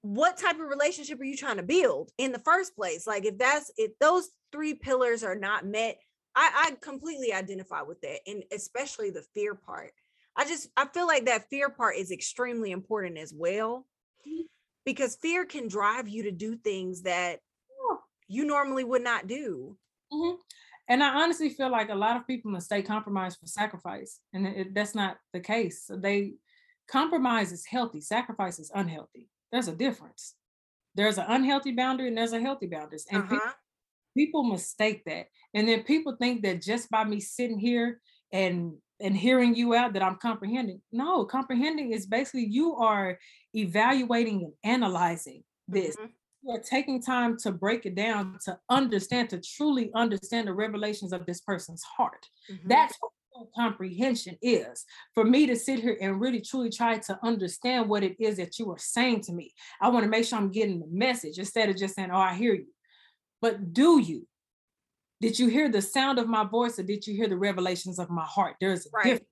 what 0.00 0.38
type 0.38 0.58
of 0.58 0.66
relationship 0.66 1.20
are 1.20 1.24
you 1.24 1.36
trying 1.36 1.58
to 1.58 1.62
build 1.62 2.12
in 2.16 2.32
the 2.32 2.38
first 2.38 2.74
place? 2.74 3.06
Like 3.06 3.26
if 3.26 3.36
that's 3.36 3.70
if 3.76 3.98
those 3.98 4.30
three 4.52 4.72
pillars 4.72 5.22
are 5.22 5.36
not 5.36 5.66
met, 5.66 5.98
I, 6.34 6.70
I 6.70 6.76
completely 6.80 7.34
identify 7.34 7.82
with 7.82 8.00
that. 8.00 8.20
And 8.26 8.42
especially 8.52 9.10
the 9.10 9.24
fear 9.34 9.54
part 9.54 9.92
I 10.36 10.44
just 10.44 10.68
I 10.76 10.86
feel 10.86 11.06
like 11.06 11.26
that 11.26 11.48
fear 11.50 11.70
part 11.70 11.96
is 11.96 12.10
extremely 12.10 12.70
important 12.70 13.18
as 13.18 13.32
well 13.34 13.86
Mhm. 14.26 14.46
because 14.84 15.16
fear 15.16 15.44
can 15.44 15.68
drive 15.68 16.08
you 16.08 16.24
to 16.24 16.32
do 16.32 16.56
things 16.56 17.02
that 17.02 17.40
you 18.28 18.44
normally 18.44 18.84
would 18.84 19.02
not 19.02 19.26
do. 19.26 19.78
Mhm. 20.12 20.38
And 20.88 21.02
I 21.04 21.22
honestly 21.22 21.50
feel 21.50 21.70
like 21.70 21.88
a 21.88 21.94
lot 21.94 22.16
of 22.16 22.26
people 22.26 22.50
mistake 22.50 22.86
compromise 22.86 23.36
for 23.36 23.46
sacrifice, 23.46 24.20
and 24.32 24.46
it, 24.46 24.56
it- 24.68 24.74
that's 24.74 24.94
not 24.94 25.18
the 25.32 25.40
case. 25.40 25.84
So 25.86 25.96
they 25.96 26.34
compromise 26.88 27.52
is 27.52 27.66
healthy, 27.66 28.00
sacrifice 28.00 28.58
is 28.58 28.72
unhealthy. 28.74 29.28
There's 29.52 29.68
a 29.68 29.76
difference. 29.76 30.36
There's 30.94 31.18
an 31.18 31.26
unhealthy 31.28 31.72
boundary 31.72 32.08
and 32.08 32.18
there's 32.18 32.32
a 32.32 32.40
healthy 32.40 32.66
boundaries, 32.66 33.06
and 33.10 33.28
Uh-huh. 33.30 33.52
people 34.16 34.44
mistake 34.44 35.04
that, 35.06 35.28
and 35.54 35.68
then 35.68 35.84
people 35.84 36.16
think 36.16 36.42
that 36.42 36.62
just 36.62 36.90
by 36.90 37.04
me 37.04 37.20
sitting 37.20 37.58
here 37.58 38.00
and 38.32 38.78
and 39.00 39.16
hearing 39.16 39.54
you 39.54 39.74
out 39.74 39.92
that 39.94 40.02
I'm 40.02 40.16
comprehending. 40.16 40.80
No, 40.92 41.24
comprehending 41.24 41.92
is 41.92 42.06
basically 42.06 42.46
you 42.46 42.76
are 42.76 43.18
evaluating 43.54 44.44
and 44.44 44.52
analyzing 44.82 45.42
this 45.68 45.96
Mhm. 45.96 46.12
you 46.42 46.50
are 46.52 46.60
taking 46.60 47.02
time 47.02 47.36
to 47.36 47.52
break 47.52 47.84
it 47.86 47.94
down 47.94 48.38
to 48.44 48.58
understand 48.68 49.28
to 49.30 49.40
truly 49.40 49.90
understand 49.94 50.48
the 50.48 50.54
revelations 50.54 51.12
of 51.12 51.26
this 51.26 51.40
person's 51.40 51.82
heart 51.82 52.28
Mhm. 52.48 52.68
that's 52.68 52.96
what 53.00 53.12
comprehension 53.54 54.36
is 54.42 54.84
for 55.14 55.24
me 55.24 55.46
to 55.46 55.56
sit 55.56 55.80
here 55.80 55.96
and 56.00 56.20
really 56.20 56.40
truly 56.40 56.70
try 56.70 56.98
to 56.98 57.18
understand 57.24 57.88
what 57.88 58.02
it 58.02 58.16
is 58.20 58.36
that 58.36 58.58
you 58.58 58.70
are 58.70 58.78
saying 58.78 59.20
to 59.20 59.32
me 59.32 59.52
i 59.80 59.88
want 59.88 60.02
to 60.04 60.08
make 60.10 60.24
sure 60.24 60.38
i'm 60.38 60.50
getting 60.50 60.80
the 60.80 60.86
message 60.88 61.38
instead 61.38 61.68
of 61.68 61.76
just 61.76 61.94
saying 61.94 62.10
oh 62.10 62.16
i 62.16 62.34
hear 62.34 62.54
you 62.54 62.72
but 63.40 63.72
do 63.72 63.98
you 64.00 64.26
did 65.20 65.38
you 65.38 65.48
hear 65.48 65.68
the 65.68 65.82
sound 65.82 66.18
of 66.18 66.28
my 66.28 66.44
voice 66.44 66.78
or 66.78 66.82
did 66.82 67.06
you 67.06 67.14
hear 67.14 67.28
the 67.28 67.36
revelations 67.36 67.98
of 67.98 68.10
my 68.10 68.24
heart 68.24 68.56
there's 68.60 68.86
a 68.86 68.90
Right. 68.92 69.04
difference 69.04 69.28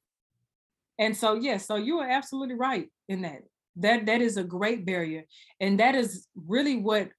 and 0.98 1.16
so 1.16 1.34
yes 1.34 1.66
so 1.66 1.76
you 1.76 1.98
are 2.00 2.08
absolutely 2.08 2.54
right 2.54 2.88
in 3.08 3.22
that 3.22 3.42
that 3.76 4.06
that 4.06 4.20
is 4.20 4.36
a 4.36 4.44
great 4.44 4.84
barrier 4.84 5.24
and 5.60 5.78
that 5.80 5.94
is 5.94 6.26
really 6.34 6.76
what 6.76 7.10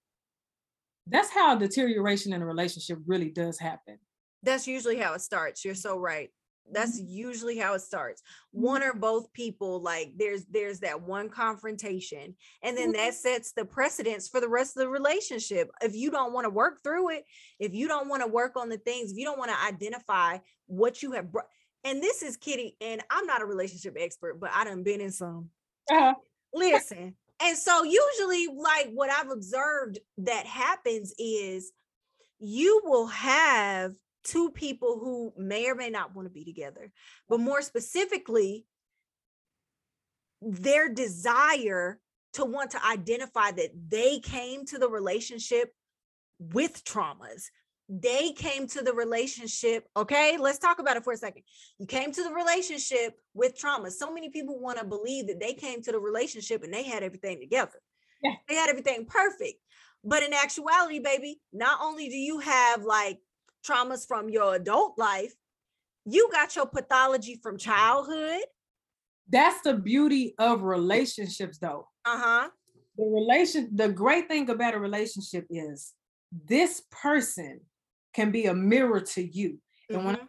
that's 1.08 1.32
how 1.32 1.56
deterioration 1.56 2.34
in 2.34 2.42
a 2.42 2.46
relationship 2.46 3.00
really 3.08 3.30
does 3.30 3.58
happen 3.58 3.98
That's 4.44 4.68
usually 4.68 4.98
how 4.98 5.14
it 5.16 5.22
starts. 5.22 5.66
You're 5.66 5.76
so 5.76 5.98
right. 5.98 6.30
That's 6.72 7.00
usually 7.00 7.58
how 7.58 7.74
it 7.74 7.80
starts. 7.82 8.22
Mhm. 8.56 8.60
One 8.62 8.84
or 8.84 8.94
both 8.94 9.32
people 9.34 9.82
like 9.82 10.14
there's 10.18 10.46
there's 10.46 10.80
that 10.82 11.02
one 11.02 11.30
confrontation 11.30 12.36
and 12.62 12.78
then 12.78 12.92
Mhm. 12.92 12.96
that 12.98 13.14
sets 13.16 13.52
the 13.54 13.66
precedence 13.66 14.28
for 14.28 14.40
the 14.40 14.50
rest 14.50 14.76
of 14.78 14.82
the 14.82 14.90
relationship. 14.90 15.70
If 15.82 15.96
you 15.96 16.12
don't 16.12 16.34
want 16.34 16.46
to 16.46 16.50
work 16.50 16.84
through 16.84 17.10
it, 17.12 17.26
if 17.60 17.74
you 17.74 17.88
don't 17.88 18.10
want 18.10 18.22
to 18.24 18.28
work 18.28 18.56
on 18.56 18.70
the 18.70 18.78
things, 18.78 19.12
if 19.12 19.18
you 19.18 19.26
don't 19.26 19.40
want 19.40 19.52
to 19.52 19.60
identify 19.64 20.40
what 20.68 21.02
you 21.04 21.12
have 21.14 21.32
brought 21.32 21.48
and 21.84 22.04
this 22.04 22.22
is 22.24 22.36
Kitty 22.38 22.76
and 22.82 23.02
I'm 23.10 23.26
not 23.26 23.42
a 23.42 23.46
relationship 23.46 23.96
expert, 23.98 24.40
but 24.40 24.52
I 24.54 24.64
done 24.66 24.84
been 24.84 25.02
in 25.02 25.12
some. 25.12 25.52
uh, 25.92 26.14
Listen. 26.54 27.16
And 27.42 27.58
so 27.58 27.84
usually 27.84 28.48
like 28.48 28.90
what 28.92 29.10
I've 29.10 29.30
observed 29.30 30.00
that 30.18 30.46
happens 30.46 31.14
is 31.18 31.72
you 32.40 32.82
will 32.84 33.08
have 33.08 33.94
two 34.24 34.52
people 34.52 35.00
who 35.00 35.34
may 35.38 35.70
or 35.70 35.76
may 35.76 35.90
not 35.90 36.16
want 36.16 36.28
to 36.28 36.34
be 36.34 36.46
together, 36.46 36.92
but 37.28 37.40
mm. 37.40 37.44
more 37.44 37.62
specifically, 37.62 38.66
their 40.42 40.90
desire 40.90 42.00
to 42.34 42.46
want 42.46 42.72
to 42.72 42.86
identify 42.86 43.52
that 43.52 43.72
they 43.90 44.20
came 44.20 44.66
to 44.66 44.78
the 44.78 44.90
relationship 44.90 45.72
with 46.40 46.84
traumas. 46.84 47.46
They 47.90 48.34
came 48.34 48.68
to 48.68 48.84
the 48.84 48.94
relationship. 48.94 49.86
Okay, 49.98 50.38
let's 50.38 50.60
talk 50.60 50.80
about 50.80 50.96
it 50.96 51.04
for 51.04 51.14
a 51.14 51.18
second. 51.18 51.42
You 51.80 51.88
came 51.88 52.12
to 52.12 52.24
the 52.24 52.32
relationship 52.32 53.16
with 53.34 53.58
trauma. 53.58 53.90
So 53.90 54.14
many 54.14 54.30
people 54.30 54.60
want 54.60 54.78
to 54.78 54.86
believe 54.86 55.28
that 55.28 55.40
they 55.40 55.54
came 55.54 55.82
to 55.82 55.92
the 55.92 56.00
relationship 56.00 56.64
and 56.64 56.72
they 56.72 56.84
had 56.84 57.02
everything 57.02 57.40
together. 57.40 57.82
Yeah. 58.22 58.34
They 58.48 58.56
had 58.56 58.70
everything 58.70 59.06
perfect. 59.06 59.60
But 60.04 60.24
in 60.24 60.34
actuality, 60.34 61.00
baby, 61.00 61.42
not 61.52 61.80
only 61.82 62.10
do 62.10 62.16
you 62.16 62.40
have 62.40 62.84
like 62.84 63.20
traumas 63.68 64.08
from 64.08 64.30
your 64.30 64.56
adult 64.56 64.98
life, 64.98 65.34
you 66.06 66.30
got 66.32 66.56
your 66.56 66.66
pathology 66.68 67.36
from 67.42 67.58
childhood. 67.58 68.42
that's 69.32 69.62
the 69.62 69.74
beauty 69.74 70.34
of 70.40 70.64
relationships 70.64 71.58
though 71.60 71.88
Uh-huh. 72.06 72.50
the 72.98 73.06
relation 73.06 73.70
the 73.76 73.90
great 73.90 74.28
thing 74.28 74.50
about 74.50 74.74
a 74.74 74.80
relationship 74.80 75.46
is 75.50 75.94
this 76.56 76.82
person 76.92 77.62
can 78.14 78.32
be 78.32 78.46
a 78.46 78.54
mirror 78.54 79.00
to 79.02 79.22
you 79.22 79.60
and 79.90 80.04
when 80.06 80.16
mhm. 80.16 80.28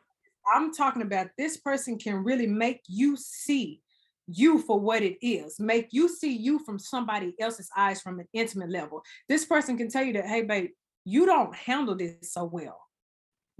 I'm 0.54 0.72
talking 0.74 1.02
about 1.02 1.28
this 1.38 1.56
person 1.58 1.98
can 1.98 2.24
really 2.24 2.46
make 2.46 2.80
you 2.88 3.16
see 3.16 3.80
you 4.26 4.60
for 4.62 4.78
what 4.80 5.02
it 5.02 5.16
is, 5.20 5.58
make 5.60 5.88
you 5.92 6.08
see 6.08 6.32
you 6.46 6.58
from 6.64 6.78
somebody 6.78 7.34
else's 7.40 7.68
eyes 7.76 8.00
from 8.00 8.20
an 8.20 8.28
intimate 8.32 8.70
level. 8.70 9.02
This 9.28 9.44
person 9.44 9.76
can 9.76 9.88
tell 9.90 10.04
you 10.04 10.12
that, 10.14 10.26
hey, 10.26 10.42
babe, 10.42 10.70
you 11.04 11.26
don't 11.26 11.54
handle 11.54 11.96
this 11.96 12.32
so 12.32 12.44
well. 12.44 12.78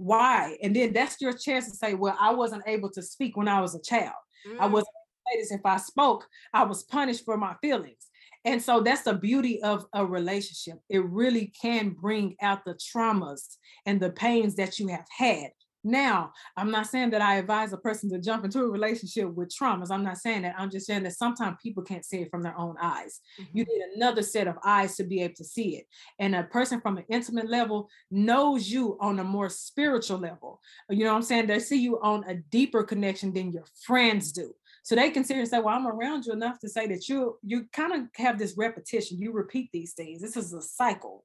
Why? 0.01 0.57
And 0.63 0.75
then 0.75 0.93
that's 0.93 1.21
your 1.21 1.33
chance 1.33 1.69
to 1.69 1.75
say, 1.77 1.93
well, 1.93 2.17
I 2.19 2.33
wasn't 2.33 2.63
able 2.65 2.89
to 2.91 3.03
speak 3.03 3.37
when 3.37 3.47
I 3.47 3.61
was 3.61 3.75
a 3.75 3.81
child. 3.81 4.15
I 4.57 4.65
Mm, 4.65 4.71
wasn't 4.71 4.89
able 4.95 5.13
to 5.13 5.31
say 5.31 5.41
this. 5.41 5.51
If 5.59 5.65
I 5.65 5.77
spoke, 5.77 6.27
I 6.53 6.63
was 6.63 6.83
punished 6.83 7.23
for 7.23 7.37
my 7.37 7.55
feelings. 7.61 8.07
And 8.43 8.59
so 8.59 8.81
that's 8.81 9.03
the 9.03 9.13
beauty 9.13 9.61
of 9.61 9.85
a 9.93 10.03
relationship. 10.03 10.79
It 10.89 11.05
really 11.05 11.53
can 11.61 11.91
bring 11.91 12.35
out 12.41 12.65
the 12.65 12.73
traumas 12.73 13.57
and 13.85 13.99
the 13.99 14.09
pains 14.09 14.55
that 14.55 14.79
you 14.79 14.87
have 14.87 15.05
had. 15.15 15.51
Now, 15.83 16.31
I'm 16.57 16.69
not 16.69 16.87
saying 16.87 17.09
that 17.11 17.21
I 17.21 17.35
advise 17.35 17.73
a 17.73 17.77
person 17.77 18.09
to 18.11 18.19
jump 18.19 18.45
into 18.45 18.59
a 18.59 18.69
relationship 18.69 19.33
with 19.33 19.49
traumas. 19.49 19.91
I'm 19.91 20.03
not 20.03 20.17
saying 20.17 20.43
that. 20.43 20.55
I'm 20.57 20.69
just 20.69 20.85
saying 20.85 21.03
that 21.03 21.13
sometimes 21.13 21.57
people 21.61 21.83
can't 21.83 22.05
see 22.05 22.21
it 22.21 22.29
from 22.29 22.43
their 22.43 22.57
own 22.57 22.75
eyes. 22.81 23.19
You 23.53 23.63
mhm. 23.63 23.67
need 23.67 23.81
another 23.95 24.21
set 24.21 24.47
of 24.47 24.57
eyes 24.63 24.95
to 24.97 25.03
be 25.03 25.21
able 25.21 25.35
to 25.35 25.43
see 25.43 25.77
it. 25.77 25.85
And 26.19 26.35
a 26.35 26.43
person 26.43 26.81
from 26.81 26.97
an 26.97 27.05
intimate 27.09 27.49
level 27.49 27.89
knows 28.11 28.69
you 28.69 28.97
on 28.99 29.19
a 29.19 29.23
more 29.23 29.49
spiritual 29.49 30.19
level. 30.19 30.59
You 30.89 31.05
know 31.05 31.11
what 31.11 31.17
I'm 31.17 31.23
saying? 31.23 31.47
They 31.47 31.59
see 31.59 31.81
you 31.81 31.99
on 32.01 32.23
a 32.27 32.35
deeper 32.35 32.83
connection 32.83 33.33
than 33.33 33.51
your 33.51 33.65
friends 33.85 34.31
do. 34.31 34.53
So 34.83 34.95
they 34.95 35.11
can 35.11 35.23
sit 35.23 35.37
and 35.37 35.47
say, 35.47 35.59
Well, 35.59 35.75
I'm 35.75 35.87
around 35.87 36.25
you 36.25 36.33
enough 36.33 36.59
to 36.59 36.69
say 36.69 36.87
that 36.87 37.07
you 37.07 37.37
you 37.43 37.65
kind 37.71 37.93
of 37.93 38.07
have 38.15 38.39
this 38.39 38.55
repetition. 38.57 39.19
You 39.19 39.31
repeat 39.31 39.69
these 39.71 39.93
things. 39.93 40.21
This 40.21 40.37
is 40.37 40.53
a 40.53 40.61
cycle. 40.61 41.23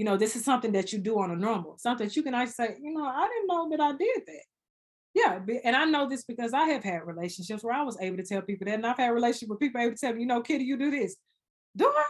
You 0.00 0.06
know, 0.06 0.16
this 0.16 0.34
is 0.34 0.46
something 0.46 0.72
that 0.72 0.94
you 0.94 0.98
do 0.98 1.18
on 1.18 1.30
a 1.30 1.36
normal, 1.36 1.76
something 1.76 2.06
that 2.06 2.16
you 2.16 2.22
can 2.22 2.32
actually 2.32 2.52
say, 2.52 2.76
you 2.80 2.94
know, 2.94 3.04
I 3.04 3.28
didn't 3.28 3.48
know 3.48 3.68
that 3.68 3.80
I 3.82 3.90
did 3.92 4.22
that. 4.28 4.44
Yeah, 5.12 5.40
and 5.62 5.76
I 5.76 5.84
know 5.84 6.08
this 6.08 6.24
because 6.24 6.54
I 6.54 6.68
have 6.68 6.82
had 6.82 7.06
relationships 7.06 7.62
where 7.62 7.74
I 7.74 7.82
was 7.82 7.98
able 8.00 8.16
to 8.16 8.22
tell 8.22 8.40
people 8.40 8.64
that, 8.64 8.76
and 8.76 8.86
I've 8.86 8.96
had 8.96 9.10
relationships 9.10 9.50
where 9.50 9.58
people 9.58 9.78
able 9.78 9.92
to 9.92 9.98
tell 9.98 10.14
me, 10.14 10.22
you 10.22 10.26
know, 10.26 10.40
Kittie, 10.40 10.64
you 10.64 10.78
do 10.78 10.90
this. 10.90 11.16
Do 11.76 11.84
I? 11.84 12.04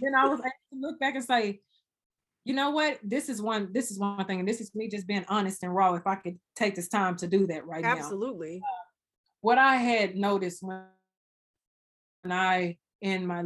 Then 0.00 0.14
I 0.14 0.28
was 0.28 0.38
able 0.38 0.50
to 0.72 0.80
look 0.80 1.00
back 1.00 1.16
and 1.16 1.24
say, 1.24 1.62
you 2.44 2.54
know 2.54 2.70
what? 2.70 3.00
This 3.02 3.28
is 3.28 3.42
one, 3.42 3.72
this 3.72 3.90
is 3.90 3.98
one 3.98 4.24
thing, 4.26 4.38
and 4.38 4.48
this 4.48 4.60
is 4.60 4.72
me 4.72 4.88
just 4.88 5.08
being 5.08 5.24
honest 5.28 5.64
and 5.64 5.74
raw. 5.74 5.94
If 5.94 6.06
I 6.06 6.14
could 6.14 6.38
take 6.54 6.76
this 6.76 6.86
time 6.86 7.16
to 7.16 7.26
do 7.26 7.48
that 7.48 7.66
right 7.66 7.82
now. 7.82 7.96
Absolutely. 7.96 8.62
What 9.40 9.58
I 9.58 9.78
had 9.78 10.14
noticed 10.14 10.62
when 10.62 10.84
I 12.24 12.76
in 13.00 13.26
my 13.26 13.42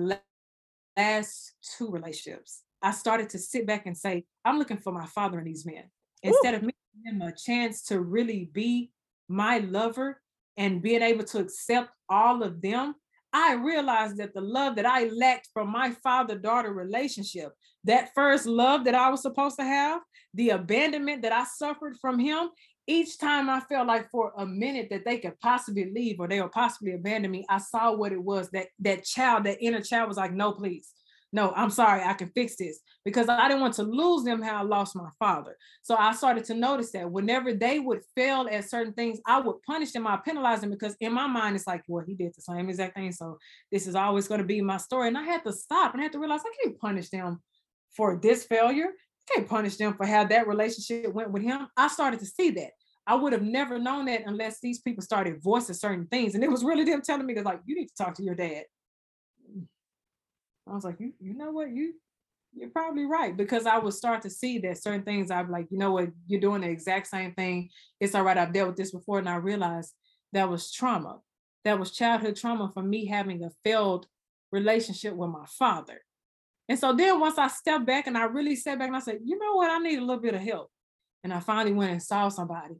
last 0.98 1.54
two 1.78 1.90
relationships, 1.90 2.62
I 2.82 2.92
started 2.92 3.30
to 3.30 3.38
sit 3.38 3.66
back 3.66 3.86
and 3.86 3.96
say, 3.96 4.24
I'm 4.44 4.58
looking 4.58 4.78
for 4.78 4.92
my 4.92 5.06
father 5.06 5.38
in 5.38 5.44
these 5.44 5.66
men. 5.66 5.84
Instead 6.22 6.54
of 6.54 6.62
me 6.62 6.72
giving 7.04 7.18
them 7.18 7.28
a 7.28 7.34
chance 7.34 7.82
to 7.84 8.00
really 8.00 8.50
be 8.52 8.90
my 9.28 9.58
lover 9.58 10.20
and 10.56 10.82
being 10.82 11.02
able 11.02 11.24
to 11.24 11.38
accept 11.38 11.90
all 12.08 12.42
of 12.42 12.60
them, 12.60 12.94
I 13.32 13.54
realized 13.54 14.16
that 14.16 14.32
the 14.32 14.40
love 14.40 14.76
that 14.76 14.86
I 14.86 15.08
lacked 15.08 15.48
from 15.52 15.70
my 15.70 15.90
father-daughter 16.02 16.72
relationship, 16.72 17.52
that 17.84 18.10
first 18.14 18.46
love 18.46 18.84
that 18.84 18.94
I 18.94 19.10
was 19.10 19.22
supposed 19.22 19.58
to 19.58 19.64
have, 19.64 20.00
the 20.34 20.50
abandonment 20.50 21.22
that 21.22 21.32
I 21.32 21.44
suffered 21.44 21.96
from 22.00 22.18
him, 22.18 22.48
each 22.86 23.18
time 23.18 23.50
I 23.50 23.60
felt 23.60 23.86
like 23.86 24.10
for 24.10 24.32
a 24.38 24.46
minute 24.46 24.88
that 24.90 25.04
they 25.04 25.18
could 25.18 25.38
possibly 25.40 25.90
leave 25.92 26.20
or 26.20 26.26
they 26.26 26.40
would 26.40 26.52
possibly 26.52 26.94
abandon 26.94 27.30
me, 27.30 27.44
I 27.48 27.58
saw 27.58 27.94
what 27.94 28.12
it 28.12 28.22
was 28.22 28.50
that 28.50 28.68
that 28.80 29.04
child, 29.04 29.44
that 29.44 29.62
inner 29.62 29.82
child 29.82 30.08
was 30.08 30.16
like, 30.16 30.32
no, 30.32 30.52
please. 30.52 30.90
No, 31.30 31.52
I'm 31.54 31.68
sorry, 31.68 32.02
I 32.02 32.14
can 32.14 32.30
fix 32.34 32.56
this 32.56 32.80
because 33.04 33.28
I 33.28 33.48
didn't 33.48 33.60
want 33.60 33.74
to 33.74 33.82
lose 33.82 34.24
them 34.24 34.40
how 34.40 34.56
I 34.56 34.62
lost 34.62 34.96
my 34.96 35.10
father. 35.18 35.56
So 35.82 35.94
I 35.94 36.12
started 36.12 36.44
to 36.46 36.54
notice 36.54 36.90
that 36.92 37.10
whenever 37.10 37.52
they 37.52 37.78
would 37.80 38.00
fail 38.16 38.48
at 38.50 38.68
certain 38.70 38.94
things, 38.94 39.20
I 39.26 39.38
would 39.40 39.56
punish 39.66 39.92
them, 39.92 40.06
I 40.06 40.16
penalize 40.16 40.62
them 40.62 40.70
because 40.70 40.96
in 41.00 41.12
my 41.12 41.26
mind 41.26 41.54
it's 41.54 41.66
like, 41.66 41.82
well, 41.86 42.04
he 42.06 42.14
did 42.14 42.32
the 42.34 42.40
same 42.40 42.70
exact 42.70 42.96
thing. 42.96 43.12
So 43.12 43.38
this 43.70 43.86
is 43.86 43.94
always 43.94 44.26
going 44.26 44.40
to 44.40 44.46
be 44.46 44.62
my 44.62 44.78
story. 44.78 45.08
And 45.08 45.18
I 45.18 45.22
had 45.22 45.44
to 45.44 45.52
stop 45.52 45.92
and 45.92 46.00
I 46.00 46.04
had 46.04 46.12
to 46.12 46.18
realize 46.18 46.40
I 46.40 46.64
can't 46.64 46.78
punish 46.78 47.10
them 47.10 47.42
for 47.94 48.18
this 48.22 48.44
failure. 48.44 48.86
I 48.86 49.34
can't 49.34 49.48
punish 49.48 49.76
them 49.76 49.94
for 49.94 50.06
how 50.06 50.24
that 50.24 50.48
relationship 50.48 51.12
went 51.12 51.30
with 51.30 51.42
him. 51.42 51.66
I 51.76 51.88
started 51.88 52.20
to 52.20 52.26
see 52.26 52.50
that. 52.52 52.70
I 53.06 53.14
would 53.16 53.32
have 53.34 53.42
never 53.42 53.78
known 53.78 54.06
that 54.06 54.22
unless 54.26 54.60
these 54.60 54.80
people 54.80 55.02
started 55.02 55.42
voicing 55.42 55.74
certain 55.74 56.06
things. 56.06 56.34
And 56.34 56.42
it 56.44 56.50
was 56.50 56.64
really 56.64 56.84
them 56.84 57.02
telling 57.02 57.26
me, 57.26 57.34
"Cause 57.34 57.44
like, 57.44 57.60
you 57.66 57.74
need 57.74 57.88
to 57.88 57.94
talk 57.94 58.14
to 58.14 58.22
your 58.22 58.34
dad. 58.34 58.64
I 60.70 60.74
was 60.74 60.84
like, 60.84 61.00
you, 61.00 61.12
you 61.20 61.34
know 61.34 61.50
what? 61.50 61.70
You 61.70 61.94
you're 62.54 62.70
probably 62.70 63.04
right. 63.04 63.36
Because 63.36 63.66
I 63.66 63.78
would 63.78 63.94
start 63.94 64.22
to 64.22 64.30
see 64.30 64.58
that 64.60 64.82
certain 64.82 65.02
things 65.02 65.30
I'm 65.30 65.50
like, 65.50 65.66
you 65.70 65.78
know 65.78 65.92
what, 65.92 66.08
you're 66.26 66.40
doing 66.40 66.62
the 66.62 66.68
exact 66.68 67.06
same 67.06 67.34
thing. 67.34 67.70
It's 68.00 68.14
all 68.14 68.22
right. 68.22 68.38
I've 68.38 68.52
dealt 68.52 68.68
with 68.68 68.76
this 68.76 68.90
before. 68.90 69.18
And 69.18 69.28
I 69.28 69.36
realized 69.36 69.92
that 70.32 70.48
was 70.48 70.72
trauma. 70.72 71.20
that 71.64 71.78
was 71.78 71.90
childhood 71.90 72.36
trauma 72.36 72.70
for 72.72 72.82
me 72.82 73.06
having 73.06 73.44
a 73.44 73.50
failed 73.64 74.06
relationship 74.50 75.14
with 75.14 75.30
my 75.30 75.44
father. 75.46 76.00
And 76.68 76.78
so 76.78 76.94
then 76.94 77.20
once 77.20 77.38
I 77.38 77.48
stepped 77.48 77.86
back 77.86 78.06
and 78.06 78.16
I 78.16 78.24
really 78.24 78.56
sat 78.56 78.78
back 78.78 78.88
and 78.88 78.96
I 78.96 79.00
said, 79.00 79.18
you 79.24 79.38
know 79.38 79.54
what, 79.54 79.70
I 79.70 79.78
need 79.78 79.98
a 79.98 80.04
little 80.04 80.22
bit 80.22 80.34
of 80.34 80.40
help. 80.40 80.70
And 81.24 81.32
I 81.32 81.40
finally 81.40 81.74
went 81.74 81.92
and 81.92 82.02
saw 82.02 82.28
somebody. 82.28 82.76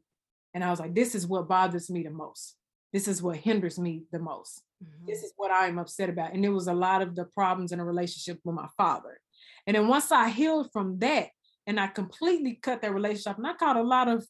And 0.54 0.64
I 0.64 0.70
was 0.70 0.80
like, 0.80 0.94
this 0.94 1.14
is 1.14 1.26
what 1.26 1.48
bothers 1.48 1.90
me 1.90 2.02
the 2.02 2.10
most. 2.10 2.56
This 2.92 3.08
is 3.08 3.22
what 3.22 3.36
hinders 3.36 3.78
me 3.78 4.04
the 4.10 4.18
most. 4.18 4.62
Mm-hmm. 4.82 5.06
This 5.06 5.22
is 5.22 5.32
what 5.36 5.50
I'm 5.50 5.78
upset 5.78 6.08
about. 6.08 6.34
And 6.34 6.44
it 6.44 6.50
was 6.50 6.68
a 6.68 6.74
lot 6.74 7.02
of 7.02 7.14
the 7.14 7.24
problems 7.24 7.72
in 7.72 7.80
a 7.80 7.84
relationship 7.84 8.38
with 8.44 8.54
my 8.54 8.68
father. 8.76 9.20
And 9.66 9.76
then 9.76 9.88
once 9.88 10.12
I 10.12 10.28
healed 10.28 10.70
from 10.72 10.98
that 11.00 11.28
and 11.66 11.78
I 11.78 11.88
completely 11.88 12.58
cut 12.62 12.82
that 12.82 12.94
relationship, 12.94 13.36
and 13.36 13.46
I 13.46 13.54
caught 13.54 13.76
a 13.76 13.82
lot 13.82 14.08
of 14.08 14.26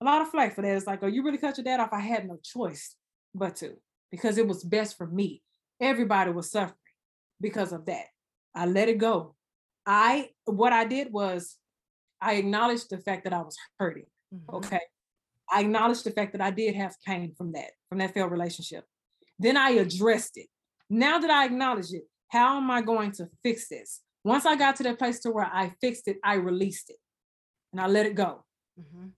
a 0.00 0.04
lot 0.04 0.22
of 0.22 0.30
flack 0.30 0.54
for 0.54 0.62
that. 0.62 0.76
It's 0.76 0.86
like, 0.86 1.00
oh, 1.02 1.06
you 1.06 1.22
really 1.22 1.38
cut 1.38 1.58
your 1.58 1.64
dad 1.64 1.78
off? 1.78 1.90
I 1.92 2.00
had 2.00 2.26
no 2.26 2.38
choice 2.42 2.96
but 3.34 3.56
to, 3.56 3.74
because 4.10 4.38
it 4.38 4.48
was 4.48 4.64
best 4.64 4.96
for 4.96 5.06
me. 5.06 5.42
Everybody 5.80 6.30
was 6.30 6.50
suffering 6.50 6.76
because 7.40 7.72
of 7.72 7.86
that. 7.86 8.06
I 8.54 8.66
let 8.66 8.88
it 8.88 8.98
go. 8.98 9.36
I 9.86 10.30
what 10.44 10.72
I 10.72 10.84
did 10.84 11.12
was 11.12 11.56
I 12.20 12.34
acknowledged 12.34 12.90
the 12.90 12.98
fact 12.98 13.24
that 13.24 13.32
I 13.32 13.40
was 13.42 13.56
hurting. 13.78 14.06
Mm-hmm. 14.34 14.56
Okay. 14.56 14.80
I 15.52 15.60
acknowledged 15.60 16.04
the 16.04 16.12
fact 16.12 16.32
that 16.32 16.40
I 16.40 16.50
did 16.50 16.74
have 16.74 16.94
pain 17.06 17.34
from 17.36 17.52
that, 17.52 17.70
from 17.88 17.98
that 17.98 18.14
failed 18.14 18.30
relationship. 18.30 18.84
Then 19.40 19.56
I 19.56 19.70
addressed 19.70 20.36
it. 20.36 20.48
Now 20.90 21.18
that 21.18 21.30
I 21.30 21.46
acknowledge 21.46 21.92
it, 21.92 22.02
how 22.28 22.58
am 22.58 22.70
I 22.70 22.82
going 22.82 23.12
to 23.12 23.28
fix 23.42 23.68
this? 23.68 24.02
Once 24.22 24.44
I 24.44 24.54
got 24.54 24.76
to 24.76 24.82
that 24.82 24.98
place 24.98 25.18
to 25.20 25.30
where 25.30 25.48
I 25.50 25.72
fixed 25.80 26.08
it, 26.08 26.18
I 26.22 26.34
released 26.34 26.90
it 26.90 26.98
and 27.72 27.80
I 27.80 27.86
let 27.86 28.04
it 28.04 28.14
go. 28.14 28.44
Mm-hmm. 28.78 29.08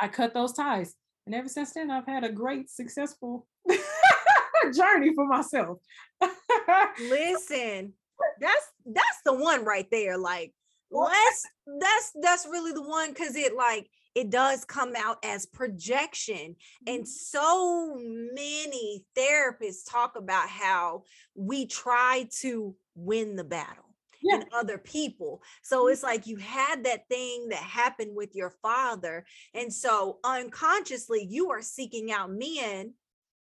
I 0.00 0.08
cut 0.08 0.34
those 0.34 0.52
ties. 0.52 0.94
And 1.26 1.34
ever 1.34 1.48
since 1.48 1.72
then, 1.74 1.92
I've 1.92 2.06
had 2.06 2.24
a 2.24 2.32
great, 2.32 2.70
successful 2.70 3.46
journey 4.74 5.14
for 5.14 5.26
myself. 5.28 5.78
Listen, 7.00 7.92
that's 8.40 8.66
that's 8.84 9.20
the 9.24 9.34
one 9.34 9.64
right 9.64 9.86
there. 9.92 10.18
Like, 10.18 10.52
let's 10.92 11.46
that's 11.80 12.12
that's 12.20 12.46
really 12.46 12.72
the 12.72 12.82
one 12.82 13.10
because 13.10 13.34
it 13.36 13.56
like 13.56 13.88
it 14.14 14.30
does 14.30 14.64
come 14.64 14.92
out 14.96 15.18
as 15.24 15.46
projection. 15.46 16.56
And 16.86 17.02
mm-hmm. 17.02 17.06
so 17.06 17.96
many 18.34 19.06
therapists 19.16 19.90
talk 19.90 20.16
about 20.16 20.48
how 20.48 21.04
we 21.34 21.66
try 21.66 22.28
to 22.40 22.74
win 22.94 23.36
the 23.36 23.44
battle. 23.44 23.84
Yeah. 24.24 24.36
in 24.36 24.44
other 24.54 24.78
people. 24.78 25.42
So 25.64 25.82
mm-hmm. 25.82 25.94
it's 25.94 26.04
like 26.04 26.28
you 26.28 26.36
had 26.36 26.84
that 26.84 27.08
thing 27.08 27.48
that 27.48 27.58
happened 27.58 28.14
with 28.14 28.36
your 28.36 28.50
father. 28.62 29.24
And 29.52 29.72
so 29.72 30.18
unconsciously, 30.22 31.26
you 31.28 31.50
are 31.50 31.60
seeking 31.60 32.12
out 32.12 32.30
men 32.30 32.94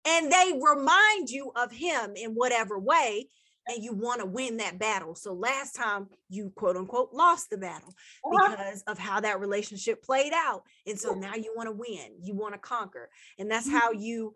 and 0.06 0.32
they 0.32 0.54
remind 0.62 1.32
you 1.32 1.52
of 1.56 1.72
him 1.72 2.12
in 2.16 2.34
whatever 2.34 2.78
way 2.78 3.30
and 3.68 3.84
you 3.84 3.94
want 3.94 4.22
to 4.22 4.26
win 4.26 4.58
that 4.58 4.80
battle. 4.80 5.16
So 5.16 5.34
last 5.34 5.76
time 5.76 6.08
you 6.30 6.52
quote 6.56 6.78
unquote 6.78 7.14
lost 7.14 7.50
the 7.50 7.58
battle 7.58 7.94
uh-huh. 8.24 8.50
because 8.52 8.84
of 8.84 8.98
how 8.98 9.20
that 9.22 9.40
relationship 9.40 10.04
played 10.04 10.34
out. 10.34 10.64
And 10.86 11.00
so 11.00 11.14
now 11.14 11.36
you 11.36 11.54
want 11.56 11.68
to 11.68 11.74
win, 11.74 12.18
you 12.22 12.36
want 12.36 12.54
to 12.54 12.60
conquer. 12.60 13.10
And 13.38 13.50
that's 13.50 13.70
how 13.70 13.92
mm-hmm. 13.92 14.02
you 14.02 14.34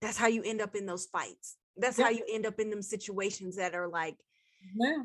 that's 0.00 0.18
how 0.18 0.26
you 0.26 0.42
end 0.42 0.60
up 0.60 0.74
in 0.74 0.84
those 0.84 1.06
fights. 1.06 1.56
That's 1.76 1.98
how 1.98 2.10
you 2.10 2.24
end 2.30 2.44
up 2.44 2.58
in 2.58 2.70
them 2.70 2.82
situations 2.82 3.56
that 3.56 3.74
are 3.74 3.88
like 3.88 4.16
yeah 4.76 5.02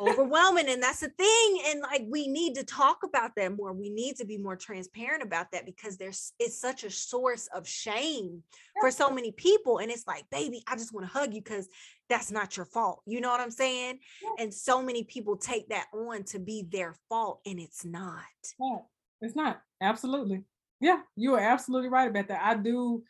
overwhelming 0.00 0.68
and 0.68 0.82
that's 0.82 1.00
the 1.00 1.08
thing 1.08 1.60
and 1.66 1.80
like 1.80 2.04
we 2.08 2.28
need 2.28 2.54
to 2.54 2.62
talk 2.62 2.98
about 3.02 3.32
that 3.36 3.56
more 3.56 3.72
we 3.72 3.90
need 3.90 4.16
to 4.16 4.24
be 4.24 4.38
more 4.38 4.56
transparent 4.56 5.22
about 5.22 5.50
that 5.50 5.66
because 5.66 5.96
there's 5.96 6.32
it's 6.38 6.60
such 6.60 6.84
a 6.84 6.90
source 6.90 7.48
of 7.54 7.66
shame 7.66 8.42
for 8.80 8.90
so 8.90 9.10
many 9.10 9.32
people 9.32 9.78
and 9.78 9.90
it's 9.90 10.06
like 10.06 10.24
baby 10.30 10.62
i 10.68 10.76
just 10.76 10.94
want 10.94 11.04
to 11.06 11.12
hug 11.12 11.34
you 11.34 11.42
because 11.42 11.68
that's 12.08 12.30
not 12.30 12.56
your 12.56 12.66
fault 12.66 13.02
you 13.06 13.20
know 13.20 13.30
what 13.30 13.40
i'm 13.40 13.50
saying? 13.50 13.98
And 14.38 14.52
so 14.52 14.82
many 14.82 15.04
people 15.04 15.36
take 15.36 15.68
that 15.70 15.86
on 15.92 16.24
to 16.24 16.38
be 16.38 16.66
their 16.70 16.94
fault 17.08 17.40
and 17.46 17.58
it's 17.58 17.84
not. 17.84 18.20
Yeah, 18.60 18.78
it's 19.20 19.36
not 19.36 19.60
absolutely. 19.80 20.44
Yeah 20.80 21.00
you 21.16 21.34
are 21.34 21.40
absolutely 21.40 21.88
right 21.88 22.10
about 22.10 22.28
that 22.28 22.42
i 22.42 22.54
do 22.54 23.02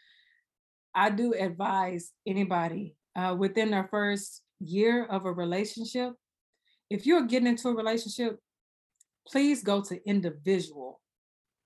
i 0.95 1.11
do 1.11 1.35
advise 1.35 2.13
anybody 2.27 2.97
uh, 3.17 3.35
within 3.37 3.71
their 3.71 3.89
first 3.91 4.43
year 4.61 5.05
of 5.05 5.27
a 5.27 5.33
relationship 5.33 6.15
if 6.91 7.07
you're 7.07 7.27
getting 7.27 7.49
into 7.49 7.69
a 7.69 7.75
relationship, 7.75 8.39
please 9.27 9.63
go 9.63 9.81
to 9.83 10.09
individual 10.09 11.01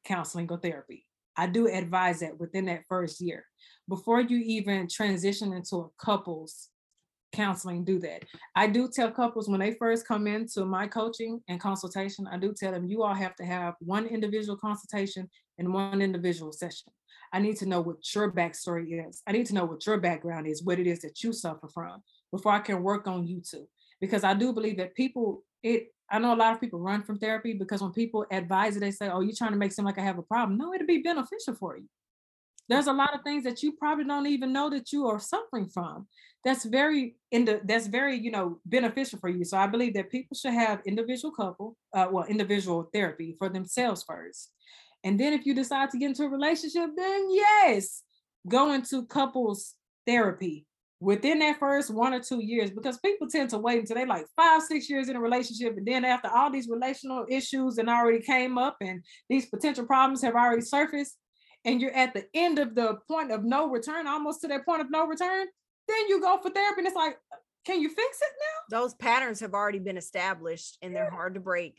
counseling 0.05 0.49
or 0.51 0.59
therapy. 0.59 1.07
I 1.37 1.47
do 1.47 1.69
advise 1.69 2.21
that 2.21 2.39
within 2.39 2.67
that 2.67 2.85
first 2.89 3.21
year. 3.21 3.45
Before 3.89 4.21
you 4.21 4.39
even 4.39 4.89
transition 4.89 5.53
into 5.53 5.77
a 5.77 5.89
couples 6.05 6.69
counseling, 7.33 7.85
do 7.85 7.99
that. 8.01 8.25
I 8.57 8.67
do 8.67 8.89
tell 8.89 9.11
couples 9.11 9.49
when 9.49 9.61
they 9.61 9.75
first 9.75 10.07
come 10.07 10.27
into 10.27 10.65
my 10.65 10.87
coaching 10.87 11.41
and 11.49 11.61
consultation, 11.61 12.27
I 12.27 12.39
do 12.39 12.53
tell 12.53 12.73
them 12.73 12.87
you 12.87 13.03
all 13.03 13.15
have 13.15 13.37
to 13.37 13.45
have 13.45 13.75
one 13.81 14.07
individual 14.07 14.57
consultation 14.57 15.31
and 15.59 15.73
one 15.73 16.03
individual 16.03 16.53
session. 16.53 16.93
I 17.33 17.39
need 17.39 17.57
to 17.59 17.67
know 17.67 17.81
what 17.81 17.97
your 18.15 18.33
backstory 18.33 19.09
is. 19.09 19.23
I 19.27 19.33
need 19.33 19.47
to 19.47 19.55
know 19.55 19.65
what 19.65 19.87
your 19.87 19.99
background 19.99 20.49
is, 20.49 20.65
what 20.65 20.81
it 20.81 20.89
is 20.89 21.01
that 21.01 21.23
you 21.23 21.33
suffer 21.33 21.69
from 21.69 22.03
before 22.33 22.53
I 22.53 22.59
can 22.59 22.83
work 22.83 23.07
on 23.07 23.27
you 23.27 23.41
too 23.41 23.69
because 24.01 24.25
I 24.25 24.35
do 24.35 24.53
believe 24.53 24.79
that 24.79 24.95
people 24.95 25.45
it 25.63 25.89
I 26.11 26.19
know 26.19 26.35
a 26.35 26.37
lot 26.37 26.53
of 26.53 26.61
people 26.61 26.81
run 26.81 27.03
from 27.03 27.19
therapy 27.19 27.53
because 27.53 27.83
when 27.83 27.93
people 27.93 28.27
advise 28.33 28.77
it, 28.77 28.81
they 28.81 28.91
say, 28.91 29.09
Oh, 29.09 29.21
you're 29.21 29.37
trying 29.37 29.53
to 29.53 29.57
make 29.57 29.73
seem 29.73 29.85
like 29.85 29.99
I 29.99 30.03
have 30.03 30.19
a 30.19 30.23
problem. 30.23 30.59
No, 30.59 30.75
it'll 30.75 30.87
be 30.87 31.03
beneficial 31.03 31.55
for 31.55 31.77
you. 31.77 31.89
There's 32.69 32.89
a 32.89 32.93
lot 32.93 33.15
of 33.15 33.23
things 33.23 33.45
that 33.45 33.63
you 33.63 33.73
probably 33.73 34.05
don't 34.05 34.27
even 34.27 34.53
know 34.53 34.71
that 34.71 34.93
you 34.93 35.07
are 35.07 35.19
suffering 35.19 35.69
from. 35.69 36.07
That's 36.45 36.65
very 36.65 37.17
in 37.31 37.45
the 37.45 37.61
that's 37.65 37.87
very, 37.87 38.17
you 38.17 38.31
know, 38.31 38.61
beneficial 38.65 39.19
for 39.19 39.29
you. 39.29 39.45
So 39.45 39.57
I 39.57 39.67
believe 39.67 39.95
that 39.95 40.11
people 40.11 40.37
should 40.37 40.55
have 40.55 40.81
individual 40.87 41.33
couple, 41.33 41.77
uh, 41.95 42.07
well, 42.11 42.25
individual 42.25 42.89
therapy 42.93 43.37
for 43.39 43.49
themselves 43.49 44.03
first. 44.03 44.53
And 45.05 45.19
then 45.19 45.33
if 45.33 45.47
you 45.47 45.55
decide 45.55 45.91
to 45.91 45.99
get 45.99 46.09
into 46.11 46.25
a 46.25 46.29
relationship, 46.29 46.91
then 46.97 47.29
yes, 47.31 48.03
go 48.49 48.73
into 48.73 49.07
couples 49.07 49.75
therapy 50.07 50.67
within 51.01 51.39
that 51.39 51.59
first 51.59 51.91
one 51.91 52.13
or 52.13 52.21
two 52.21 52.45
years 52.45 52.71
because 52.71 52.99
people 52.99 53.27
tend 53.27 53.49
to 53.51 53.59
wait 53.59 53.81
until 53.81 53.97
they 53.97 54.05
like 54.05 54.27
five 54.37 54.63
six 54.63 54.89
years 54.89 55.09
in 55.09 55.17
a 55.17 55.21
relationship 55.21 55.77
and 55.77 55.87
then 55.87 56.05
after 56.05 56.29
all 56.29 56.51
these 56.51 56.69
relational 56.69 57.25
issues 57.29 57.79
and 57.79 57.89
already 57.89 58.21
came 58.21 58.59
up 58.59 58.77
and 58.81 59.03
these 59.29 59.47
potential 59.47 59.87
problems 59.87 60.23
have 60.23 60.35
already 60.35 60.61
surfaced 60.61 61.17
and 61.65 61.81
you're 61.81 61.95
at 61.95 62.13
the 62.15 62.25
end 62.35 62.59
of 62.59 62.75
the 62.75 62.99
point 63.09 63.33
of 63.33 63.45
no 63.45 63.69
return 63.69 64.07
almost 64.07 64.43
to 64.43 64.49
that 64.49 64.65
point 64.65 64.83
of 64.83 64.91
no 64.91 65.07
return 65.07 65.47
then 65.89 66.09
you 66.09 66.21
go 66.21 66.39
for 66.43 66.51
therapy 66.51 66.81
and 66.81 66.87
it's 66.87 66.97
like 66.97 67.17
can 67.67 67.81
you 67.81 67.89
fix 67.89 68.19
it 68.23 68.33
now? 68.39 68.79
Those 68.79 68.95
patterns 68.95 69.41
have 69.41 69.53
already 69.53 69.79
been 69.79 69.99
established 69.99 70.79
and 70.83 70.95
they're 70.95 71.11
hard 71.11 71.35
to 71.35 71.41
break. 71.41 71.77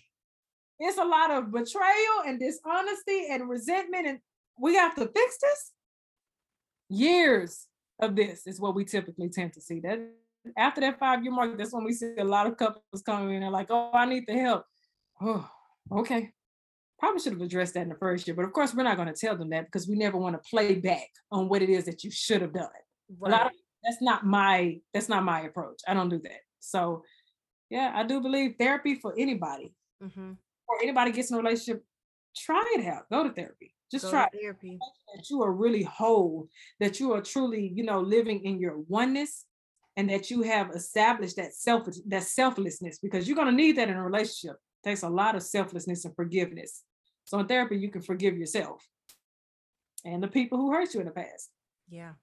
It's 0.79 0.97
a 0.97 1.03
lot 1.03 1.31
of 1.31 1.51
betrayal 1.51 2.21
and 2.25 2.39
dishonesty 2.39 3.27
and 3.31 3.49
resentment 3.49 4.07
and 4.07 4.19
we 4.59 4.75
have 4.75 4.95
to 4.95 5.07
fix 5.07 5.37
this? 5.41 5.71
Years 6.89 7.67
of 8.01 8.15
this 8.15 8.47
is 8.47 8.59
what 8.59 8.75
we 8.75 8.85
typically 8.85 9.29
tend 9.29 9.53
to 9.53 9.61
see. 9.61 9.79
That 9.79 9.99
after 10.57 10.81
that 10.81 10.99
five 10.99 11.23
year 11.23 11.31
mark, 11.31 11.57
that's 11.57 11.73
when 11.73 11.83
we 11.83 11.93
see 11.93 12.13
a 12.17 12.23
lot 12.23 12.47
of 12.47 12.57
couples 12.57 13.01
coming 13.05 13.35
in 13.35 13.43
and 13.43 13.51
like, 13.51 13.67
oh, 13.69 13.91
I 13.93 14.05
need 14.05 14.25
the 14.27 14.33
help. 14.33 14.65
Oh, 15.21 15.47
okay. 15.91 16.31
Probably 16.99 17.19
should 17.19 17.33
have 17.33 17.41
addressed 17.41 17.73
that 17.75 17.81
in 17.81 17.89
the 17.89 17.95
first 17.95 18.27
year, 18.27 18.35
but 18.35 18.45
of 18.45 18.53
course, 18.53 18.75
we're 18.75 18.83
not 18.83 18.97
going 18.97 19.11
to 19.11 19.19
tell 19.19 19.35
them 19.35 19.49
that 19.49 19.65
because 19.65 19.87
we 19.87 19.95
never 19.95 20.17
want 20.17 20.35
to 20.35 20.49
play 20.49 20.75
back 20.75 21.07
on 21.31 21.49
what 21.49 21.61
it 21.61 21.69
is 21.69 21.85
that 21.85 22.03
you 22.03 22.11
should 22.11 22.41
have 22.41 22.53
done. 22.53 22.69
Right. 23.19 23.33
Of 23.33 23.51
that's 23.83 24.01
not 24.01 24.25
my 24.25 24.79
that's 24.93 25.09
not 25.09 25.23
my 25.23 25.41
approach. 25.41 25.81
I 25.87 25.93
don't 25.93 26.09
do 26.09 26.19
that. 26.19 26.41
So, 26.59 27.03
yeah, 27.69 27.91
I 27.95 28.03
do 28.03 28.21
believe 28.21 28.55
therapy 28.59 28.95
for 28.95 29.15
anybody. 29.17 29.73
Mm-hmm. 30.03 30.33
Or 30.67 30.77
anybody 30.81 31.11
gets 31.11 31.31
in 31.31 31.35
a 31.35 31.39
relationship, 31.39 31.83
try 32.37 32.63
it 32.77 32.85
out. 32.85 33.09
Go 33.11 33.23
to 33.23 33.33
therapy. 33.33 33.73
Just 33.91 34.05
Go 34.05 34.11
try 34.11 34.29
therapy. 34.29 34.79
that 35.13 35.29
you 35.29 35.43
are 35.43 35.51
really 35.51 35.83
whole, 35.83 36.47
that 36.79 36.99
you 36.99 37.13
are 37.13 37.21
truly, 37.21 37.71
you 37.75 37.83
know, 37.83 37.99
living 37.99 38.45
in 38.45 38.59
your 38.59 38.77
oneness 38.87 39.45
and 39.97 40.09
that 40.09 40.31
you 40.31 40.43
have 40.43 40.71
established 40.71 41.35
that 41.35 41.53
self 41.53 41.87
that 42.07 42.23
selflessness 42.23 42.99
because 42.99 43.27
you're 43.27 43.35
going 43.35 43.49
to 43.49 43.53
need 43.53 43.77
that 43.77 43.89
in 43.89 43.97
a 43.97 44.03
relationship. 44.03 44.55
It 44.83 44.89
takes 44.89 45.03
a 45.03 45.09
lot 45.09 45.35
of 45.35 45.43
selflessness 45.43 46.05
and 46.05 46.15
forgiveness. 46.15 46.83
So 47.25 47.39
in 47.39 47.47
therapy, 47.47 47.77
you 47.77 47.91
can 47.91 48.01
forgive 48.01 48.37
yourself 48.37 48.87
and 50.05 50.23
the 50.23 50.27
people 50.27 50.57
who 50.57 50.71
hurt 50.71 50.93
you 50.93 51.01
in 51.01 51.05
the 51.05 51.11
past. 51.11 51.49
Yeah. 51.89 52.13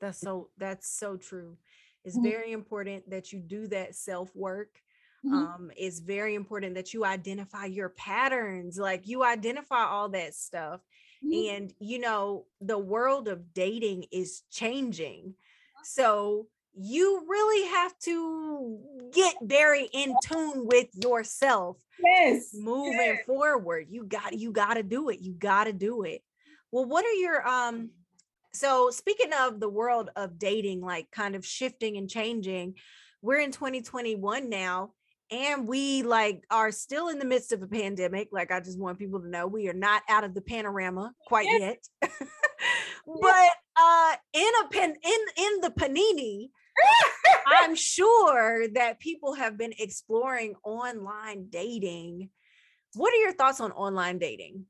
That's 0.00 0.18
so 0.18 0.48
that's 0.58 0.88
so 0.88 1.16
true. 1.16 1.56
It's 2.04 2.16
mm-hmm. 2.16 2.28
very 2.28 2.52
important 2.52 3.08
that 3.10 3.32
you 3.32 3.40
do 3.40 3.68
that 3.68 3.94
self 3.94 4.34
work 4.34 4.70
Mm-hmm. 5.24 5.34
Um, 5.34 5.70
it's 5.76 6.00
very 6.00 6.34
important 6.34 6.74
that 6.74 6.92
you 6.92 7.04
identify 7.04 7.66
your 7.66 7.90
patterns, 7.90 8.78
like 8.78 9.06
you 9.06 9.24
identify 9.24 9.84
all 9.84 10.08
that 10.10 10.34
stuff. 10.34 10.80
Mm-hmm. 11.24 11.56
And, 11.56 11.74
you 11.78 12.00
know, 12.00 12.46
the 12.60 12.78
world 12.78 13.28
of 13.28 13.54
dating 13.54 14.06
is 14.10 14.42
changing. 14.50 15.34
So 15.84 16.46
you 16.74 17.24
really 17.28 17.68
have 17.68 17.96
to 18.00 18.78
get 19.12 19.36
very 19.42 19.88
in 19.92 20.14
tune 20.24 20.66
with 20.66 20.88
yourself. 20.94 21.76
Yes. 22.02 22.50
Moving 22.54 22.92
yes. 22.94 23.26
forward. 23.26 23.86
You 23.90 24.04
got 24.04 24.32
you 24.32 24.52
got 24.52 24.74
to 24.74 24.82
do 24.82 25.10
it. 25.10 25.20
You 25.20 25.34
got 25.34 25.64
to 25.64 25.72
do 25.72 26.02
it. 26.02 26.22
Well, 26.70 26.86
what 26.86 27.04
are 27.04 27.12
your 27.12 27.46
um 27.46 27.90
so 28.52 28.90
speaking 28.90 29.32
of 29.38 29.60
the 29.60 29.68
world 29.68 30.10
of 30.16 30.38
dating 30.38 30.80
like 30.80 31.10
kind 31.10 31.34
of 31.34 31.44
shifting 31.46 31.96
and 31.96 32.08
changing 32.08 32.74
we're 33.22 33.40
in 33.40 33.52
2021 33.52 34.50
now 34.50 34.90
and 35.32 35.66
we 35.66 36.02
like 36.02 36.44
are 36.50 36.70
still 36.70 37.08
in 37.08 37.18
the 37.18 37.24
midst 37.24 37.52
of 37.52 37.62
a 37.62 37.66
pandemic 37.66 38.28
like 38.32 38.52
i 38.52 38.60
just 38.60 38.78
want 38.78 38.98
people 38.98 39.18
to 39.18 39.28
know 39.28 39.46
we 39.46 39.68
are 39.68 39.72
not 39.74 40.02
out 40.08 40.24
of 40.24 40.34
the 40.34 40.42
panorama 40.42 41.12
quite 41.26 41.46
yet. 41.58 41.78
But 43.04 43.50
uh 43.76 44.14
in 44.32 44.50
a 44.64 44.68
pen 44.68 44.94
in 45.02 45.44
in 45.44 45.60
the 45.60 45.70
panini 45.70 46.50
i'm 47.48 47.74
sure 47.94 48.68
that 48.74 49.00
people 49.00 49.34
have 49.34 49.58
been 49.58 49.74
exploring 49.78 50.54
online 50.62 51.48
dating. 51.50 52.30
What 52.94 53.12
are 53.12 53.16
your 53.16 53.32
thoughts 53.32 53.60
on 53.60 53.72
online 53.72 54.18
dating? 54.18 54.66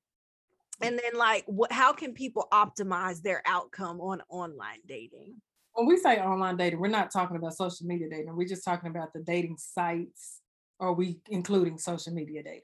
And 0.80 0.98
then 0.98 1.18
like 1.18 1.44
what 1.46 1.70
how 1.70 1.92
can 1.92 2.14
people 2.14 2.48
optimize 2.52 3.20
their 3.20 3.42
outcome 3.44 4.00
on 4.00 4.22
online 4.30 4.80
dating? 4.86 5.34
When 5.74 5.86
we 5.86 5.98
say 5.98 6.18
online 6.18 6.56
dating 6.56 6.80
we're 6.80 6.88
not 6.88 7.10
talking 7.10 7.36
about 7.36 7.54
social 7.54 7.86
media 7.86 8.08
dating 8.08 8.34
we're 8.34 8.48
just 8.48 8.64
talking 8.64 8.88
about 8.88 9.12
the 9.12 9.20
dating 9.20 9.56
sites 9.58 10.41
or 10.82 10.92
we 10.92 11.20
including 11.30 11.78
social 11.78 12.12
media 12.12 12.42
dating 12.42 12.60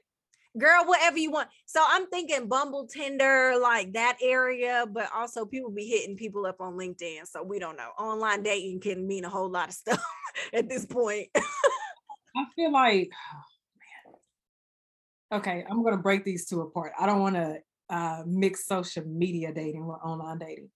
girl 0.57 0.83
whatever 0.85 1.17
you 1.17 1.31
want. 1.31 1.47
So 1.65 1.81
i'm 1.87 2.07
thinking 2.07 2.47
bumble 2.47 2.85
tinder 2.87 3.53
like 3.61 3.93
that 3.93 4.17
area 4.21 4.85
but 4.91 5.09
also 5.15 5.45
people 5.45 5.71
be 5.71 5.85
hitting 5.85 6.17
people 6.17 6.45
up 6.45 6.59
on 6.59 6.73
linkedin 6.73 7.25
so 7.25 7.41
we 7.43 7.59
don't 7.59 7.77
know. 7.77 7.89
Online 7.97 8.43
dating 8.43 8.81
can 8.81 9.07
mean 9.07 9.25
a 9.25 9.29
whole 9.29 9.49
lot 9.49 9.69
of 9.69 9.73
stuff 9.73 10.03
at 10.53 10.67
this 10.67 10.85
point. 10.85 11.29
I 11.35 12.45
feel 12.55 12.71
like 12.71 13.09
oh, 15.31 15.37
okay 15.37 15.63
i'm 15.69 15.81
going 15.81 15.95
to 15.95 16.01
break 16.01 16.25
these 16.25 16.45
two 16.45 16.61
apart. 16.61 16.91
I 16.99 17.05
don't 17.05 17.21
want 17.21 17.35
to 17.35 17.59
uh, 17.89 18.23
mix 18.25 18.67
social 18.67 19.05
media 19.05 19.53
dating 19.53 19.87
with 19.87 19.97
online 20.03 20.39
dating. 20.39 20.69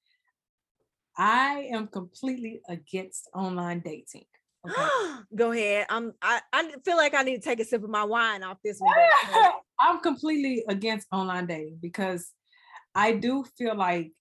I 1.16 1.70
am 1.72 1.88
completely 1.88 2.62
against 2.68 3.30
online 3.36 3.82
dating. 3.82 4.26
Okay. 4.68 4.90
Go 5.36 5.52
ahead. 5.52 5.88
I'm. 5.90 6.14
I, 6.22 6.42
I 6.52 6.72
feel 6.86 6.98
like 6.98 7.14
I 7.14 7.24
need 7.24 7.36
to 7.38 7.42
take 7.42 7.60
a 7.60 7.66
sip 7.66 7.84
of 7.84 7.90
my 7.90 8.04
wine 8.04 8.44
off 8.44 8.58
this 8.64 8.80
one. 8.80 8.96
I'm 9.80 10.00
completely 10.00 10.64
against 10.70 11.08
online 11.12 11.48
dating 11.48 11.80
because 11.82 12.32
I 12.96 13.14
do 13.14 13.44
feel 13.58 13.76
like 13.76 14.12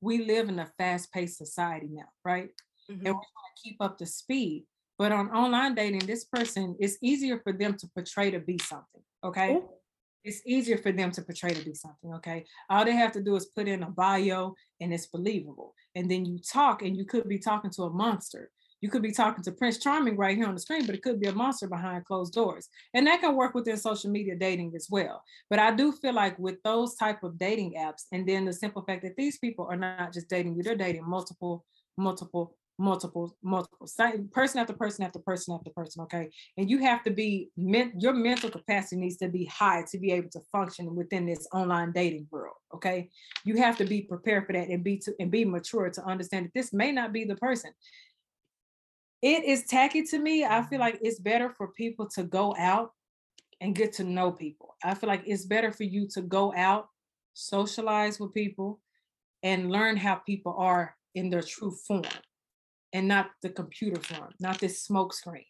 we 0.00 0.24
live 0.24 0.48
in 0.48 0.58
a 0.58 0.66
fast-paced 0.78 1.38
society 1.38 1.88
now, 1.90 2.08
right? 2.24 2.48
Mm-hmm. 2.90 3.06
And 3.06 3.08
we 3.08 3.12
want 3.12 3.22
to 3.56 3.62
keep 3.62 3.76
up 3.80 3.98
the 3.98 4.06
speed. 4.06 4.64
But 4.98 5.12
on 5.12 5.30
online 5.30 5.74
dating, 5.74 6.06
this 6.06 6.24
person 6.24 6.76
it's 6.80 6.98
easier 7.02 7.40
for 7.44 7.52
them 7.52 7.76
to 7.76 7.88
portray 7.94 8.30
to 8.30 8.40
be 8.40 8.58
something. 8.58 9.02
Okay. 9.24 9.54
Ooh 9.54 9.68
it's 10.24 10.42
easier 10.46 10.78
for 10.78 10.92
them 10.92 11.10
to 11.12 11.22
portray 11.22 11.52
to 11.52 11.64
be 11.64 11.74
something. 11.74 12.14
Okay. 12.14 12.44
All 12.70 12.84
they 12.84 12.92
have 12.92 13.12
to 13.12 13.22
do 13.22 13.34
is 13.36 13.46
put 13.46 13.68
in 13.68 13.82
a 13.82 13.90
bio 13.90 14.54
and 14.80 14.92
it's 14.92 15.06
believable. 15.06 15.74
And 15.94 16.10
then 16.10 16.24
you 16.24 16.38
talk 16.38 16.82
and 16.82 16.96
you 16.96 17.04
could 17.04 17.28
be 17.28 17.38
talking 17.38 17.70
to 17.72 17.84
a 17.84 17.90
monster. 17.90 18.50
You 18.82 18.90
could 18.90 19.00
be 19.00 19.12
talking 19.12 19.44
to 19.44 19.52
Prince 19.52 19.78
Charming 19.78 20.16
right 20.16 20.36
here 20.36 20.46
on 20.46 20.54
the 20.54 20.60
screen, 20.60 20.86
but 20.86 20.96
it 20.96 21.02
could 21.02 21.20
be 21.20 21.28
a 21.28 21.32
monster 21.32 21.68
behind 21.68 22.04
closed 22.04 22.34
doors. 22.34 22.68
And 22.92 23.06
that 23.06 23.20
can 23.20 23.36
work 23.36 23.54
within 23.54 23.76
social 23.76 24.10
media 24.10 24.34
dating 24.34 24.72
as 24.74 24.88
well. 24.90 25.22
But 25.48 25.60
I 25.60 25.70
do 25.70 25.92
feel 25.92 26.14
like 26.14 26.36
with 26.38 26.60
those 26.64 26.96
type 26.96 27.22
of 27.22 27.38
dating 27.38 27.74
apps, 27.78 28.06
and 28.10 28.28
then 28.28 28.44
the 28.44 28.52
simple 28.52 28.82
fact 28.82 29.02
that 29.04 29.16
these 29.16 29.38
people 29.38 29.66
are 29.70 29.76
not 29.76 30.12
just 30.12 30.28
dating 30.28 30.56
you, 30.56 30.64
they're 30.64 30.74
dating 30.74 31.08
multiple, 31.08 31.64
multiple 31.96 32.56
multiple 32.78 33.36
multiple 33.42 33.86
person 34.32 34.58
after 34.58 34.72
person 34.72 35.04
after 35.04 35.18
person 35.18 35.54
after 35.54 35.70
person 35.70 36.02
okay 36.02 36.30
and 36.56 36.70
you 36.70 36.78
have 36.78 37.02
to 37.02 37.10
be 37.10 37.50
your 37.54 38.14
mental 38.14 38.50
capacity 38.50 38.96
needs 38.96 39.18
to 39.18 39.28
be 39.28 39.44
high 39.44 39.84
to 39.88 39.98
be 39.98 40.10
able 40.10 40.30
to 40.30 40.40
function 40.50 40.96
within 40.96 41.26
this 41.26 41.46
online 41.52 41.92
dating 41.92 42.26
world 42.30 42.56
okay 42.74 43.10
you 43.44 43.56
have 43.56 43.76
to 43.76 43.84
be 43.84 44.00
prepared 44.00 44.46
for 44.46 44.54
that 44.54 44.68
and 44.68 44.82
be 44.82 44.96
to 44.96 45.12
and 45.20 45.30
be 45.30 45.44
mature 45.44 45.90
to 45.90 46.02
understand 46.04 46.46
that 46.46 46.54
this 46.54 46.72
may 46.72 46.90
not 46.90 47.12
be 47.12 47.24
the 47.24 47.36
person 47.36 47.70
it 49.22 49.44
is 49.44 49.64
tacky 49.64 50.02
to 50.02 50.18
me 50.18 50.44
i 50.44 50.62
feel 50.62 50.80
like 50.80 50.98
it's 51.02 51.20
better 51.20 51.50
for 51.50 51.68
people 51.68 52.06
to 52.06 52.24
go 52.24 52.54
out 52.58 52.92
and 53.60 53.74
get 53.74 53.92
to 53.92 54.04
know 54.04 54.30
people 54.30 54.76
i 54.84 54.94
feel 54.94 55.08
like 55.08 55.22
it's 55.26 55.46
better 55.46 55.72
for 55.72 55.84
you 55.84 56.06
to 56.08 56.22
go 56.22 56.52
out 56.54 56.88
socialize 57.34 58.20
with 58.20 58.34
people 58.34 58.80
and 59.42 59.70
learn 59.70 59.96
how 59.96 60.16
people 60.16 60.54
are 60.56 60.94
in 61.14 61.30
their 61.30 61.42
true 61.42 61.74
form 61.86 62.04
and 62.92 63.08
not 63.08 63.30
the 63.42 63.50
computer 63.50 64.00
form, 64.00 64.32
not 64.38 64.58
this 64.58 64.82
smoke 64.82 65.12
screen. 65.12 65.44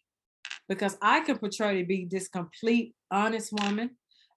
Because 0.69 0.97
I 1.01 1.19
can 1.19 1.37
portray 1.37 1.81
to 1.81 1.85
be 1.85 2.07
this 2.09 2.27
complete, 2.27 2.95
honest 3.11 3.51
woman. 3.51 3.91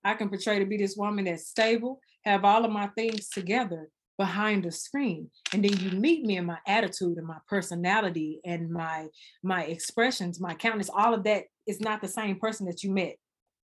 I 0.05 0.14
can 0.14 0.28
portray 0.28 0.59
to 0.59 0.66
be 0.66 0.76
this 0.76 0.97
woman 0.97 1.24
that's 1.24 1.49
stable, 1.49 2.01
have 2.24 2.45
all 2.45 2.64
of 2.64 2.72
my 2.72 2.89
things 2.89 3.28
together 3.28 3.89
behind 4.19 4.64
the 4.64 4.73
screen. 4.73 5.31
And 5.53 5.64
then 5.64 5.77
you 5.79 5.99
meet 5.99 6.25
me 6.25 6.37
in 6.37 6.47
my 6.47 6.59
attitude 6.67 7.19
and 7.19 7.27
my 7.27 7.39
personality 7.49 8.41
and 8.45 8.71
my 8.71 9.07
my 9.43 9.64
expressions, 9.64 10.41
my 10.41 10.55
countenance, 10.55 10.91
all 10.95 11.14
of 11.14 11.25
that 11.25 11.45
is 11.67 11.81
not 11.81 12.01
the 12.01 12.09
same 12.09 12.39
person 12.39 12.67
that 12.67 12.83
you 12.83 12.91
met 12.93 13.17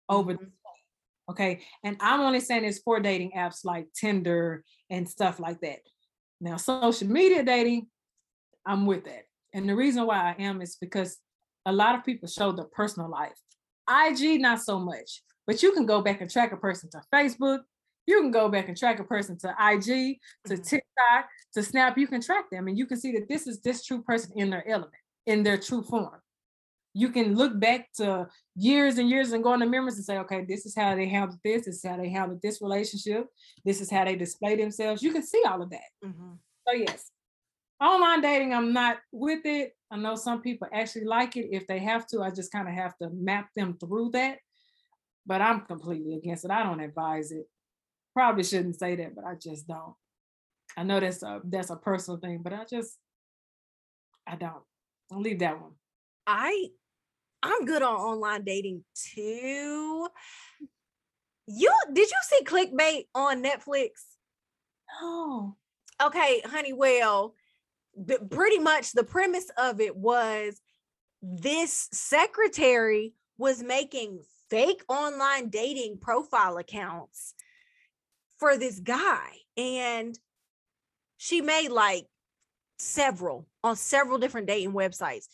over 0.08 0.34
mm-hmm. 0.34 0.44
Okay. 1.30 1.60
And 1.84 1.96
I'm 2.00 2.20
only 2.20 2.40
saying 2.40 2.62
this 2.62 2.78
for 2.78 3.00
dating 3.00 3.32
apps 3.36 3.64
like 3.64 3.86
Tinder 3.94 4.64
and 4.88 5.08
stuff 5.08 5.38
like 5.38 5.60
that. 5.60 5.80
Now, 6.40 6.56
social 6.56 7.08
media 7.08 7.42
dating, 7.42 7.88
I'm 8.64 8.86
with 8.86 9.04
that. 9.04 9.24
And 9.52 9.68
the 9.68 9.76
reason 9.76 10.06
why 10.06 10.34
I 10.38 10.42
am 10.42 10.62
is 10.62 10.76
because 10.80 11.18
a 11.66 11.72
lot 11.72 11.94
of 11.94 12.04
people 12.04 12.28
show 12.28 12.52
their 12.52 12.66
personal 12.66 13.10
life. 13.10 13.36
IG, 13.88 14.40
not 14.40 14.60
so 14.60 14.78
much, 14.78 15.22
but 15.46 15.62
you 15.62 15.72
can 15.72 15.86
go 15.86 16.00
back 16.00 16.20
and 16.20 16.30
track 16.30 16.52
a 16.52 16.56
person 16.56 16.88
to 16.90 17.02
Facebook. 17.12 17.60
You 18.08 18.22
can 18.22 18.30
go 18.30 18.48
back 18.48 18.68
and 18.68 18.76
track 18.76 19.00
a 19.00 19.04
person 19.04 19.36
to 19.40 19.48
IG, 19.50 19.84
to 19.84 20.54
mm-hmm. 20.54 20.62
TikTok, 20.62 21.28
to 21.52 21.62
Snap. 21.62 21.98
You 21.98 22.06
can 22.06 22.22
track 22.22 22.46
them 22.50 22.66
and 22.66 22.78
you 22.78 22.86
can 22.86 22.96
see 22.98 23.12
that 23.12 23.28
this 23.28 23.46
is 23.46 23.60
this 23.60 23.84
true 23.84 24.00
person 24.00 24.32
in 24.34 24.48
their 24.48 24.66
element, 24.66 24.94
in 25.26 25.42
their 25.42 25.58
true 25.58 25.82
form. 25.82 26.18
You 26.94 27.10
can 27.10 27.34
look 27.34 27.60
back 27.60 27.92
to 27.98 28.26
years 28.56 28.96
and 28.96 29.10
years 29.10 29.32
and 29.32 29.44
go 29.44 29.52
in 29.52 29.60
the 29.60 29.66
memories 29.66 29.96
and 29.96 30.06
say, 30.06 30.16
okay, 30.20 30.46
this 30.48 30.64
is 30.64 30.74
how 30.74 30.96
they 30.96 31.06
handled 31.06 31.38
this, 31.44 31.66
this 31.66 31.76
is 31.76 31.84
how 31.84 31.98
they 31.98 32.08
handled 32.08 32.40
this 32.42 32.62
relationship, 32.62 33.26
this 33.62 33.82
is 33.82 33.90
how 33.90 34.06
they 34.06 34.16
display 34.16 34.56
themselves. 34.56 35.02
You 35.02 35.12
can 35.12 35.22
see 35.22 35.42
all 35.46 35.60
of 35.60 35.68
that. 35.68 35.90
Mm-hmm. 36.02 36.32
So, 36.66 36.74
yes, 36.74 37.10
online 37.78 38.22
dating, 38.22 38.54
I'm 38.54 38.72
not 38.72 39.00
with 39.12 39.44
it. 39.44 39.72
I 39.90 39.98
know 39.98 40.14
some 40.14 40.40
people 40.40 40.66
actually 40.72 41.04
like 41.04 41.36
it. 41.36 41.48
If 41.52 41.66
they 41.66 41.80
have 41.80 42.06
to, 42.06 42.22
I 42.22 42.30
just 42.30 42.52
kind 42.52 42.68
of 42.68 42.74
have 42.74 42.96
to 43.02 43.10
map 43.10 43.50
them 43.54 43.76
through 43.78 44.12
that. 44.12 44.38
But 45.26 45.42
I'm 45.42 45.60
completely 45.60 46.14
against 46.14 46.46
it. 46.46 46.50
I 46.50 46.62
don't 46.62 46.80
advise 46.80 47.32
it. 47.32 47.46
Probably 48.18 48.42
shouldn't 48.42 48.76
say 48.76 48.96
that, 48.96 49.14
but 49.14 49.24
I 49.24 49.36
just 49.36 49.68
don't. 49.68 49.94
I 50.76 50.82
know 50.82 50.98
that's 50.98 51.22
a 51.22 51.40
that's 51.44 51.70
a 51.70 51.76
personal 51.76 52.18
thing, 52.18 52.40
but 52.42 52.52
I 52.52 52.64
just 52.68 52.98
I 54.26 54.34
don't. 54.34 54.64
I'll 55.12 55.20
leave 55.20 55.38
that 55.38 55.62
one. 55.62 55.70
I 56.26 56.66
I'm 57.44 57.64
good 57.64 57.80
on 57.80 57.94
online 57.94 58.42
dating 58.42 58.82
too. 58.96 60.08
You 61.46 61.72
did 61.92 62.10
you 62.10 62.16
see 62.24 62.42
clickbait 62.42 63.04
on 63.14 63.40
Netflix? 63.40 63.90
No. 65.00 65.56
Okay, 66.02 66.42
honey. 66.44 66.72
Well, 66.72 67.36
pretty 68.32 68.58
much 68.58 68.94
the 68.94 69.04
premise 69.04 69.48
of 69.56 69.80
it 69.80 69.94
was 69.96 70.60
this 71.22 71.88
secretary 71.92 73.14
was 73.38 73.62
making 73.62 74.22
fake 74.50 74.82
online 74.88 75.50
dating 75.50 75.98
profile 76.00 76.56
accounts 76.56 77.34
for 78.38 78.56
this 78.56 78.80
guy 78.80 79.30
and 79.56 80.18
she 81.16 81.40
made 81.40 81.68
like 81.68 82.06
several 82.78 83.46
on 83.64 83.76
several 83.76 84.18
different 84.18 84.46
dating 84.46 84.72
websites 84.72 85.26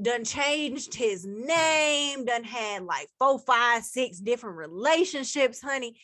done 0.00 0.24
changed 0.24 0.94
his 0.94 1.26
name 1.26 2.24
done 2.24 2.44
had 2.44 2.82
like 2.82 3.08
four 3.18 3.38
five 3.38 3.82
six 3.82 4.18
different 4.18 4.56
relationships 4.56 5.60
honey 5.60 5.96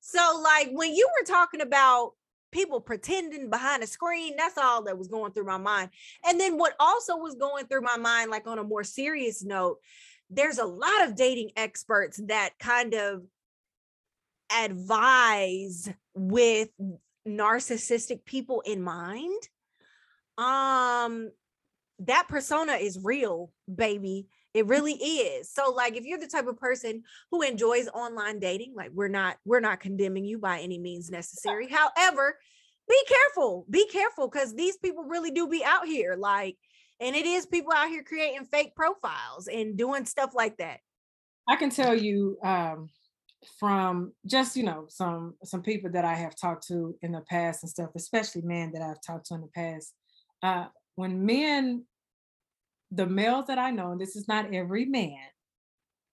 so 0.00 0.42
like 0.42 0.68
when 0.72 0.94
you 0.94 1.08
were 1.18 1.26
talking 1.26 1.60
about 1.60 2.12
people 2.54 2.80
pretending 2.80 3.50
behind 3.50 3.82
a 3.82 3.86
screen. 3.86 4.34
That's 4.38 4.56
all 4.56 4.84
that 4.84 4.96
was 4.96 5.08
going 5.08 5.32
through 5.32 5.44
my 5.44 5.58
mind. 5.58 5.90
And 6.24 6.40
then 6.40 6.56
what 6.56 6.74
also 6.78 7.16
was 7.16 7.34
going 7.34 7.66
through 7.66 7.82
my 7.82 7.96
mind, 7.96 8.30
like 8.30 8.46
on 8.46 8.60
a 8.60 8.64
more 8.64 8.84
serious 8.84 9.44
note, 9.44 9.78
there's 10.30 10.58
a 10.58 10.64
lot 10.64 11.02
of 11.04 11.16
dating 11.16 11.50
experts 11.56 12.20
that 12.28 12.50
kind 12.60 12.94
of 12.94 13.24
advise 14.62 15.90
with 16.14 16.68
narcissistic 17.26 18.24
people 18.24 18.62
in 18.62 18.82
mind. 18.82 19.42
Um, 20.38 21.30
that 22.00 22.26
persona 22.28 22.72
is 22.72 22.98
real, 23.02 23.52
baby. 23.72 24.26
It 24.52 24.66
really 24.66 24.92
is. 24.92 25.50
So 25.50 25.72
like 25.72 25.96
if 25.96 26.04
you're 26.04 26.18
the 26.18 26.28
type 26.28 26.46
of 26.46 26.56
person 26.56 27.02
who 27.30 27.42
enjoys 27.42 27.88
online 27.88 28.38
dating, 28.38 28.74
like 28.76 28.90
we're 28.92 29.08
not 29.08 29.36
we're 29.44 29.60
not 29.60 29.80
condemning 29.80 30.24
you 30.24 30.38
by 30.38 30.60
any 30.60 30.78
means 30.78 31.10
necessary. 31.10 31.68
However, 31.68 32.38
be 32.88 33.00
careful. 33.08 33.66
Be 33.68 33.88
careful 33.88 34.28
cuz 34.28 34.54
these 34.54 34.76
people 34.76 35.04
really 35.04 35.32
do 35.32 35.48
be 35.48 35.64
out 35.64 35.86
here 35.86 36.14
like 36.16 36.56
and 37.00 37.16
it 37.16 37.26
is 37.26 37.46
people 37.46 37.72
out 37.72 37.88
here 37.88 38.04
creating 38.04 38.44
fake 38.44 38.76
profiles 38.76 39.48
and 39.48 39.76
doing 39.76 40.04
stuff 40.04 40.34
like 40.34 40.56
that. 40.58 40.78
I 41.48 41.56
can 41.56 41.70
tell 41.70 41.94
you 41.94 42.38
um 42.42 42.90
from 43.58 44.12
just 44.26 44.56
you 44.56 44.62
know 44.62 44.86
some 44.88 45.34
some 45.44 45.62
people 45.62 45.90
that 45.90 46.04
I 46.04 46.14
have 46.14 46.36
talked 46.36 46.66
to 46.68 46.96
in 47.02 47.12
the 47.12 47.20
past 47.22 47.62
and 47.62 47.70
stuff, 47.70 47.90
especially 47.94 48.42
men 48.42 48.72
that 48.72 48.82
I've 48.82 49.00
talked 49.00 49.26
to 49.26 49.34
in 49.34 49.40
the 49.42 49.48
past. 49.48 49.94
Uh, 50.42 50.66
when 50.96 51.24
men, 51.24 51.84
the 52.90 53.06
males 53.06 53.46
that 53.46 53.58
I 53.58 53.70
know, 53.70 53.92
and 53.92 54.00
this 54.00 54.16
is 54.16 54.28
not 54.28 54.52
every 54.52 54.84
man, 54.84 55.18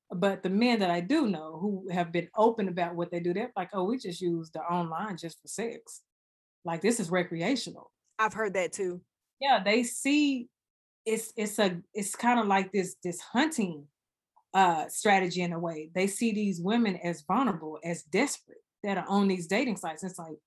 but 0.10 0.44
the 0.44 0.50
men 0.50 0.80
that 0.80 0.92
I 0.92 1.00
do 1.02 1.28
know 1.28 1.58
who 1.60 1.88
have 1.92 2.12
been 2.12 2.30
open 2.36 2.68
about 2.68 2.96
what 2.96 3.12
they 3.12 3.20
do, 3.20 3.34
they're 3.34 3.52
like, 3.56 3.70
oh, 3.74 3.84
we 3.84 3.98
just 3.98 4.22
use 4.22 4.52
the 4.52 4.62
online 4.62 5.18
just 5.18 5.42
for 5.42 5.48
sex. 5.48 6.02
Like 6.66 6.82
this 6.82 7.00
is 7.00 7.10
recreational. 7.10 7.92
I've 8.20 8.34
heard 8.34 8.54
that 8.54 8.74
too. 8.74 9.02
Yeah, 9.40 9.62
they 9.64 9.84
see 9.84 10.48
it's 11.06 11.34
it's 11.36 11.58
a 11.58 11.82
it's 11.94 12.16
kind 12.16 12.40
of 12.40 12.48
like 12.48 12.72
this 12.72 12.96
this 13.04 13.20
hunting 13.22 13.86
uh 14.54 14.88
strategy 14.90 15.42
in 15.42 15.54
a 15.54 15.60
way. 15.60 15.90
They 15.94 16.08
see 16.08 16.34
these 16.34 16.62
women 16.62 16.98
as 16.98 17.22
vulnerable, 17.22 17.80
as 17.84 18.04
desperate 18.04 18.64
that 18.84 18.98
are 18.98 19.06
on 19.08 19.28
these 19.28 19.48
dating 19.48 19.78
sites. 19.78 20.04
It's 20.04 20.20
like 20.20 20.38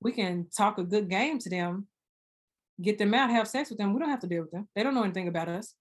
we 0.00 0.12
can 0.12 0.46
talk 0.56 0.78
a 0.78 0.84
good 0.84 1.08
game 1.08 1.38
to 1.38 1.50
them, 1.50 1.86
get 2.80 2.98
them 2.98 3.14
out, 3.14 3.30
have 3.30 3.48
sex 3.48 3.70
with 3.70 3.78
them. 3.78 3.94
We 3.94 4.00
don't 4.00 4.10
have 4.10 4.20
to 4.20 4.26
deal 4.26 4.42
with 4.42 4.50
them. 4.50 4.68
They 4.74 4.82
don't 4.82 4.94
know 4.94 5.04
anything 5.04 5.28
about 5.28 5.48
us. 5.48 5.74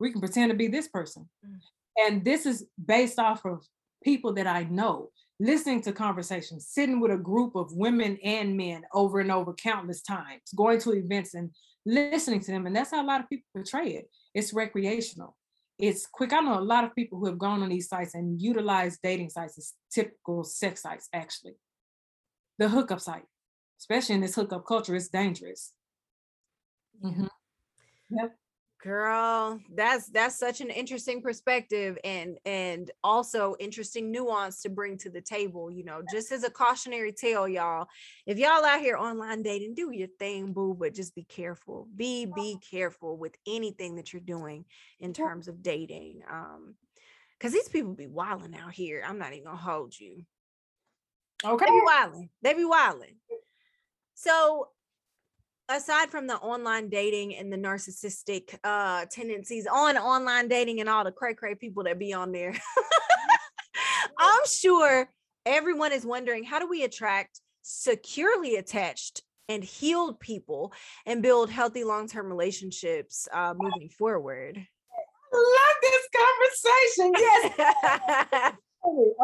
We 0.00 0.12
can 0.12 0.20
pretend 0.20 0.50
to 0.50 0.56
be 0.56 0.68
this 0.68 0.88
person. 0.88 1.28
Mm. 1.46 1.60
And 1.98 2.24
this 2.24 2.46
is 2.46 2.66
based 2.84 3.18
off 3.18 3.44
of 3.44 3.64
people 4.04 4.32
that 4.34 4.46
I 4.46 4.64
know, 4.64 5.10
listening 5.40 5.82
to 5.82 5.92
conversations, 5.92 6.68
sitting 6.68 7.00
with 7.00 7.10
a 7.10 7.16
group 7.16 7.56
of 7.56 7.72
women 7.72 8.18
and 8.22 8.56
men 8.56 8.82
over 8.92 9.20
and 9.20 9.32
over 9.32 9.52
countless 9.54 10.02
times, 10.02 10.42
going 10.56 10.80
to 10.80 10.92
events 10.92 11.34
and 11.34 11.50
listening 11.84 12.40
to 12.40 12.52
them. 12.52 12.66
And 12.66 12.76
that's 12.76 12.90
how 12.90 13.04
a 13.04 13.06
lot 13.06 13.20
of 13.20 13.28
people 13.28 13.46
portray 13.54 13.90
it. 13.90 14.10
It's 14.34 14.52
recreational. 14.52 15.36
It's 15.78 16.06
quick. 16.06 16.32
I 16.32 16.40
know 16.40 16.58
a 16.58 16.60
lot 16.60 16.84
of 16.84 16.94
people 16.94 17.18
who 17.18 17.26
have 17.26 17.38
gone 17.38 17.62
on 17.62 17.68
these 17.68 17.88
sites 17.88 18.14
and 18.14 18.40
utilized 18.40 19.00
dating 19.02 19.30
sites 19.30 19.58
as 19.58 19.74
typical 19.92 20.42
sex 20.42 20.82
sites, 20.82 21.08
actually. 21.12 21.54
The 22.58 22.68
hookup 22.68 23.00
site, 23.00 23.26
especially 23.78 24.16
in 24.16 24.20
this 24.20 24.34
hookup 24.34 24.66
culture, 24.66 24.96
is 24.96 25.08
dangerous. 25.08 25.72
Mm-hmm. 27.04 27.26
Yep 28.10 28.36
girl 28.82 29.58
that's 29.74 30.06
that's 30.08 30.38
such 30.38 30.60
an 30.60 30.70
interesting 30.70 31.20
perspective 31.20 31.98
and 32.04 32.38
and 32.46 32.90
also 33.02 33.56
interesting 33.58 34.10
nuance 34.12 34.62
to 34.62 34.68
bring 34.68 34.96
to 34.96 35.10
the 35.10 35.20
table 35.20 35.70
you 35.70 35.84
know 35.84 36.00
just 36.12 36.30
as 36.30 36.44
a 36.44 36.50
cautionary 36.50 37.12
tale 37.12 37.48
y'all. 37.48 37.88
If 38.26 38.38
y'all 38.38 38.64
out 38.64 38.80
here 38.80 38.96
online 38.96 39.42
dating 39.42 39.74
do 39.74 39.90
your 39.90 40.08
thing 40.18 40.52
boo 40.52 40.76
but 40.78 40.94
just 40.94 41.14
be 41.14 41.24
careful. 41.24 41.88
Be 41.96 42.26
be 42.26 42.58
careful 42.70 43.16
with 43.16 43.36
anything 43.46 43.96
that 43.96 44.12
you're 44.12 44.20
doing 44.20 44.64
in 45.00 45.12
terms 45.12 45.48
of 45.48 45.62
dating 45.62 46.22
um 46.30 46.74
because 47.38 47.52
these 47.52 47.68
people 47.68 47.94
be 47.94 48.06
wilding 48.06 48.56
out 48.56 48.72
here 48.72 49.04
i'm 49.06 49.18
not 49.18 49.32
even 49.32 49.44
gonna 49.44 49.56
hold 49.56 49.98
you. 49.98 50.24
Okay 51.44 51.66
they 51.66 51.72
be 51.72 51.82
wilding 51.84 52.28
they 52.42 52.54
be 52.54 52.64
wilding 52.64 53.16
so 54.14 54.68
aside 55.68 56.10
from 56.10 56.26
the 56.26 56.36
online 56.36 56.88
dating 56.88 57.36
and 57.36 57.52
the 57.52 57.56
narcissistic 57.56 58.58
uh 58.64 59.04
tendencies 59.10 59.66
on 59.66 59.96
online 59.96 60.48
dating 60.48 60.80
and 60.80 60.88
all 60.88 61.04
the 61.04 61.12
cray 61.12 61.34
cray 61.34 61.54
people 61.54 61.82
that 61.84 61.98
be 61.98 62.12
on 62.12 62.32
there 62.32 62.52
i'm 64.18 64.46
sure 64.46 65.08
everyone 65.44 65.92
is 65.92 66.04
wondering 66.04 66.44
how 66.44 66.58
do 66.58 66.68
we 66.68 66.84
attract 66.84 67.40
securely 67.62 68.56
attached 68.56 69.22
and 69.48 69.64
healed 69.64 70.20
people 70.20 70.72
and 71.06 71.22
build 71.22 71.50
healthy 71.50 71.84
long-term 71.84 72.26
relationships 72.26 73.28
uh 73.32 73.54
moving 73.56 73.88
forward? 73.88 74.58
I 74.58 75.36
love 75.36 75.76
this 75.82 76.08
conversation. 76.96 77.12
Yes. 77.18 78.52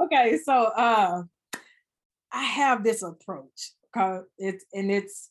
Okay 0.04 0.38
so 0.44 0.52
uh 0.52 1.22
i 2.32 2.42
have 2.42 2.84
this 2.84 3.02
approach 3.02 3.70
because 3.82 4.24
it's 4.36 4.64
and 4.74 4.90
it's 4.90 5.30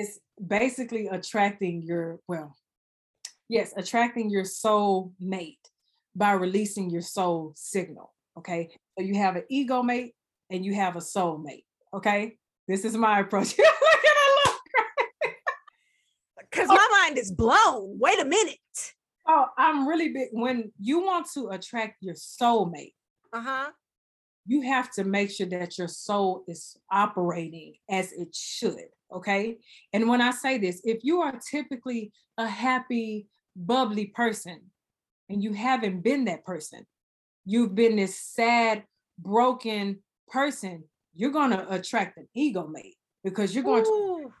it's 0.00 0.18
basically 0.46 1.08
attracting 1.08 1.82
your 1.82 2.20
well 2.26 2.56
yes 3.48 3.74
attracting 3.76 4.30
your 4.30 4.44
soul 4.44 5.12
mate 5.20 5.68
by 6.16 6.32
releasing 6.32 6.90
your 6.90 7.02
soul 7.02 7.52
signal 7.54 8.12
okay? 8.38 8.70
So 8.98 9.04
you 9.04 9.14
have 9.16 9.36
an 9.36 9.44
ego 9.50 9.82
mate 9.82 10.14
and 10.48 10.64
you 10.64 10.74
have 10.74 10.96
a 10.96 11.00
soul 11.00 11.38
mate 11.38 11.64
okay? 11.92 12.36
This 12.66 12.84
is 12.84 12.96
my 12.96 13.20
approach. 13.20 13.54
Because 16.50 16.68
my 16.68 16.88
mind 17.00 17.16
is 17.16 17.30
blown. 17.30 17.96
Wait 18.00 18.18
a 18.18 18.24
minute. 18.24 18.58
Oh 19.28 19.46
i'm 19.56 19.86
really 19.86 20.08
big. 20.08 20.28
When 20.32 20.72
you 20.80 21.00
want 21.00 21.28
to 21.34 21.50
attract 21.50 21.98
your 22.00 22.16
soul 22.16 22.66
mate 22.66 22.94
uh-huh 23.32 23.70
you 24.46 24.62
have 24.62 24.90
to 24.92 25.04
make 25.04 25.30
sure 25.30 25.46
that 25.46 25.78
your 25.78 25.88
soul 25.88 26.44
is 26.48 26.76
operating 26.90 27.74
as 27.88 28.12
it 28.12 28.34
should 28.34 28.88
Okay. 29.12 29.58
And 29.92 30.08
when 30.08 30.20
I 30.20 30.30
say 30.30 30.58
this, 30.58 30.80
if 30.84 31.02
you 31.02 31.20
are 31.20 31.38
typically 31.50 32.12
a 32.38 32.46
happy, 32.46 33.26
bubbly 33.56 34.06
person 34.06 34.60
and 35.28 35.42
you 35.42 35.52
haven't 35.52 36.02
been 36.02 36.24
that 36.26 36.44
person, 36.44 36.86
you've 37.44 37.74
been 37.74 37.96
this 37.96 38.20
sad, 38.20 38.84
broken 39.18 40.00
person, 40.28 40.84
you're 41.14 41.32
going 41.32 41.50
to 41.50 41.72
attract 41.72 42.18
an 42.18 42.28
ego 42.34 42.66
mate 42.66 42.96
because 43.24 43.54
you're 43.54 43.64
going 43.64 43.84
Ooh. 43.86 44.22
to 44.24 44.32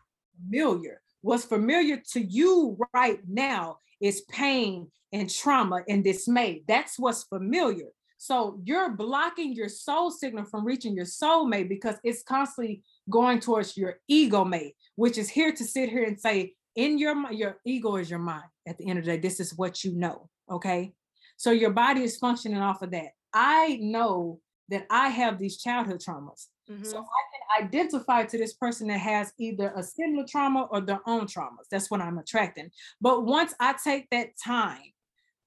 familiar. 0.44 1.02
What's 1.22 1.44
familiar 1.44 2.00
to 2.12 2.20
you 2.20 2.78
right 2.94 3.20
now 3.28 3.78
is 4.00 4.22
pain 4.22 4.90
and 5.12 5.28
trauma 5.28 5.82
and 5.88 6.04
dismay. 6.04 6.62
That's 6.66 6.98
what's 6.98 7.24
familiar. 7.24 7.88
So 8.22 8.60
you're 8.64 8.90
blocking 8.90 9.54
your 9.54 9.70
soul 9.70 10.10
signal 10.10 10.44
from 10.44 10.66
reaching 10.66 10.94
your 10.94 11.06
soulmate 11.06 11.70
because 11.70 11.96
it's 12.04 12.22
constantly 12.22 12.82
going 13.08 13.40
towards 13.40 13.78
your 13.78 13.94
ego 14.08 14.44
mate, 14.44 14.74
which 14.96 15.16
is 15.16 15.30
here 15.30 15.52
to 15.52 15.64
sit 15.64 15.88
here 15.88 16.04
and 16.04 16.20
say, 16.20 16.52
in 16.76 16.98
your 16.98 17.32
your 17.32 17.56
ego 17.64 17.96
is 17.96 18.10
your 18.10 18.18
mind. 18.18 18.44
At 18.68 18.76
the 18.76 18.86
end 18.88 18.98
of 18.98 19.06
the 19.06 19.12
day, 19.12 19.18
this 19.18 19.40
is 19.40 19.56
what 19.56 19.84
you 19.84 19.92
know. 19.92 20.28
Okay. 20.50 20.92
So 21.38 21.50
your 21.50 21.70
body 21.70 22.02
is 22.02 22.18
functioning 22.18 22.60
off 22.60 22.82
of 22.82 22.90
that. 22.90 23.12
I 23.32 23.78
know 23.80 24.40
that 24.68 24.84
I 24.90 25.08
have 25.08 25.38
these 25.38 25.56
childhood 25.56 26.02
traumas. 26.06 26.48
Mm-hmm. 26.70 26.84
So 26.84 26.98
I 26.98 27.22
can 27.58 27.68
identify 27.68 28.24
to 28.24 28.36
this 28.36 28.52
person 28.52 28.88
that 28.88 28.98
has 28.98 29.32
either 29.38 29.72
a 29.74 29.82
similar 29.82 30.26
trauma 30.28 30.68
or 30.70 30.82
their 30.82 31.00
own 31.06 31.22
traumas. 31.22 31.68
That's 31.70 31.90
what 31.90 32.02
I'm 32.02 32.18
attracting. 32.18 32.70
But 33.00 33.24
once 33.24 33.54
I 33.58 33.76
take 33.82 34.10
that 34.10 34.32
time 34.44 34.92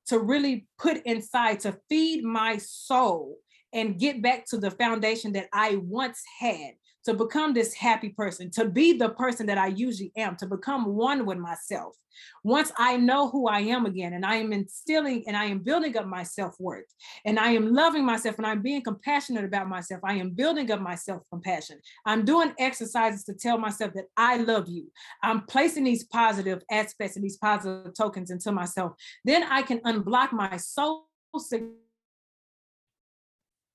to 0.08 0.20
really 0.20 0.68
put 0.78 0.98
inside 1.06 1.60
to 1.62 1.78
feed 1.90 2.24
my 2.24 2.58
soul 2.58 3.38
and 3.74 4.00
get 4.00 4.22
back 4.22 4.46
to 4.48 4.58
the 4.58 4.72
foundation 4.72 5.34
that 5.34 5.50
I 5.52 5.76
once 5.76 6.22
had, 6.40 6.74
to 7.06 7.14
become 7.14 7.54
this 7.54 7.74
happy 7.74 8.10
person, 8.10 8.50
to 8.52 8.66
be 8.66 8.94
the 8.98 9.10
person 9.10 9.46
that 9.48 9.58
I 9.58 9.68
usually 9.68 10.12
am, 10.16 10.36
to 10.38 10.48
become 10.48 10.86
one 10.96 11.26
with 11.26 11.38
myself. 11.38 11.96
Once 12.44 12.72
I 12.78 12.96
know 12.98 13.30
who 13.30 13.48
I 13.48 13.60
am 13.62 13.86
again, 13.86 14.14
and 14.14 14.26
I 14.26 14.36
am 14.36 14.54
instilling 14.54 15.24
and 15.28 15.36
I 15.36 15.46
am 15.46 15.60
building 15.60 15.98
up 15.98 16.06
my 16.06 16.24
self 16.24 16.56
worth, 16.60 16.86
and 17.26 17.40
I 17.40 17.52
am 17.52 17.74
loving 17.74 18.06
myself, 18.06 18.38
and 18.38 18.46
I'm 18.46 18.62
being 18.62 18.84
compassionate 18.84 19.44
about 19.44 19.68
myself, 19.68 20.02
I 20.04 20.14
am 20.14 20.30
building 20.30 20.72
up 20.72 20.80
my 20.80 20.96
self 20.96 21.24
compassion. 21.30 21.80
I'm 22.06 22.24
doing 22.24 22.54
exercises 22.60 23.24
to 23.26 23.34
tell 23.34 23.58
myself 23.58 23.94
that 23.96 24.06
I 24.16 24.38
love 24.38 24.70
you. 24.70 24.92
I'm 25.24 25.46
placing 25.46 25.84
these 25.84 26.06
positive 26.06 26.62
aspects 26.72 27.16
and 27.16 27.26
these 27.26 27.38
positive 27.38 27.94
tokens 27.96 28.32
into 28.32 28.52
myself. 28.52 28.94
Then 29.26 29.44
I 29.44 29.64
can 29.64 29.80
unblock 29.80 30.32
my 30.32 30.58
soul 30.58 31.08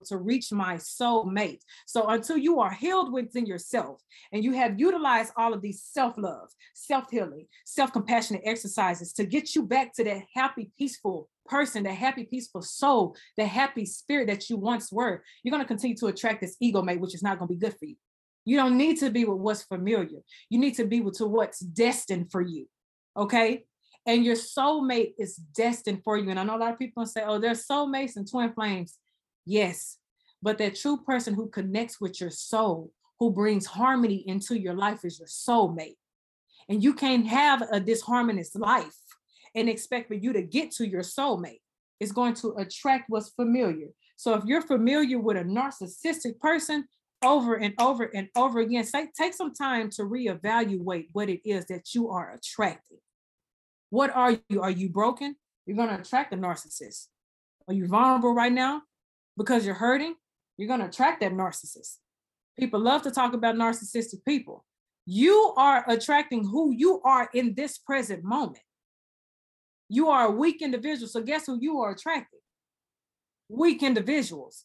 to 0.07 0.17
reach 0.17 0.53
my 0.53 0.77
soul 0.77 1.25
mate. 1.25 1.65
So 1.87 2.07
until 2.07 2.37
you 2.37 2.61
are 2.61 2.73
healed 2.73 3.13
within 3.13 3.47
yourself 3.47 4.01
and 4.33 4.45
you 4.45 4.53
have 4.53 4.79
utilized 4.79 5.33
all 5.37 5.53
of 5.53 5.63
these 5.63 5.83
self-love, 5.83 6.49
self-healing, 6.75 7.47
self-compassionate 7.67 8.43
exercises 8.45 9.13
to 9.15 9.25
get 9.25 9.55
you 9.55 9.65
back 9.65 9.93
to 9.95 10.05
that 10.05 10.23
happy, 10.35 10.71
peaceful 10.79 11.29
person, 11.47 11.83
that 11.85 11.95
happy, 11.95 12.25
peaceful 12.25 12.63
soul, 12.63 13.17
the 13.37 13.47
happy 13.47 13.87
spirit 13.87 14.29
that 14.29 14.49
you 14.49 14.57
once 14.57 14.93
were, 14.93 15.23
you're 15.43 15.53
going 15.53 15.63
to 15.63 15.69
continue 15.69 15.97
to 15.97 16.07
attract 16.07 16.41
this 16.41 16.57
ego 16.61 16.83
mate, 16.83 17.01
which 17.01 17.15
is 17.15 17.23
not 17.23 17.39
going 17.39 17.49
to 17.49 17.55
be 17.55 17.61
good 17.61 17.77
for 17.79 17.87
you. 17.87 17.97
You 18.45 18.57
don't 18.57 18.79
need 18.79 18.99
to 19.01 19.11
be 19.11 19.25
with 19.25 19.39
what's 19.39 19.65
familiar. 19.65 20.21
You 20.49 20.59
need 20.59 20.75
to 20.77 20.85
be 20.85 21.01
with 21.01 21.19
to 21.19 21.27
what's 21.27 21.59
destined 21.61 22.31
for 22.31 22.41
you. 22.41 22.67
Okay. 23.17 23.65
And 24.07 24.25
your 24.25 24.37
soulmate 24.37 25.13
is 25.19 25.37
destined 25.37 26.03
for 26.03 26.17
you. 26.17 26.31
And 26.31 26.41
I 26.41 26.45
know 26.45 26.57
a 26.57 26.59
lot 26.59 26.73
of 26.73 26.79
people 26.79 27.05
say, 27.05 27.23
oh, 27.27 27.39
they're 27.39 27.53
soulmates 27.53 28.17
and 28.17 28.31
twin 28.31 28.53
flames. 28.55 28.97
Yes, 29.49 29.97
but 30.43 30.59
that 30.59 30.77
true 30.77 30.99
person 30.99 31.33
who 31.33 31.49
connects 31.49 32.03
with 32.03 32.21
your 32.21 32.29
soul, 32.29 32.93
who 33.19 33.31
brings 33.31 33.65
harmony 33.65 34.23
into 34.27 34.61
your 34.61 34.75
life 34.75 35.07
is 35.07 35.19
your 35.19 35.27
soulmate. 35.27 35.97
And 36.69 36.85
you 36.85 36.93
can't 36.93 37.27
have 37.27 37.63
a 37.63 37.81
disharmonious 37.81 38.55
life 38.55 38.95
and 39.55 39.71
expect 39.71 40.09
for 40.09 40.15
you 40.15 40.35
to 40.35 40.43
get 40.43 40.71
to 40.73 40.87
your 40.87 41.01
soulmate. 41.01 41.63
It's 41.99 42.13
going 42.13 42.35
to 42.35 42.57
attract 42.59 43.07
what's 43.09 43.31
familiar. 43.31 43.89
So 44.17 44.35
if 44.35 44.45
you're 44.45 44.61
familiar 44.61 45.19
with 45.19 45.39
a 45.39 45.45
narcissistic 45.45 46.39
person 46.41 46.85
over 47.25 47.55
and 47.55 47.73
over 47.81 48.05
and 48.05 48.29
over 48.37 48.61
again, 48.61 48.85
say, 48.85 49.09
take 49.17 49.33
some 49.33 49.55
time 49.55 49.89
to 49.93 50.03
reevaluate 50.03 51.07
what 51.13 51.31
it 51.31 51.41
is 51.49 51.65
that 51.67 51.95
you 51.95 52.11
are 52.11 52.35
attracting. 52.35 52.99
What 53.89 54.15
are 54.15 54.37
you? 54.51 54.61
Are 54.61 54.71
you 54.71 54.91
broken? 54.91 55.37
You're 55.65 55.79
going 55.79 55.89
to 55.89 56.01
attract 56.03 56.35
a 56.35 56.37
narcissist. 56.37 57.07
Are 57.67 57.73
you 57.73 57.87
vulnerable 57.87 58.35
right 58.35 58.53
now? 58.53 58.83
Because 59.39 59.65
you're 59.65 59.75
hurting, 59.77 60.15
you're 60.59 60.69
going 60.69 60.81
to 60.81 60.87
attract 60.87 61.21
that 61.21 61.33
narcissist. 61.33 61.97
People 62.59 62.81
love 62.81 63.03
to 63.03 63.11
talk 63.11 63.33
about 63.33 63.55
narcissistic 63.55 64.25
people. 64.27 64.65
You 65.07 65.55
are 65.57 65.85
attracting 65.89 66.45
who 66.45 66.73
you 66.73 67.01
are 67.03 67.31
in 67.33 67.55
this 67.55 67.79
present 67.79 68.25
moment. 68.25 68.59
You 69.89 70.09
are 70.09 70.27
a 70.27 70.31
weak 70.31 70.61
individual. 70.61 71.09
So, 71.09 71.23
guess 71.23 71.47
who 71.47 71.57
you 71.59 71.79
are 71.79 71.93
attracting? 71.93 72.41
Weak 73.49 73.83
individuals. 73.83 74.65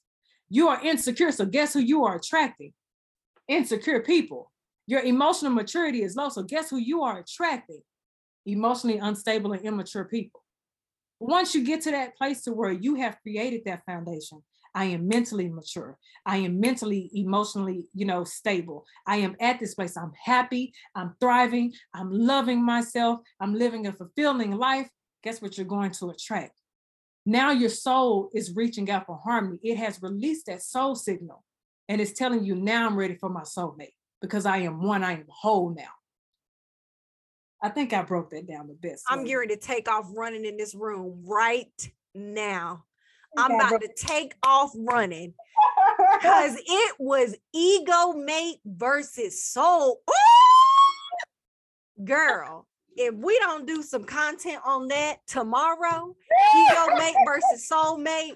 You 0.49 0.67
are 0.67 0.83
insecure. 0.83 1.31
So, 1.31 1.45
guess 1.45 1.73
who 1.73 1.79
you 1.79 2.03
are 2.03 2.17
attracting? 2.17 2.73
Insecure 3.47 4.01
people. 4.01 4.51
Your 4.85 5.01
emotional 5.01 5.53
maturity 5.53 6.03
is 6.03 6.17
low. 6.17 6.27
So, 6.27 6.43
guess 6.43 6.71
who 6.71 6.77
you 6.77 7.03
are 7.03 7.19
attracting? 7.19 7.81
Emotionally 8.45 8.97
unstable 8.97 9.53
and 9.53 9.63
immature 9.63 10.03
people. 10.03 10.43
Once 11.19 11.55
you 11.55 11.63
get 11.63 11.79
to 11.81 11.91
that 11.91 12.17
place 12.17 12.41
to 12.41 12.51
where 12.51 12.71
you 12.71 12.95
have 12.95 13.21
created 13.21 13.61
that 13.65 13.85
foundation, 13.85 14.43
I 14.75 14.85
am 14.85 15.07
mentally 15.07 15.49
mature. 15.49 15.97
I 16.25 16.37
am 16.37 16.59
mentally, 16.59 17.09
emotionally, 17.13 17.89
you 17.93 18.05
know, 18.05 18.23
stable. 18.23 18.85
I 19.05 19.17
am 19.17 19.35
at 19.39 19.59
this 19.59 19.75
place. 19.75 19.95
I'm 19.97 20.13
happy. 20.21 20.73
I'm 20.95 21.15
thriving. 21.19 21.73
I'm 21.93 22.11
loving 22.11 22.63
myself. 22.63 23.19
I'm 23.39 23.53
living 23.53 23.87
a 23.87 23.93
fulfilling 23.93 24.51
life. 24.51 24.89
Guess 25.23 25.41
what 25.41 25.57
you're 25.57 25.67
going 25.67 25.91
to 25.91 26.09
attract? 26.09 26.59
Now 27.25 27.51
your 27.51 27.69
soul 27.69 28.29
is 28.33 28.55
reaching 28.55 28.89
out 28.89 29.05
for 29.05 29.19
harmony. 29.23 29.59
It 29.63 29.77
has 29.77 30.01
released 30.01 30.47
that 30.47 30.61
soul 30.61 30.95
signal 30.95 31.43
and 31.87 32.01
it's 32.01 32.13
telling 32.13 32.43
you, 32.43 32.55
now 32.55 32.85
I'm 32.85 32.97
ready 32.97 33.15
for 33.15 33.29
my 33.29 33.41
soulmate 33.41 33.93
because 34.21 34.45
I 34.45 34.57
am 34.59 34.81
one, 34.81 35.03
I 35.03 35.13
am 35.13 35.25
whole 35.27 35.69
now. 35.69 35.83
I 37.61 37.69
think 37.69 37.93
I 37.93 38.01
broke 38.01 38.31
that 38.31 38.45
down 38.45 38.67
the 38.67 38.73
best. 38.73 39.03
I'm 39.07 39.23
gearing 39.23 39.49
to 39.49 39.57
take 39.57 39.89
off 39.89 40.09
running 40.13 40.45
in 40.45 40.57
this 40.57 40.75
room 40.75 41.23
right 41.25 41.91
now. 42.13 42.83
I'm 43.37 43.51
about 43.51 43.81
to 43.81 43.89
take 43.95 44.35
off 44.43 44.71
running 44.75 45.33
because 46.21 46.55
it 46.57 46.95
was 46.99 47.35
ego 47.53 48.13
mate 48.13 48.59
versus 48.65 49.45
soul. 49.45 50.01
Ooh! 50.09 50.13
Girl, 52.05 52.67
if 52.95 53.13
we 53.15 53.37
don't 53.39 53.65
do 53.65 53.81
some 53.81 54.03
content 54.03 54.61
on 54.65 54.87
that 54.89 55.17
tomorrow, 55.27 56.15
ego 56.57 56.95
mate 56.97 57.15
versus 57.25 57.67
soul 57.67 57.97
mate. 57.97 58.35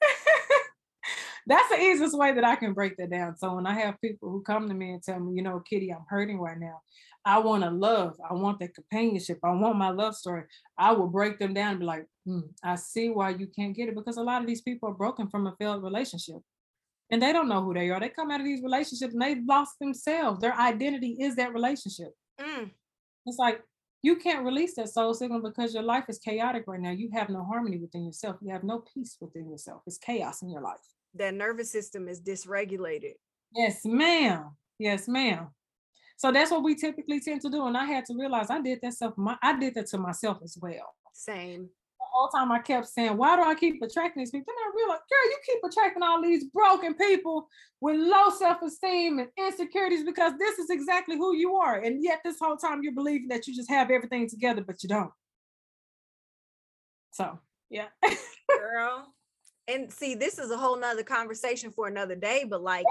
That's 1.46 1.68
the 1.68 1.78
easiest 1.80 2.16
way 2.16 2.32
that 2.32 2.44
I 2.44 2.56
can 2.56 2.72
break 2.72 2.96
that 2.96 3.10
down. 3.10 3.36
So 3.36 3.54
when 3.54 3.66
I 3.66 3.74
have 3.80 4.00
people 4.00 4.30
who 4.30 4.42
come 4.42 4.66
to 4.68 4.74
me 4.74 4.92
and 4.92 5.02
tell 5.02 5.20
me, 5.20 5.34
you 5.34 5.42
know, 5.42 5.60
Kittie, 5.60 5.92
I'm 5.92 6.06
hurting 6.08 6.40
right 6.40 6.58
now. 6.58 6.80
I 7.24 7.38
want 7.38 7.62
to 7.62 7.70
love. 7.70 8.16
I 8.28 8.34
want 8.34 8.58
that 8.60 8.74
companionship. 8.74 9.38
I 9.42 9.50
want 9.52 9.76
my 9.76 9.90
love 9.90 10.14
story. 10.14 10.44
I 10.76 10.92
will 10.92 11.06
break 11.06 11.38
them 11.38 11.54
down 11.54 11.70
and 11.72 11.80
be 11.80 11.86
like, 11.86 12.06
hmm, 12.26 12.40
I 12.62 12.76
see 12.76 13.08
why 13.08 13.30
you 13.30 13.46
can't 13.46 13.74
get 13.74 13.88
it 13.88 13.94
because 13.94 14.18
a 14.18 14.22
lot 14.22 14.42
of 14.42 14.46
these 14.46 14.60
people 14.60 14.88
are 14.90 14.94
broken 14.94 15.28
from 15.28 15.46
a 15.46 15.54
failed 15.58 15.82
relationship 15.82 16.36
and 17.10 17.22
they 17.22 17.32
don't 17.32 17.48
know 17.48 17.62
who 17.62 17.74
they 17.74 17.90
are. 17.90 18.00
They 18.00 18.10
come 18.10 18.30
out 18.30 18.40
of 18.40 18.46
these 18.46 18.62
relationships 18.62 19.14
and 19.14 19.22
they've 19.22 19.44
lost 19.46 19.78
themselves. 19.80 20.40
Their 20.40 20.58
identity 20.58 21.16
is 21.20 21.36
that 21.36 21.54
relationship. 21.54 22.12
Mm. 22.40 22.70
It's 23.26 23.38
like 23.38 23.62
you 24.02 24.16
can't 24.16 24.44
release 24.44 24.74
that 24.74 24.90
soul 24.90 25.14
signal 25.14 25.40
because 25.40 25.72
your 25.72 25.82
life 25.82 26.04
is 26.08 26.18
chaotic 26.18 26.64
right 26.66 26.80
now. 26.80 26.90
You 26.90 27.10
have 27.14 27.30
no 27.30 27.42
harmony 27.44 27.78
within 27.78 28.04
yourself. 28.04 28.36
You 28.42 28.52
have 28.52 28.64
no 28.64 28.84
peace 28.92 29.16
within 29.20 29.48
yourself. 29.50 29.82
It's 29.86 29.96
chaos 29.96 30.42
in 30.42 30.50
your 30.50 30.60
life. 30.60 30.80
That 31.14 31.34
nervous 31.34 31.70
system 31.70 32.08
is 32.08 32.20
dysregulated. 32.20 33.14
Yes, 33.54 33.80
ma'am. 33.84 34.50
Yes, 34.78 35.08
ma'am. 35.08 35.48
So 36.16 36.30
that's 36.32 36.50
what 36.50 36.62
we 36.62 36.74
typically 36.74 37.20
tend 37.20 37.40
to 37.42 37.50
do. 37.50 37.66
And 37.66 37.76
I 37.76 37.84
had 37.84 38.04
to 38.06 38.14
realize 38.14 38.50
I 38.50 38.60
did 38.60 38.80
that 38.82 38.94
stuff. 38.94 39.14
My, 39.16 39.36
I 39.42 39.58
did 39.58 39.74
that 39.74 39.86
to 39.88 39.98
myself 39.98 40.38
as 40.42 40.56
well. 40.60 40.94
Same. 41.12 41.62
The 41.98 42.06
whole 42.12 42.28
time 42.28 42.52
I 42.52 42.60
kept 42.60 42.86
saying, 42.88 43.16
why 43.16 43.36
do 43.36 43.42
I 43.42 43.54
keep 43.54 43.82
attracting 43.82 44.20
these 44.20 44.30
people? 44.30 44.52
Then 44.54 44.56
I 44.56 44.76
realized, 44.76 45.02
girl, 45.10 45.30
you 45.30 45.38
keep 45.46 45.58
attracting 45.64 46.02
all 46.02 46.22
these 46.22 46.44
broken 46.44 46.94
people 46.94 47.48
with 47.80 47.96
low 47.96 48.30
self-esteem 48.30 49.18
and 49.18 49.28
insecurities 49.36 50.04
because 50.04 50.32
this 50.38 50.58
is 50.58 50.70
exactly 50.70 51.16
who 51.16 51.34
you 51.34 51.56
are. 51.56 51.78
And 51.80 52.02
yet 52.02 52.20
this 52.24 52.38
whole 52.40 52.56
time 52.56 52.82
you're 52.82 52.94
believing 52.94 53.28
that 53.28 53.46
you 53.46 53.54
just 53.54 53.70
have 53.70 53.90
everything 53.90 54.28
together, 54.28 54.62
but 54.64 54.82
you 54.82 54.88
don't. 54.88 55.10
So 57.10 57.38
yeah. 57.70 57.86
Girl, 58.48 59.13
and 59.68 59.92
see 59.92 60.14
this 60.14 60.38
is 60.38 60.50
a 60.50 60.56
whole 60.56 60.78
nother 60.78 61.02
conversation 61.02 61.70
for 61.70 61.86
another 61.86 62.14
day 62.14 62.44
but 62.48 62.62
like 62.62 62.84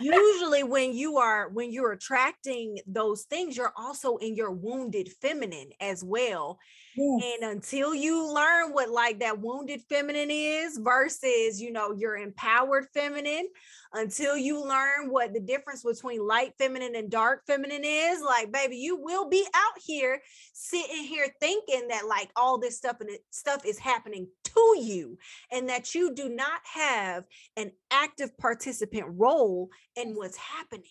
usually 0.00 0.62
when 0.62 0.94
you 0.94 1.18
are 1.18 1.48
when 1.50 1.72
you're 1.72 1.92
attracting 1.92 2.78
those 2.86 3.22
things 3.24 3.56
you're 3.56 3.72
also 3.76 4.16
in 4.16 4.34
your 4.34 4.50
wounded 4.50 5.08
feminine 5.20 5.70
as 5.80 6.02
well 6.02 6.58
and 6.96 7.42
until 7.42 7.94
you 7.94 8.32
learn 8.32 8.72
what 8.72 8.90
like 8.90 9.20
that 9.20 9.40
wounded 9.40 9.80
feminine 9.88 10.30
is 10.30 10.78
versus 10.78 11.60
you 11.60 11.72
know 11.72 11.92
your 11.92 12.16
empowered 12.16 12.86
feminine 12.94 13.46
until 13.92 14.36
you 14.36 14.62
learn 14.62 15.10
what 15.10 15.32
the 15.32 15.40
difference 15.40 15.82
between 15.82 16.26
light 16.26 16.52
feminine 16.58 16.94
and 16.94 17.10
dark 17.10 17.42
feminine 17.46 17.84
is 17.84 18.20
like 18.22 18.52
baby 18.52 18.76
you 18.76 18.96
will 18.96 19.28
be 19.28 19.44
out 19.54 19.80
here 19.84 20.20
sitting 20.52 21.04
here 21.04 21.26
thinking 21.40 21.88
that 21.88 22.06
like 22.08 22.30
all 22.36 22.58
this 22.58 22.76
stuff 22.76 22.96
and 23.00 23.10
stuff 23.30 23.64
is 23.64 23.78
happening 23.78 24.26
to 24.44 24.76
you 24.80 25.18
and 25.52 25.68
that 25.68 25.94
you 25.94 26.14
do 26.14 26.28
not 26.28 26.60
have 26.72 27.24
an 27.56 27.72
active 27.90 28.36
participant 28.38 29.06
role 29.08 29.68
in 29.96 30.14
what's 30.14 30.36
happening. 30.36 30.84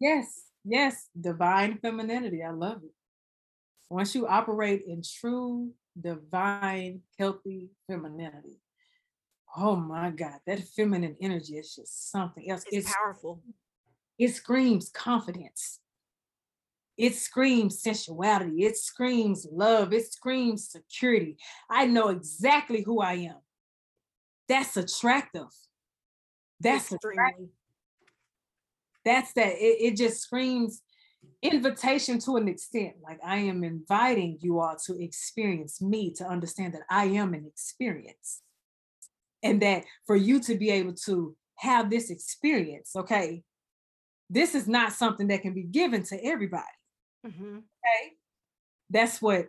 Yes 0.00 0.42
yes 0.64 1.08
divine 1.18 1.78
femininity 1.80 2.42
i 2.42 2.50
love 2.50 2.78
it 2.84 2.92
once 3.90 4.14
you 4.14 4.26
operate 4.26 4.84
in 4.86 5.02
true 5.02 5.70
divine 6.00 7.00
healthy 7.18 7.70
femininity 7.86 8.60
oh 9.56 9.76
my 9.76 10.10
God, 10.10 10.38
that 10.46 10.60
feminine 10.76 11.16
energy 11.20 11.56
is 11.56 11.74
just 11.74 12.10
something 12.10 12.48
else. 12.50 12.64
It's, 12.66 12.86
it's 12.86 12.94
powerful. 12.94 13.42
It 14.18 14.34
screams 14.34 14.90
confidence. 14.90 15.80
It 16.96 17.14
screams 17.14 17.82
sensuality. 17.82 18.64
It 18.64 18.76
screams 18.76 19.46
love. 19.50 19.92
It 19.92 20.12
screams 20.12 20.68
security. 20.68 21.38
I 21.70 21.86
know 21.86 22.08
exactly 22.08 22.82
who 22.82 23.00
I 23.00 23.14
am. 23.14 23.38
That's 24.48 24.76
attractive. 24.76 25.48
That's 26.60 26.92
attractive. 26.92 27.48
That's 29.04 29.32
that. 29.32 29.54
It, 29.54 29.78
it 29.80 29.96
just 29.96 30.20
screams 30.20 30.82
invitation 31.42 32.18
to 32.20 32.36
an 32.36 32.48
extent. 32.48 32.94
Like 33.02 33.18
I 33.24 33.38
am 33.38 33.64
inviting 33.64 34.38
you 34.40 34.60
all 34.60 34.76
to 34.86 35.02
experience 35.02 35.80
me, 35.80 36.12
to 36.14 36.24
understand 36.24 36.74
that 36.74 36.82
I 36.90 37.06
am 37.06 37.34
an 37.34 37.46
experience 37.46 38.42
and 39.42 39.60
that 39.62 39.84
for 40.06 40.16
you 40.16 40.40
to 40.40 40.54
be 40.56 40.70
able 40.70 40.94
to 40.94 41.36
have 41.56 41.90
this 41.90 42.10
experience 42.10 42.92
okay 42.96 43.42
this 44.28 44.54
is 44.54 44.66
not 44.66 44.92
something 44.92 45.28
that 45.28 45.42
can 45.42 45.52
be 45.52 45.62
given 45.62 46.02
to 46.02 46.24
everybody 46.24 46.64
mm-hmm. 47.26 47.56
okay 47.56 48.12
that's 48.88 49.20
what 49.20 49.46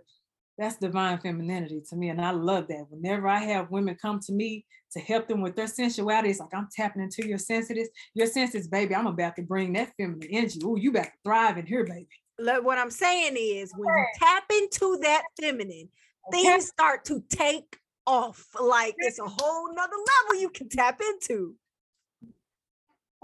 that's 0.61 0.77
divine 0.77 1.17
femininity 1.19 1.81
to 1.89 1.95
me 1.95 2.09
and 2.09 2.21
i 2.21 2.31
love 2.31 2.67
that 2.67 2.85
whenever 2.89 3.27
i 3.27 3.39
have 3.39 3.71
women 3.71 3.95
come 4.01 4.19
to 4.19 4.31
me 4.31 4.65
to 4.91 4.99
help 4.99 5.27
them 5.27 5.41
with 5.41 5.55
their 5.55 5.67
sensuality 5.67 6.29
it's 6.29 6.39
like 6.39 6.53
i'm 6.53 6.67
tapping 6.75 7.01
into 7.01 7.27
your 7.27 7.37
senses 7.37 7.89
your 8.13 8.27
senses 8.27 8.67
baby 8.67 8.95
i'm 8.95 9.07
about 9.07 9.35
to 9.35 9.41
bring 9.41 9.73
that 9.73 9.91
feminine 9.97 10.27
energy 10.31 10.59
oh 10.63 10.75
you 10.75 10.91
about 10.91 11.05
to 11.05 11.11
thrive 11.23 11.57
in 11.57 11.65
here 11.65 11.85
baby 11.85 12.07
Look, 12.39 12.63
what 12.63 12.77
i'm 12.77 12.91
saying 12.91 13.35
is 13.37 13.71
when 13.75 13.87
you 13.87 14.05
tap 14.19 14.43
into 14.51 14.97
that 15.01 15.23
feminine 15.39 15.89
okay. 16.29 16.43
things 16.43 16.67
start 16.67 17.05
to 17.05 17.23
take 17.29 17.77
off. 18.05 18.47
Like 18.59 18.95
it's 18.97 19.19
a 19.19 19.25
whole 19.25 19.73
nother 19.73 19.95
level 20.27 20.41
you 20.41 20.49
can 20.49 20.69
tap 20.69 21.01
into. 21.01 21.55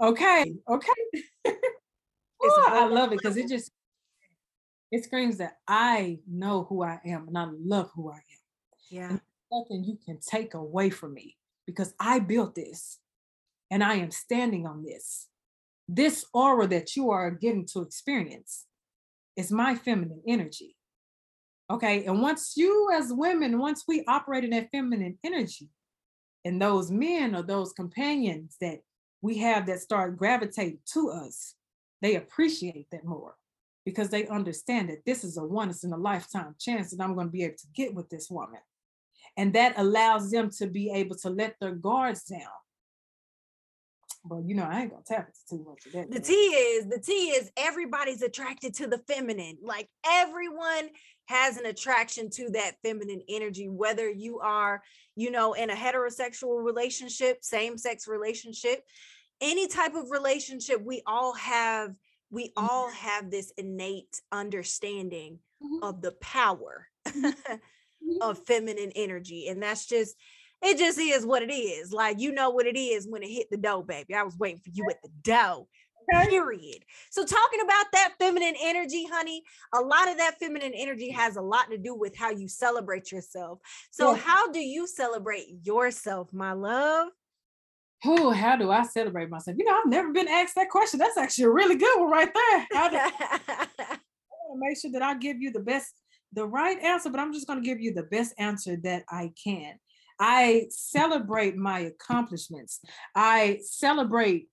Okay. 0.00 0.54
Okay. 0.68 0.92
I 2.68 2.86
love 2.86 3.12
it 3.12 3.18
because 3.18 3.36
it 3.36 3.48
just 3.48 3.72
it 4.90 5.04
screams 5.04 5.38
that 5.38 5.58
I 5.66 6.20
know 6.26 6.64
who 6.68 6.82
I 6.82 7.00
am 7.04 7.28
and 7.28 7.36
I 7.36 7.46
love 7.62 7.90
who 7.94 8.10
I 8.10 8.16
am. 8.16 8.22
Yeah. 8.90 9.10
And 9.10 9.20
nothing 9.52 9.84
you 9.84 9.98
can 10.04 10.18
take 10.18 10.54
away 10.54 10.90
from 10.90 11.14
me 11.14 11.36
because 11.66 11.94
I 12.00 12.20
built 12.20 12.54
this 12.54 12.98
and 13.70 13.84
I 13.84 13.94
am 13.94 14.10
standing 14.10 14.66
on 14.66 14.82
this. 14.82 15.28
This 15.88 16.24
aura 16.32 16.66
that 16.68 16.96
you 16.96 17.10
are 17.10 17.30
getting 17.30 17.66
to 17.72 17.80
experience 17.80 18.66
is 19.36 19.52
my 19.52 19.74
feminine 19.74 20.22
energy. 20.26 20.76
Okay. 21.70 22.04
And 22.06 22.22
once 22.22 22.54
you, 22.56 22.88
as 22.94 23.12
women, 23.12 23.58
once 23.58 23.84
we 23.86 24.04
operate 24.08 24.44
in 24.44 24.50
that 24.50 24.70
feminine 24.72 25.18
energy, 25.22 25.68
and 26.44 26.62
those 26.62 26.90
men 26.90 27.34
or 27.34 27.42
those 27.42 27.72
companions 27.72 28.56
that 28.60 28.78
we 29.20 29.38
have 29.38 29.66
that 29.66 29.80
start 29.80 30.16
gravitating 30.16 30.78
to 30.92 31.10
us, 31.10 31.54
they 32.00 32.14
appreciate 32.14 32.86
that 32.90 33.04
more 33.04 33.34
because 33.88 34.10
they 34.10 34.26
understand 34.26 34.90
that 34.90 35.04
this 35.06 35.24
is 35.24 35.38
a 35.38 35.44
once 35.44 35.82
in 35.84 35.92
a 35.94 35.96
lifetime 35.96 36.54
chance 36.60 36.90
that 36.90 37.02
I'm 37.02 37.14
going 37.14 37.28
to 37.28 37.32
be 37.32 37.44
able 37.44 37.56
to 37.56 37.68
get 37.74 37.94
with 37.94 38.10
this 38.10 38.28
woman. 38.30 38.60
And 39.38 39.54
that 39.54 39.78
allows 39.78 40.30
them 40.30 40.50
to 40.58 40.66
be 40.66 40.90
able 40.90 41.16
to 41.24 41.30
let 41.30 41.56
their 41.60 41.74
guards 41.74 42.24
down 42.24 42.52
But 44.24 44.44
you 44.46 44.54
know, 44.54 44.64
I 44.64 44.82
ain't 44.82 44.90
gonna 44.90 45.02
tap 45.06 45.28
into 45.28 45.40
too 45.48 45.68
much 45.68 45.86
of 45.86 45.92
that. 45.92 46.10
The 46.10 46.20
T 46.20 46.34
is 46.34 46.86
the 46.88 47.00
T 47.00 47.12
is 47.30 47.50
everybody's 47.56 48.22
attracted 48.22 48.74
to 48.74 48.86
the 48.86 48.98
feminine. 49.08 49.58
Like 49.62 49.88
everyone 50.06 50.90
has 51.26 51.56
an 51.56 51.66
attraction 51.66 52.30
to 52.30 52.50
that 52.50 52.74
feminine 52.82 53.22
energy, 53.28 53.68
whether 53.68 54.10
you 54.10 54.40
are, 54.40 54.82
you 55.16 55.30
know, 55.30 55.54
in 55.54 55.70
a 55.70 55.74
heterosexual 55.74 56.64
relationship, 56.64 57.38
same-sex 57.42 58.08
relationship, 58.08 58.82
any 59.40 59.68
type 59.68 59.94
of 59.94 60.10
relationship, 60.10 60.82
we 60.84 61.02
all 61.06 61.34
have 61.34 61.94
we 62.30 62.52
Mm-hmm. 62.58 62.66
all 62.66 62.90
have 62.90 63.30
this 63.30 63.52
innate 63.56 64.20
understanding 64.32 65.40
Mhm, 65.60 65.80
of 65.82 66.02
the 66.02 66.12
power 66.12 66.88
mhm. 67.06 67.32
of 68.20 68.38
feminine 68.46 68.92
energy. 68.94 69.46
And 69.48 69.62
that's 69.62 69.86
just, 69.86 70.16
it 70.62 70.78
just 70.78 70.98
is 70.98 71.24
what 71.24 71.42
it 71.42 71.52
is. 71.52 71.92
Like, 71.92 72.18
you 72.20 72.32
know 72.32 72.50
what 72.50 72.66
it 72.66 72.76
is 72.76 73.06
when 73.08 73.22
it 73.22 73.30
hit 73.30 73.48
the 73.50 73.56
dough, 73.56 73.82
baby. 73.82 74.14
I 74.14 74.22
was 74.24 74.36
waiting 74.38 74.60
for 74.60 74.70
you 74.72 74.90
at 74.90 75.02
the 75.02 75.10
dough. 75.22 75.68
Period. 76.10 76.84
So, 77.10 77.22
talking 77.22 77.60
about 77.60 77.84
that 77.92 78.14
feminine 78.18 78.54
energy, 78.62 79.06
honey, 79.12 79.42
a 79.74 79.80
lot 79.82 80.08
of 80.08 80.16
that 80.16 80.36
feminine 80.40 80.72
energy 80.74 81.10
has 81.10 81.36
a 81.36 81.42
lot 81.42 81.70
to 81.70 81.76
do 81.76 81.94
with 81.94 82.16
how 82.16 82.30
you 82.30 82.48
celebrate 82.48 83.12
yourself. 83.12 83.58
So, 83.90 84.14
Yeah. 84.14 84.16
how 84.16 84.50
do 84.50 84.58
you 84.58 84.86
celebrate 84.86 85.48
yourself, 85.64 86.32
my 86.32 86.52
love? 86.52 87.08
Oh, 88.04 88.30
how 88.30 88.56
do 88.56 88.70
I 88.70 88.84
celebrate 88.84 89.28
myself? 89.28 89.56
You 89.58 89.64
know, 89.64 89.76
I've 89.76 89.90
never 89.90 90.12
been 90.12 90.28
asked 90.28 90.54
that 90.54 90.70
question. 90.70 90.98
That's 90.98 91.16
actually 91.16 91.44
a 91.44 91.50
really 91.50 91.76
good 91.76 92.00
one 92.00 92.10
right 92.10 92.32
there. 92.32 92.66
How 92.72 92.88
do 92.88 92.96
I 92.98 93.66
want 94.48 94.62
to 94.62 94.68
make 94.68 94.80
sure 94.80 94.92
that 94.92 95.02
I 95.02 95.14
give 95.14 95.40
you 95.40 95.50
the 95.50 95.60
best, 95.60 95.94
the 96.32 96.46
right 96.46 96.78
answer, 96.80 97.10
but 97.10 97.18
I'm 97.18 97.32
just 97.32 97.48
going 97.48 97.60
to 97.60 97.66
give 97.66 97.80
you 97.80 97.92
the 97.92 98.04
best 98.04 98.34
answer 98.38 98.76
that 98.84 99.02
I 99.10 99.32
can. 99.42 99.74
I 100.20 100.66
celebrate 100.70 101.56
my 101.56 101.80
accomplishments. 101.80 102.80
I 103.14 103.60
celebrate, 103.62 104.48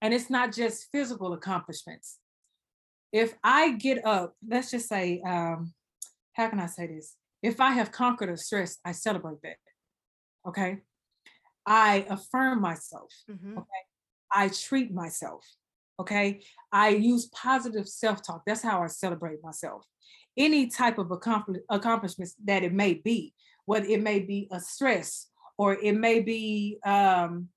and 0.00 0.14
it's 0.14 0.30
not 0.30 0.52
just 0.52 0.88
physical 0.90 1.34
accomplishments. 1.34 2.18
If 3.12 3.34
I 3.42 3.72
get 3.72 4.04
up, 4.04 4.34
let's 4.46 4.70
just 4.70 4.88
say, 4.88 5.22
um, 5.26 5.72
how 6.32 6.48
can 6.48 6.60
I 6.60 6.66
say 6.66 6.86
this? 6.86 7.14
If 7.42 7.60
I 7.60 7.72
have 7.72 7.92
conquered 7.92 8.30
a 8.30 8.36
stress, 8.36 8.78
I 8.84 8.92
celebrate 8.92 9.42
that. 9.42 9.56
Okay. 10.46 10.78
I 11.68 12.06
affirm 12.08 12.60
myself. 12.60 13.12
Mhm. 13.28 13.64
I 14.32 14.48
treat 14.48 14.92
myself. 14.92 15.44
Okay. 16.00 16.42
I 16.72 16.88
use 16.90 17.26
positive 17.26 17.88
self 17.88 18.22
talk. 18.22 18.42
That's 18.46 18.62
how 18.62 18.82
I 18.82 18.86
celebrate 18.86 19.42
myself. 19.42 19.84
Any 20.36 20.68
type 20.68 20.98
of 20.98 21.10
accompli- 21.10 21.60
accomplishments 21.68 22.34
that 22.44 22.62
it 22.62 22.72
may 22.72 22.94
be, 22.94 23.34
whether 23.66 23.86
it 23.86 24.02
may 24.02 24.20
be 24.20 24.48
a 24.50 24.60
stress 24.60 25.28
or 25.58 25.74
it 25.74 25.94
may 25.94 26.20
be 26.20 26.78
um, 26.86 27.48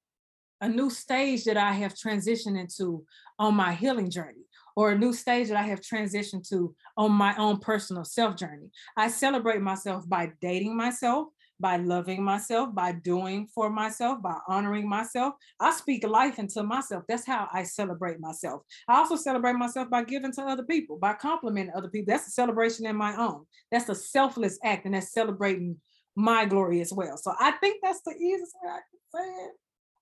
a 0.60 0.68
new 0.68 0.90
stage 0.90 1.44
that 1.46 1.58
I 1.58 1.74
have 1.74 1.94
transitioned 1.94 2.60
into 2.60 3.06
on 3.40 3.56
my 3.56 3.74
healing 3.74 4.10
journey 4.10 4.46
or 4.76 4.92
a 4.92 4.98
new 4.98 5.14
stage 5.14 5.50
that 5.50 5.58
I 5.58 5.64
have 5.64 5.82
transitioned 5.82 6.48
to 6.50 6.76
on 6.98 7.12
my 7.12 7.36
own 7.36 7.60
personal 7.60 8.04
self 8.06 8.36
journey. 8.36 8.72
I 8.98 9.08
celebrate 9.10 9.62
myself 9.62 10.08
by 10.10 10.32
dating 10.42 10.76
myself, 10.76 11.28
by 11.62 11.78
loving 11.78 12.24
myself, 12.24 12.74
by 12.74 12.92
doing 12.92 13.48
for 13.54 13.70
myself, 13.70 14.22
by 14.22 14.36
honoring 14.48 14.90
myself. 14.90 15.36
I 15.60 15.72
speak 15.72 16.06
life 16.06 16.40
into 16.40 16.64
myself. 16.64 17.04
That's 17.08 17.26
how 17.26 17.48
I 17.54 17.64
celebrate 17.64 18.20
myself. 18.20 18.64
I 18.88 18.98
also 18.98 19.16
celebrate 19.16 19.54
myself 19.54 19.90
by 19.90 20.04
giving 20.04 20.32
to 20.34 20.42
other 20.42 20.64
people, 20.64 20.98
by 20.98 21.14
complimenting 21.14 21.74
other 21.76 21.90
people. 21.90 22.12
That's 22.12 22.28
a 22.28 22.32
celebration 22.32 22.86
in 22.86 22.96
my 22.96 23.16
own. 23.16 23.46
That's 23.72 23.90
a 23.90 23.96
selfless 23.96 24.60
act, 24.64 24.86
and 24.86 24.96
that's 24.96 25.14
celebrating 25.14 25.78
my 26.16 26.46
glory 26.46 26.82
as 26.82 26.92
well. 26.92 27.18
So 27.18 27.34
I 27.40 27.52
think 27.52 27.82
that's 27.82 28.02
the 28.02 28.16
easiest 28.16 28.56
way 28.62 28.70
I 28.70 28.80
can 28.80 29.00
say 29.14 29.44
it. 29.46 29.52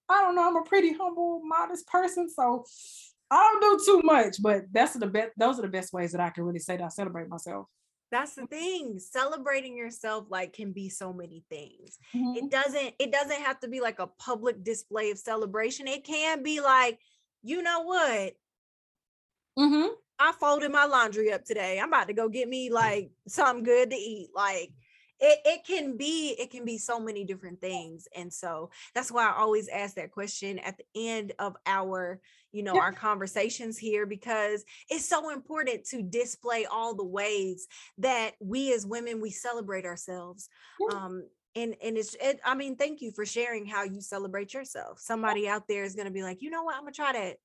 I 0.09 0.21
don't 0.21 0.35
know. 0.35 0.47
I'm 0.47 0.55
a 0.55 0.63
pretty 0.63 0.93
humble, 0.93 1.41
modest 1.43 1.87
person, 1.87 2.29
so 2.29 2.65
I 3.29 3.57
don't 3.61 3.79
do 3.79 3.85
too 3.85 4.01
much. 4.03 4.37
But 4.41 4.63
that's 4.71 4.93
the 4.93 5.07
best. 5.07 5.31
Those 5.37 5.59
are 5.59 5.63
the 5.63 5.67
best 5.67 5.93
ways 5.93 6.13
that 6.13 6.21
I 6.21 6.29
can 6.31 6.45
really 6.45 6.59
say 6.59 6.77
that 6.77 6.83
I 6.83 6.89
celebrate 6.89 7.29
myself. 7.29 7.67
That's 8.11 8.33
the 8.33 8.47
thing. 8.47 8.99
Celebrating 8.99 9.77
yourself 9.77 10.25
like 10.29 10.53
can 10.53 10.71
be 10.71 10.89
so 10.89 11.13
many 11.13 11.45
things. 11.49 11.99
Mhm. 12.13 12.35
it 12.35 12.49
doesn't 12.49 12.95
it 12.99 13.11
doesn't 13.11 13.41
have 13.41 13.59
to 13.59 13.67
be 13.67 13.81
like 13.81 13.99
a 13.99 14.07
public 14.07 14.63
display 14.63 15.11
of 15.11 15.19
celebration 15.19 15.87
it 15.87 16.03
can 16.03 16.43
be 16.43 16.59
like 16.61 16.99
you 17.41 17.61
know 17.61 17.81
what 17.81 18.35
Mhm. 19.57 19.99
i 20.19 20.31
folded 20.33 20.71
my 20.71 20.85
laundry 20.85 21.31
up 21.31 21.43
today 21.43 21.79
i'm 21.79 21.89
about 21.89 22.07
to 22.07 22.13
go 22.13 22.29
get 22.29 22.47
me 22.47 22.69
like 22.69 23.11
something 23.27 23.63
good 23.63 23.89
to 23.89 23.95
eat 23.95 24.29
like 24.33 24.71
it, 25.21 25.39
it 25.43 25.65
can 25.65 25.97
be 25.97 26.31
it 26.39 26.49
can 26.51 26.63
be 26.65 26.77
so 26.77 26.99
many 26.99 27.25
different 27.25 27.59
things 27.59 28.07
and 28.15 28.33
so 28.33 28.69
that's 28.93 29.11
why 29.11 29.27
i 29.29 29.35
always 29.35 29.67
ask 29.67 29.95
that 29.95 30.11
question 30.11 30.59
at 30.59 30.77
the 30.77 30.85
end 30.95 31.33
of 31.39 31.55
our 31.65 32.21
you 32.51 32.63
know 32.63 32.75
our 32.75 32.91
conversations 32.91 33.77
here 33.77 34.05
because 34.05 34.63
it's 34.89 35.07
so 35.07 35.31
important 35.31 35.85
to 35.85 36.01
display 36.01 36.65
all 36.65 36.95
the 36.95 37.05
ways 37.05 37.67
that 37.97 38.31
we 38.39 38.73
as 38.73 38.85
women 38.85 39.21
we 39.21 39.29
celebrate 39.29 39.85
ourselves 39.85 40.49
um 40.91 41.23
and 41.55 41.75
and 41.83 41.97
it's 41.97 42.15
it, 42.21 42.39
i 42.45 42.55
mean 42.55 42.75
thank 42.75 43.01
you 43.01 43.11
for 43.11 43.25
sharing 43.25 43.65
how 43.65 43.83
you 43.83 44.01
celebrate 44.01 44.53
yourself 44.53 44.99
somebody 44.99 45.47
out 45.47 45.67
there 45.67 45.83
is 45.83 45.95
going 45.95 46.07
to 46.07 46.13
be 46.13 46.23
like 46.23 46.41
you 46.41 46.49
know 46.49 46.63
what 46.63 46.75
i'm 46.75 46.81
gonna 46.81 46.91
try 46.91 47.13
that 47.13 47.37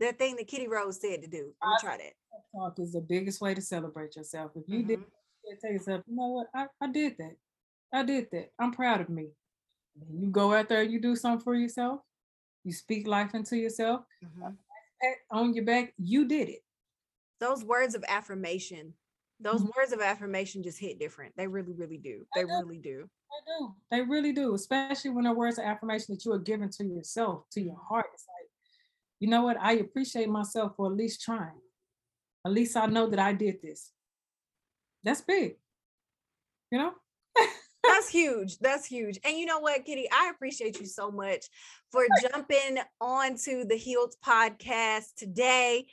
that 0.00 0.18
thing 0.18 0.34
that 0.36 0.48
Kittie 0.48 0.68
Rose 0.68 1.00
said 1.00 1.22
to 1.22 1.28
do 1.28 1.52
i'm 1.62 1.70
gonna 1.70 1.80
try 1.80 1.96
that 1.96 2.12
Talk 2.54 2.78
is 2.78 2.92
the 2.92 3.00
biggest 3.00 3.40
way 3.40 3.54
to 3.54 3.62
celebrate 3.62 4.16
yourself. 4.16 4.52
If 4.54 4.64
you 4.68 4.82
did 4.82 5.00
Mhm. 5.00 5.06
you 5.44 5.56
tell 5.60 5.72
yourself, 5.72 6.04
you 6.06 6.14
know 6.14 6.28
what, 6.28 6.50
I, 6.54 6.68
I 6.80 6.86
did 6.88 7.16
that. 7.18 7.36
I 7.92 8.02
did 8.04 8.30
that. 8.30 8.52
I'm 8.58 8.72
proud 8.72 9.00
of 9.00 9.08
me. 9.08 9.32
You 10.10 10.30
go 10.30 10.52
out 10.52 10.68
there, 10.68 10.82
and 10.82 10.92
you 10.92 11.00
do 11.00 11.16
something 11.16 11.42
for 11.42 11.54
yourself, 11.54 12.00
you 12.64 12.72
speak 12.72 13.06
life 13.06 13.34
into 13.34 13.56
yourself, 13.56 14.04
Mhm. 14.22 14.56
on 15.30 15.54
your 15.54 15.64
back, 15.64 15.94
you 15.98 16.26
did 16.26 16.48
it. 16.48 16.64
those 17.40 17.64
words 17.64 17.94
of 17.96 18.04
affirmation 18.08 18.94
those 19.40 19.62
Mhm. 19.62 19.76
words 19.76 19.92
of 19.92 20.00
affirmation 20.00 20.62
just 20.62 20.78
hit 20.78 20.98
different 21.00 21.34
they 21.36 21.48
really 21.48 21.72
really 21.72 21.98
do 21.98 22.24
they 22.34 22.44
know. 22.44 22.60
really 22.60 22.78
do 22.78 23.10
They 23.30 23.52
do. 23.58 23.76
They 23.90 24.02
really 24.02 24.32
do, 24.32 24.54
especially 24.54 25.10
when 25.10 25.24
they're 25.24 25.34
words 25.34 25.58
of 25.58 25.64
affirmation 25.64 26.14
that 26.14 26.24
you 26.24 26.32
are 26.32 26.38
giving 26.38 26.68
to 26.70 26.84
yourself, 26.84 27.48
to 27.50 27.60
your 27.62 27.76
heart. 27.76 28.06
It's 28.14 28.26
like, 28.28 28.50
you 29.20 29.28
know 29.28 29.42
what? 29.42 29.56
I 29.58 29.72
appreciate 29.74 30.28
myself 30.28 30.76
for 30.76 30.86
at 30.86 30.92
least 30.96 31.22
trying. 31.22 31.60
At 32.44 32.52
least 32.52 32.76
I 32.76 32.86
know 32.86 33.08
that 33.08 33.18
I 33.18 33.32
did 33.32 33.62
this. 33.62 33.92
That's 35.02 35.22
big. 35.22 35.58
You 36.70 36.78
know? 36.78 36.94
That's 38.02 38.12
huge 38.12 38.58
that's 38.58 38.84
huge 38.84 39.20
and 39.24 39.38
you 39.38 39.46
know 39.46 39.60
what 39.60 39.84
Kittie 39.84 40.08
i 40.12 40.28
appreciate 40.34 40.80
you 40.80 40.86
so 40.86 41.08
much 41.12 41.46
for 41.92 42.04
jumping 42.20 42.78
onto 43.00 43.64
the 43.64 43.76
healed 43.76 44.14
podcast 44.26 45.14
today. 45.16 45.86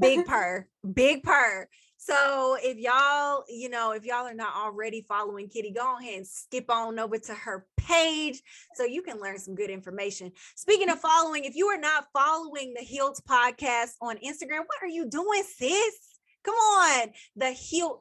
big 0.00 0.24
purr, 0.24 0.66
big 0.94 1.22
purr. 1.22 1.68
So 1.98 2.56
if 2.62 2.78
y'all, 2.78 3.44
you 3.48 3.68
know, 3.68 3.92
if 3.92 4.06
y'all 4.06 4.26
are 4.26 4.32
not 4.32 4.56
already 4.56 5.04
following 5.06 5.48
Kittie, 5.48 5.72
go 5.72 5.98
ahead 5.98 6.16
and 6.16 6.26
skip 6.26 6.70
on 6.70 6.98
over 6.98 7.18
to 7.18 7.34
her 7.34 7.66
page 7.76 8.40
so 8.74 8.84
you 8.84 9.02
can 9.02 9.20
learn 9.20 9.38
some 9.38 9.54
good 9.54 9.68
information. 9.68 10.32
Speaking 10.56 10.88
of 10.88 11.00
following, 11.00 11.44
if 11.44 11.54
you 11.54 11.66
are 11.66 11.78
not 11.78 12.06
following 12.14 12.72
the 12.74 12.82
Healed 12.82 13.18
podcast 13.28 13.90
on 14.00 14.16
Instagram, 14.18 14.60
what 14.60 14.80
are 14.80 14.88
you 14.88 15.10
doing, 15.10 15.42
sis? 15.42 16.16
Come 16.44 16.54
on, 16.54 17.08
the 17.36 17.50
Healed 17.50 18.00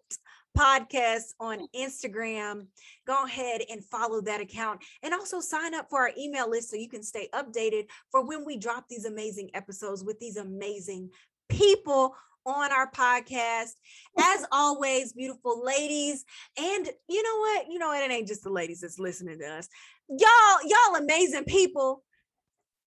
podcast 0.55 1.33
on 1.39 1.67
Instagram. 1.75 2.67
Go 3.05 3.25
ahead 3.25 3.61
and 3.69 3.83
follow 3.83 4.21
that 4.21 4.41
account 4.41 4.81
and 5.03 5.13
also 5.13 5.39
sign 5.39 5.73
up 5.73 5.89
for 5.89 5.99
our 5.99 6.11
email 6.17 6.49
list 6.49 6.69
so 6.69 6.75
you 6.75 6.89
can 6.89 7.03
stay 7.03 7.29
updated 7.33 7.85
for 8.11 8.25
when 8.25 8.45
we 8.45 8.57
drop 8.57 8.85
these 8.89 9.05
amazing 9.05 9.49
episodes 9.53 10.03
with 10.03 10.19
these 10.19 10.37
amazing 10.37 11.09
people 11.49 12.15
on 12.45 12.71
our 12.71 12.89
podcast. 12.91 13.73
As 14.17 14.45
always, 14.51 15.13
beautiful 15.13 15.63
ladies. 15.63 16.25
And 16.57 16.89
you 17.09 17.23
know 17.23 17.37
what? 17.39 17.65
You 17.69 17.79
know? 17.79 17.93
It 17.93 18.09
ain't 18.09 18.27
just 18.27 18.43
the 18.43 18.49
ladies 18.49 18.81
that's 18.81 18.99
listening 18.99 19.39
to 19.39 19.45
us. 19.45 19.67
Y'all, 20.09 20.59
y'all 20.63 20.95
amazing 21.01 21.43
people. 21.43 22.03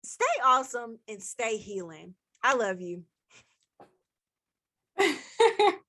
Stay 0.02 0.24
awesome 0.44 0.98
and 1.08 1.22
stay 1.22 1.58
healing. 1.58 2.14
I 2.42 2.54
love 2.54 2.80
you. 2.80 3.04